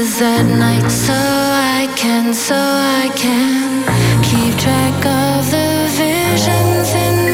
Sunglasses 0.00 0.22
at 0.22 0.46
night 0.58 0.90
so 0.90 1.12
I 1.12 1.92
can, 1.96 2.32
so 2.32 2.54
I 2.54 3.10
can 3.14 3.84
keep 4.22 4.58
track 4.58 5.06
of 5.06 5.50
the 5.50 5.88
visions 5.96 6.94
in 6.94 7.29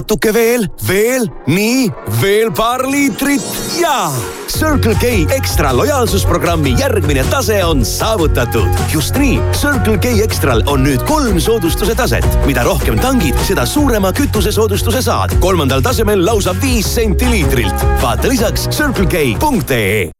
natuke 0.00 0.32
veel, 0.32 0.64
veel, 0.88 1.26
nii, 1.50 1.88
veel 2.20 2.50
paar 2.56 2.86
liitrit 2.88 3.44
ja 3.80 4.08
Circle 4.50 4.94
K 5.00 5.10
ekstra 5.36 5.72
lojaalsusprogrammi 5.76 6.72
järgmine 6.80 7.24
tase 7.30 7.58
on 7.64 7.84
saavutatud. 7.84 8.68
just 8.92 9.18
nii, 9.20 9.40
Circle 9.52 9.98
K 10.00 10.14
Extral 10.24 10.62
on 10.66 10.86
nüüd 10.86 11.04
kolm 11.08 11.40
soodustuse 11.40 11.94
taset. 11.94 12.26
mida 12.46 12.64
rohkem 12.64 12.98
tangid, 13.00 13.36
seda 13.48 13.66
suurema 13.66 14.12
kütusesoodustuse 14.12 15.02
saad. 15.04 15.36
kolmandal 15.40 15.84
tasemel 15.84 16.24
lausa 16.26 16.56
viis 16.62 16.88
senti 16.94 17.28
liitrilt. 17.30 17.84
vaata 18.02 18.28
lisaks 18.28 18.68
circlek.ee 18.72 20.10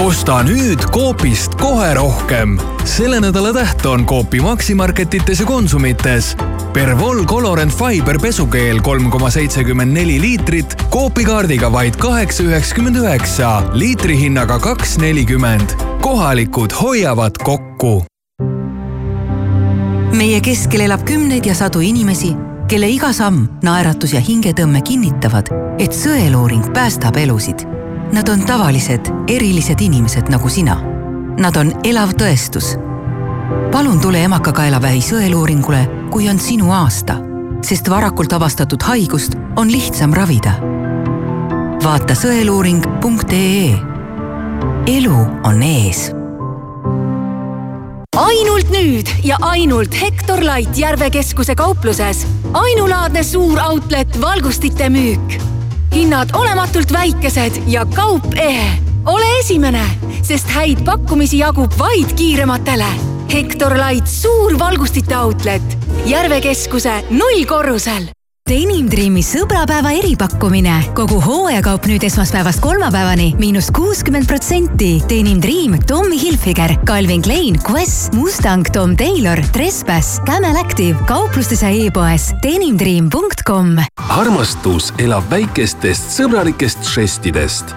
osta 0.00 0.42
nüüd 0.46 0.80
Coopist 0.92 1.54
kohe 1.60 1.94
rohkem. 1.94 2.58
selle 2.84 3.20
nädala 3.20 3.52
täht 3.52 3.86
on 3.86 4.06
Coopi 4.06 4.40
Maximarketites 4.40 5.40
ja 5.40 5.46
Konsumites. 5.46 6.36
Pervol 6.72 7.24
Colorant 7.26 7.72
Fiber 7.72 8.18
pesukeel 8.22 8.80
kolm 8.82 9.10
koma 9.10 9.30
seitsekümmend 9.30 9.94
neli 9.94 10.20
liitrit 10.22 10.76
Coopi 10.90 11.24
kaardiga 11.24 11.72
vaid 11.72 11.96
kaheksa 11.98 12.42
üheksakümmend 12.46 13.00
üheksa, 13.02 13.62
liitri 13.72 14.18
hinnaga 14.20 14.58
kaks 14.58 14.98
nelikümmend. 14.98 15.74
kohalikud 16.00 16.70
hoiavad 16.82 17.42
kokku. 17.44 18.04
meie 20.12 20.40
keskel 20.40 20.80
elab 20.80 21.04
kümneid 21.06 21.44
ja 21.44 21.54
sadu 21.54 21.80
inimesi, 21.80 22.34
kelle 22.68 22.88
iga 22.88 23.12
samm, 23.12 23.46
naeratus 23.62 24.12
ja 24.12 24.20
hingetõmme 24.20 24.82
kinnitavad, 24.82 25.50
et 25.78 25.92
sõeluuring 25.94 26.72
päästab 26.74 27.16
elusid 27.16 27.66
Nad 28.12 28.28
on 28.28 28.40
tavalised, 28.42 29.00
erilised 29.28 29.80
inimesed 29.80 30.28
nagu 30.28 30.48
sina. 30.48 30.74
Nad 31.38 31.56
on 31.56 31.70
elav 31.86 32.16
tõestus. 32.18 32.72
Palun 33.72 34.00
tule 34.00 34.22
emakakaelavähi 34.24 35.00
sõeluuringule, 35.04 35.80
kui 36.10 36.28
on 36.28 36.38
sinu 36.42 36.72
aasta, 36.74 37.18
sest 37.66 37.90
varakult 37.90 38.32
avastatud 38.32 38.82
haigust 38.82 39.36
on 39.56 39.72
lihtsam 39.72 40.14
ravida. 40.14 40.54
vaata 41.84 42.14
sõeluuring.ee. 42.14 43.78
elu 44.96 45.18
on 45.44 45.62
ees 45.62 46.10
ainult 48.20 48.68
nüüd 48.70 49.08
ja 49.24 49.36
ainult 49.40 49.94
Hektor 50.00 50.42
Light 50.44 50.78
Järve 50.78 51.10
keskuse 51.10 51.54
kaupluses. 51.54 52.26
ainulaadne 52.52 53.22
suur 53.22 53.58
outlet 53.58 54.20
valgustite 54.20 54.88
müük 54.88 55.40
hinnad 55.94 56.30
olematult 56.34 56.92
väikesed 56.92 57.62
ja 57.66 57.86
kaup 57.86 58.34
ehe. 58.34 58.70
ole 59.06 59.38
esimene, 59.38 59.84
sest 60.22 60.50
häid 60.54 60.84
pakkumisi 60.84 61.38
jagub 61.38 61.72
vaid 61.78 62.12
kiirematele. 62.16 63.09
Hektor 63.30 63.76
Light 63.78 64.08
suur 64.10 64.56
valgustite 64.58 65.14
outlet 65.14 65.62
Järve 66.06 66.40
keskuse 66.42 66.90
nullkorrusel 67.14 68.08
Denim 68.50 68.88
Dreami 68.90 69.20
sõbrapäeva 69.22 69.92
eripakkumine. 69.94 70.72
kogu 70.98 71.20
hooajakaup 71.22 71.84
nüüd 71.86 72.02
esmaspäevast 72.02 72.58
kolmapäevani 72.64 73.28
miinus 73.38 73.68
kuuskümmend 73.70 74.26
protsenti. 74.26 74.88
Denim 75.08 75.38
Dream, 75.38 75.76
Tommy 75.86 76.18
Hilfiger, 76.18 76.74
Calvin 76.82 77.22
Klein, 77.22 77.60
Quest, 77.62 78.12
Mustang, 78.18 78.66
Tom 78.72 78.96
Taylor, 78.96 79.38
Trespass, 79.54 80.18
Camel 80.26 80.58
Active, 80.58 80.98
kauplustes 81.06 81.62
ja 81.62 81.70
e-poes 81.70 82.32
denimdream.com. 82.42 83.78
armastus 84.08 84.90
elab 84.98 85.30
väikestest 85.30 86.10
sõbralikest 86.18 86.82
žestidest. 86.90 87.76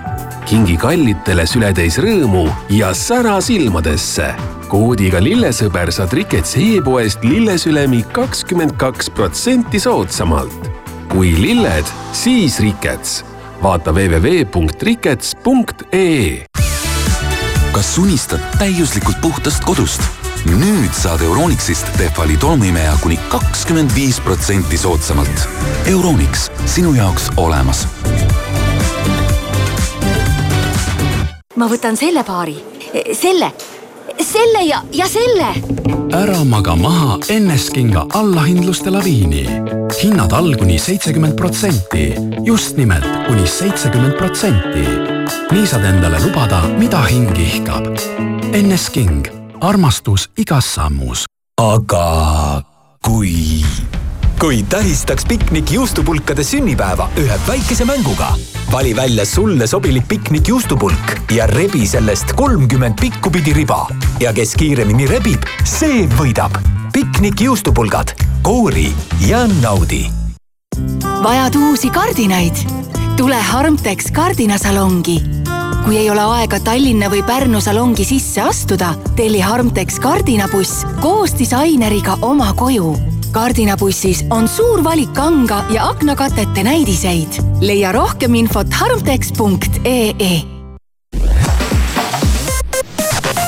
kingi 0.49 0.73
kallitele 0.77 1.45
sületäis 1.45 2.01
rõõmu 2.01 2.49
ja 2.73 2.93
sära 2.97 3.37
silmadesse 3.41 4.33
koodiga 4.73 5.19
lillesõber 5.21 5.91
saad 5.93 6.09
Rikets 6.17 6.55
e-poest 6.57 7.21
lillesülemi 7.21 7.99
kakskümmend 8.15 8.73
kaks 8.81 9.11
protsenti 9.13 9.77
soodsamalt. 9.79 10.71
kui 11.11 11.35
lilled, 11.37 11.85
siis 12.11 12.59
Rikets. 12.59 13.25
vaata 13.63 13.91
www.rikets.ee. 13.93 16.45
kas 17.71 17.97
unistad 17.97 18.39
täiuslikult 18.57 19.21
puhtast 19.21 19.63
kodust? 19.63 20.01
nüüd 20.49 20.93
saad 20.97 21.21
Euronixist 21.21 21.87
Tehvali 21.97 22.37
tolmuimeja 22.37 22.97
kuni 23.01 23.19
kakskümmend 23.29 23.91
viis 23.95 24.19
protsenti 24.19 24.77
soodsamalt. 24.77 25.49
Euronix, 25.85 26.51
sinu 26.65 26.93
jaoks 26.97 27.29
olemas. 27.37 27.87
ma 31.55 31.67
võtan 31.69 31.95
selle 31.95 32.23
paari, 32.25 32.57
selle, 33.13 33.51
selle 34.21 34.65
ja, 34.65 34.81
ja 34.93 35.07
selle. 35.07 35.53
ära 36.13 36.43
maga 36.43 36.75
maha 36.75 37.17
Enneskinga 37.29 38.05
allahindluste 38.13 38.91
laviini. 38.91 39.47
hinnad 40.03 40.33
all 40.33 40.55
kuni 40.55 40.79
seitsekümmend 40.79 41.35
protsenti, 41.37 42.13
just 42.45 42.77
nimelt 42.77 43.07
kuni 43.27 43.47
seitsekümmend 43.47 44.17
protsenti. 44.17 44.85
nii 45.51 45.67
saad 45.67 45.85
endale 45.85 46.19
lubada, 46.25 46.61
mida 46.77 47.01
hing 47.01 47.37
ihkab. 47.37 47.97
Ennesking, 48.53 49.27
armastus 49.61 50.29
igas 50.37 50.73
sammus. 50.75 51.25
aga 51.57 52.61
kui, 53.01 53.65
kui 54.43 54.63
tähistaks 54.63 55.23
piknik 55.27 55.71
juustupulkade 55.71 56.43
sünnipäeva 56.43 57.05
ühe 57.17 57.35
väikese 57.47 57.85
mänguga? 57.85 58.33
vali 58.71 58.95
välja 58.95 59.25
sulle 59.25 59.67
sobilik 59.67 60.07
piknik 60.07 60.47
juustupulk 60.47 61.31
ja 61.31 61.47
rebi 61.47 61.87
sellest 61.87 62.33
kolmkümmend 62.35 62.99
pikku 62.99 63.31
pidi 63.31 63.53
riba. 63.53 63.87
ja 64.19 64.33
kes 64.33 64.55
kiiremini 64.59 65.07
rebib, 65.07 65.47
see 65.63 66.09
võidab. 66.19 66.59
piknik 66.93 67.41
juustupulgad, 67.41 68.11
koori 68.41 68.91
ja 69.27 69.47
naudi. 69.61 70.11
vajad 71.23 71.55
uusi 71.55 71.89
kardinaid? 71.89 72.55
tule 73.17 73.39
Harmtex 73.39 74.11
kardinasalongi. 74.11 75.21
kui 75.85 75.97
ei 75.97 76.09
ole 76.09 76.27
aega 76.41 76.59
Tallinna 76.59 77.07
või 77.07 77.23
Pärnu 77.23 77.61
salongi 77.61 78.03
sisse 78.03 78.41
astuda, 78.41 78.91
telli 79.15 79.39
Harmtex 79.39 80.03
kardinabuss 80.03 80.83
koos 80.99 81.39
disaineriga 81.39 82.19
oma 82.21 82.53
koju 82.53 83.12
kardinabussis 83.33 84.25
on 84.29 84.47
suur 84.47 84.83
valik 84.83 85.13
kanga 85.13 85.63
ja 85.69 85.87
aknakatete 85.89 86.63
näidiseid. 86.63 87.41
leia 87.61 87.91
rohkem 87.91 88.35
infot 88.35 88.73
harmtex.ee 88.73 90.41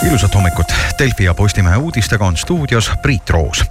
ilusat 0.07 0.35
hommikut, 0.35 0.67
Delfi 0.99 1.23
ja 1.23 1.33
Postimehe 1.33 1.77
uudistega 1.77 2.25
on 2.25 2.37
stuudios 2.37 2.91
Priit 3.01 3.29
Roos 3.29 3.65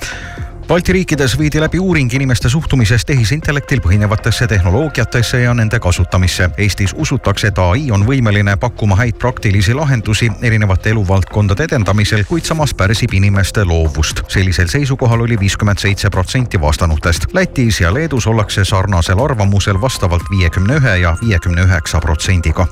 Balti 0.69 0.93
riikides 0.93 1.39
viidi 1.39 1.61
läbi 1.61 1.79
uuring 1.79 2.15
inimeste 2.15 2.49
suhtumisest 2.49 3.07
tehisintellektil 3.07 3.81
põhinevatesse 3.85 4.47
tehnoloogiatesse 4.49 5.41
ja 5.41 5.55
nende 5.55 5.81
kasutamisse. 5.81 6.51
Eestis 6.59 6.95
usutakse, 6.97 7.51
et 7.53 7.59
ai 7.59 7.91
on 7.93 8.07
võimeline 8.09 8.55
pakkuma 8.57 8.97
häid 8.97 9.19
praktilisi 9.21 9.75
lahendusi 9.77 10.31
erinevate 10.43 10.91
eluvaldkondade 10.91 11.67
edendamisel, 11.69 12.25
kuid 12.25 12.49
samas 12.49 12.73
pärsib 12.75 13.13
inimeste 13.13 13.65
loovust. 13.65 14.23
sellisel 14.29 14.69
seisukohal 14.73 15.21
oli 15.21 15.39
viiskümmend 15.41 15.79
seitse 15.79 16.11
protsenti 16.11 16.61
vastanutest. 16.61 17.27
Lätis 17.33 17.81
ja 17.81 17.95
Leedus 17.95 18.27
ollakse 18.27 18.65
sarnasel 18.65 19.21
arvamusel 19.21 19.81
vastavalt 19.81 20.25
viiekümne 20.31 20.81
ühe 20.81 20.97
ja 20.97 21.17
viiekümne 21.21 21.63
üheksa 21.63 22.01
protsendiga. 22.01 22.67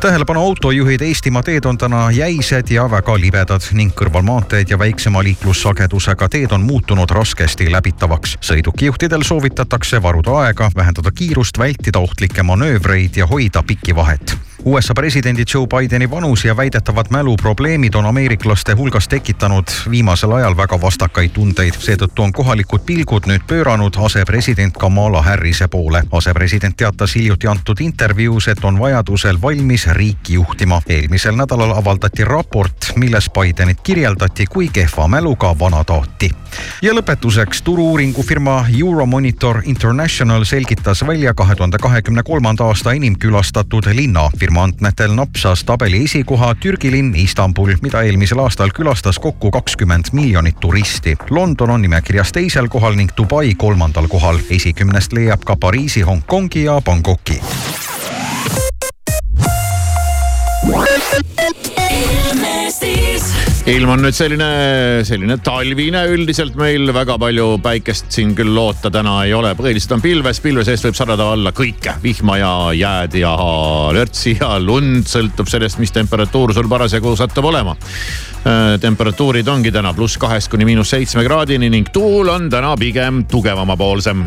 tähelepanu 0.00 0.40
autojuhid 0.40 1.00
Eestimaa 1.00 1.42
teed 1.42 1.64
on 1.64 1.78
täna 1.78 2.10
jäised 2.10 2.70
ja 2.70 2.90
väga 2.90 3.20
libedad 3.20 3.72
ning 3.72 3.94
kõrvalmaanteed 3.94 4.70
ja 4.70 4.78
väiksema 4.78 5.22
liiklussagedusega 5.22 6.28
teed 6.28 6.52
on 6.52 6.60
muutunud 6.60 7.10
raskeks 7.10 7.37
raskesti 7.38 7.72
läbitavaks. 7.72 8.36
sõidukijuhtidel 8.42 9.22
soovitatakse 9.22 10.02
varuda 10.02 10.34
aega, 10.40 10.70
vähendada 10.74 11.12
kiirust, 11.14 11.58
vältida 11.58 11.98
ohtlikke 11.98 12.42
manöövreid 12.42 13.16
ja 13.16 13.26
hoida 13.26 13.62
pikki 13.62 13.94
vahet. 13.94 14.47
USA 14.64 14.94
presidendi 14.94 15.44
Joe 15.54 15.66
Bideni 15.66 16.10
vanus 16.10 16.44
ja 16.44 16.56
väidetavad 16.56 17.06
mäluprobleemid 17.10 17.94
on 17.94 18.06
ameeriklaste 18.06 18.72
hulgas 18.72 19.08
tekitanud 19.08 19.64
viimasel 19.90 20.32
ajal 20.32 20.56
väga 20.56 20.80
vastakaid 20.80 21.30
tundeid. 21.30 21.74
seetõttu 21.78 22.22
on 22.22 22.32
kohalikud 22.32 22.80
pilgud 22.86 23.26
nüüd 23.26 23.46
pööranud 23.46 23.94
asepresident 24.04 24.76
Kamala 24.76 25.22
Harrise 25.22 25.68
poole. 25.68 26.02
asepresident 26.12 26.76
teatas 26.76 27.14
hiljuti 27.14 27.46
antud 27.46 27.80
intervjuus, 27.80 28.48
et 28.48 28.64
on 28.64 28.78
vajadusel 28.78 29.42
valmis 29.42 29.86
riiki 29.86 30.34
juhtima. 30.34 30.82
eelmisel 30.88 31.36
nädalal 31.36 31.70
avaldati 31.78 32.24
raport, 32.24 32.92
milles 32.96 33.30
Bidenit 33.30 33.80
kirjeldati 33.82 34.46
kui 34.46 34.68
kehva 34.68 35.08
mäluga 35.08 35.58
vanataati. 35.58 36.30
ja 36.82 36.92
lõpetuseks 36.92 37.62
turu-uuringufirma 37.64 38.64
Euromonitor 38.80 39.62
International 39.64 40.44
selgitas 40.44 41.06
välja 41.06 41.34
kahe 41.34 41.54
tuhande 41.54 41.78
kahekümne 41.78 42.22
kolmanda 42.22 42.64
aasta 42.64 42.92
enim 42.92 43.18
külastatud 43.18 43.86
linna 43.94 44.30
firma 44.48 44.62
andmetel 44.64 45.12
napsas 45.12 45.60
tabeli 45.64 45.98
esikoha 46.04 46.54
Türgi 46.54 46.88
linn 46.90 47.16
Istanbul, 47.20 47.74
mida 47.82 48.00
eelmisel 48.02 48.38
aastal 48.40 48.70
külastas 48.72 49.18
kokku 49.20 49.50
kakskümmend 49.50 50.08
miljonit 50.16 50.56
turisti. 50.60 51.16
London 51.30 51.70
on 51.70 51.82
nimekirjas 51.84 52.32
teisel 52.32 52.68
kohal 52.72 52.96
ning 52.96 53.12
Dubai 53.16 53.52
kolmandal 53.54 54.08
kohal. 54.08 54.40
esikümnest 54.50 55.12
leiab 55.12 55.44
ka 55.44 55.56
Pariisi, 55.56 56.00
Hongkongi 56.00 56.64
ja 56.64 56.80
Bangkoki. 56.80 57.40
Ilm 63.68 63.90
on 63.92 64.00
nüüd 64.00 64.16
selline, 64.16 64.46
selline 65.04 65.36
talvine 65.44 66.00
üldiselt 66.08 66.54
meil 66.56 66.88
väga 66.94 67.18
palju 67.20 67.58
päikest 67.60 68.08
siin 68.14 68.32
küll 68.36 68.54
loota 68.56 68.88
täna 68.92 69.18
ei 69.26 69.34
ole, 69.36 69.50
põhiliselt 69.58 69.92
on 69.98 70.04
pilves, 70.04 70.40
pilve 70.44 70.64
seest 70.64 70.86
võib 70.88 70.96
sadada 70.96 71.26
alla 71.34 71.52
kõike, 71.56 71.98
vihma 72.02 72.38
ja 72.40 72.52
jääd 72.78 73.18
ja 73.20 73.34
lörtsi 73.94 74.38
ja 74.38 74.54
lund, 74.62 75.04
sõltub 75.10 75.50
sellest, 75.52 75.80
mis 75.82 75.92
temperatuur 75.92 76.54
sul 76.56 76.70
parasjagu 76.70 77.12
satub 77.18 77.50
olema. 77.50 77.76
temperatuurid 78.80 79.48
ongi 79.48 79.72
täna 79.74 79.92
pluss 79.92 80.16
kahest 80.16 80.48
kuni 80.50 80.64
miinus 80.64 80.94
seitsme 80.94 81.26
kraadini 81.26 81.68
ning 81.68 81.92
tuul 81.92 82.28
on 82.32 82.48
täna 82.50 82.76
pigem 82.80 83.26
tugevamapoolsem. 83.28 84.24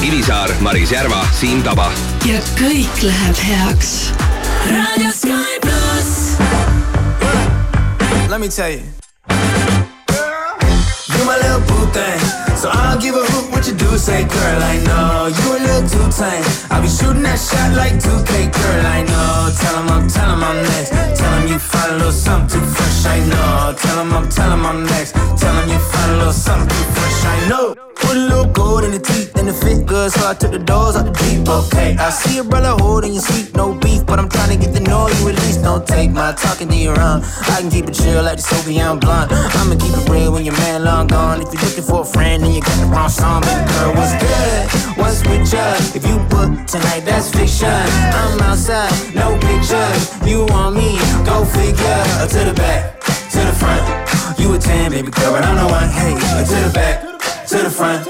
Kivisaar, 0.00 0.50
Maris 0.60 0.90
Järva, 0.92 1.24
Siim 1.32 1.62
Taba. 1.62 1.90
ja 2.24 2.38
kõik 2.56 3.02
läheb 3.02 3.36
heaks. 3.36 4.12
raadio 4.70 5.10
Sky 5.12 5.58
pluss. 5.60 6.36
Let 8.30 8.40
me 8.40 8.48
tell 8.48 8.70
you. 8.70 8.82
You 11.08 11.24
my 11.26 11.36
little 11.36 11.60
boo 11.68 11.86
thing. 11.92 12.20
So 12.56 12.70
I 12.70 12.92
don't 12.92 13.00
give 13.02 13.14
a 13.14 13.24
hoot 13.32 13.52
what 13.52 13.59
you 13.90 13.98
say, 13.98 14.24
girl. 14.24 14.62
I 14.62 14.76
know 14.86 15.26
you 15.26 15.46
a 15.50 15.58
little 15.58 15.88
too 15.88 16.06
tame. 16.14 16.44
I'll 16.70 16.82
be 16.82 16.88
shooting 16.88 17.22
that 17.22 17.38
shot 17.38 17.74
like 17.74 17.94
2K, 17.94 18.52
girl. 18.52 18.86
I 18.86 19.02
know. 19.02 19.50
Tell 19.58 19.74
him 19.82 19.88
I'm, 19.90 20.08
tell 20.08 20.30
him 20.30 20.42
I'm 20.42 20.62
next. 20.62 20.90
Tell 21.18 21.32
him 21.38 21.48
you 21.48 21.58
find 21.58 21.92
a 21.92 21.96
little 21.96 22.12
something 22.12 22.60
too 22.60 22.66
fresh. 22.66 23.06
I 23.06 23.18
know. 23.26 23.74
Tell 23.76 24.00
him 24.00 24.12
I'm, 24.12 24.28
tell 24.28 24.50
him 24.52 24.64
I'm 24.64 24.84
next. 24.84 25.12
Tell 25.12 25.54
him 25.54 25.68
you 25.68 25.78
find 25.78 26.12
a 26.12 26.16
little 26.18 26.32
something 26.32 26.68
too 26.68 26.84
fresh. 26.94 27.24
I 27.24 27.48
know. 27.48 27.74
Put 28.00 28.16
a 28.16 28.20
little 28.20 28.46
gold 28.46 28.84
in 28.84 28.92
the 28.92 28.98
teeth 28.98 29.36
and 29.36 29.48
it 29.48 29.52
fit 29.52 29.86
good, 29.86 30.10
so 30.10 30.26
I 30.26 30.34
took 30.34 30.52
the 30.52 30.58
doors 30.58 30.96
out 30.96 31.04
the 31.04 31.12
deep. 31.12 31.46
Okay, 31.46 31.96
I 31.96 32.10
see 32.10 32.38
a 32.38 32.44
brother 32.44 32.74
holding 32.82 33.12
your 33.12 33.22
sweet, 33.22 33.54
no 33.54 33.74
beef, 33.74 34.06
but 34.06 34.18
I'm 34.18 34.28
trying 34.28 34.50
to 34.50 34.56
get 34.56 34.72
the 34.74 34.80
know 34.80 35.06
you 35.06 35.28
at 35.28 35.36
least. 35.44 35.62
Don't 35.62 35.86
take 35.86 36.10
my 36.10 36.32
talking 36.32 36.68
to 36.68 36.76
your 36.76 36.98
own. 36.98 37.22
I 37.22 37.60
can 37.60 37.70
keep 37.70 37.86
it 37.86 37.94
chill 37.94 38.22
like 38.22 38.36
the 38.36 38.42
Soviet 38.42 38.96
blunt. 39.00 39.30
I'ma 39.32 39.76
keep 39.76 39.94
it 39.94 40.08
real 40.08 40.32
when 40.32 40.44
your 40.44 40.56
man 40.56 40.84
long 40.84 41.08
gone. 41.08 41.42
If 41.42 41.52
you're 41.52 41.62
looking 41.62 41.84
for 41.84 42.00
a 42.00 42.04
friend 42.04 42.42
and 42.42 42.54
you 42.54 42.62
got 42.62 42.78
the 42.80 42.86
wrong 42.86 43.10
song, 43.10 43.42
baby 43.42 43.62
girl, 43.80 43.94
what's 43.94 44.12
good? 44.20 44.98
What's 44.98 45.20
with 45.28 45.52
ya? 45.52 45.74
If 45.96 46.06
you 46.06 46.18
book 46.28 46.66
tonight, 46.66 47.02
that's 47.04 47.30
fiction. 47.30 47.68
I'm 47.68 48.40
outside, 48.40 48.92
no 49.14 49.38
pictures. 49.40 50.02
You 50.26 50.44
want 50.46 50.76
me? 50.76 50.98
Go 51.24 51.44
figure. 51.44 52.02
Uh, 52.20 52.26
To 52.28 52.40
the 52.44 52.54
back, 52.54 53.00
to 53.32 53.38
the 53.48 53.54
front. 53.60 53.84
You 54.38 54.54
a 54.54 54.58
10, 54.58 54.90
baby 54.92 55.10
girl, 55.10 55.32
but 55.32 55.44
I'm 55.44 55.56
the 55.56 55.66
one. 55.66 55.88
Hey, 55.88 56.14
uh, 56.14 56.44
to 56.44 56.56
the 56.68 56.72
back, 56.74 57.02
to 57.48 57.58
the 57.58 57.70
front. 57.70 58.06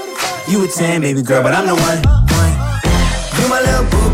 You 0.47 0.63
a 0.65 0.67
10, 0.67 1.01
baby 1.01 1.21
girl, 1.21 1.43
but 1.43 1.53
I'm 1.53 1.65
the 1.65 1.75
one. 1.75 1.99
one. 2.39 2.53
You 3.39 3.47
my 3.49 3.59
little 3.61 3.85
boo 3.91 4.10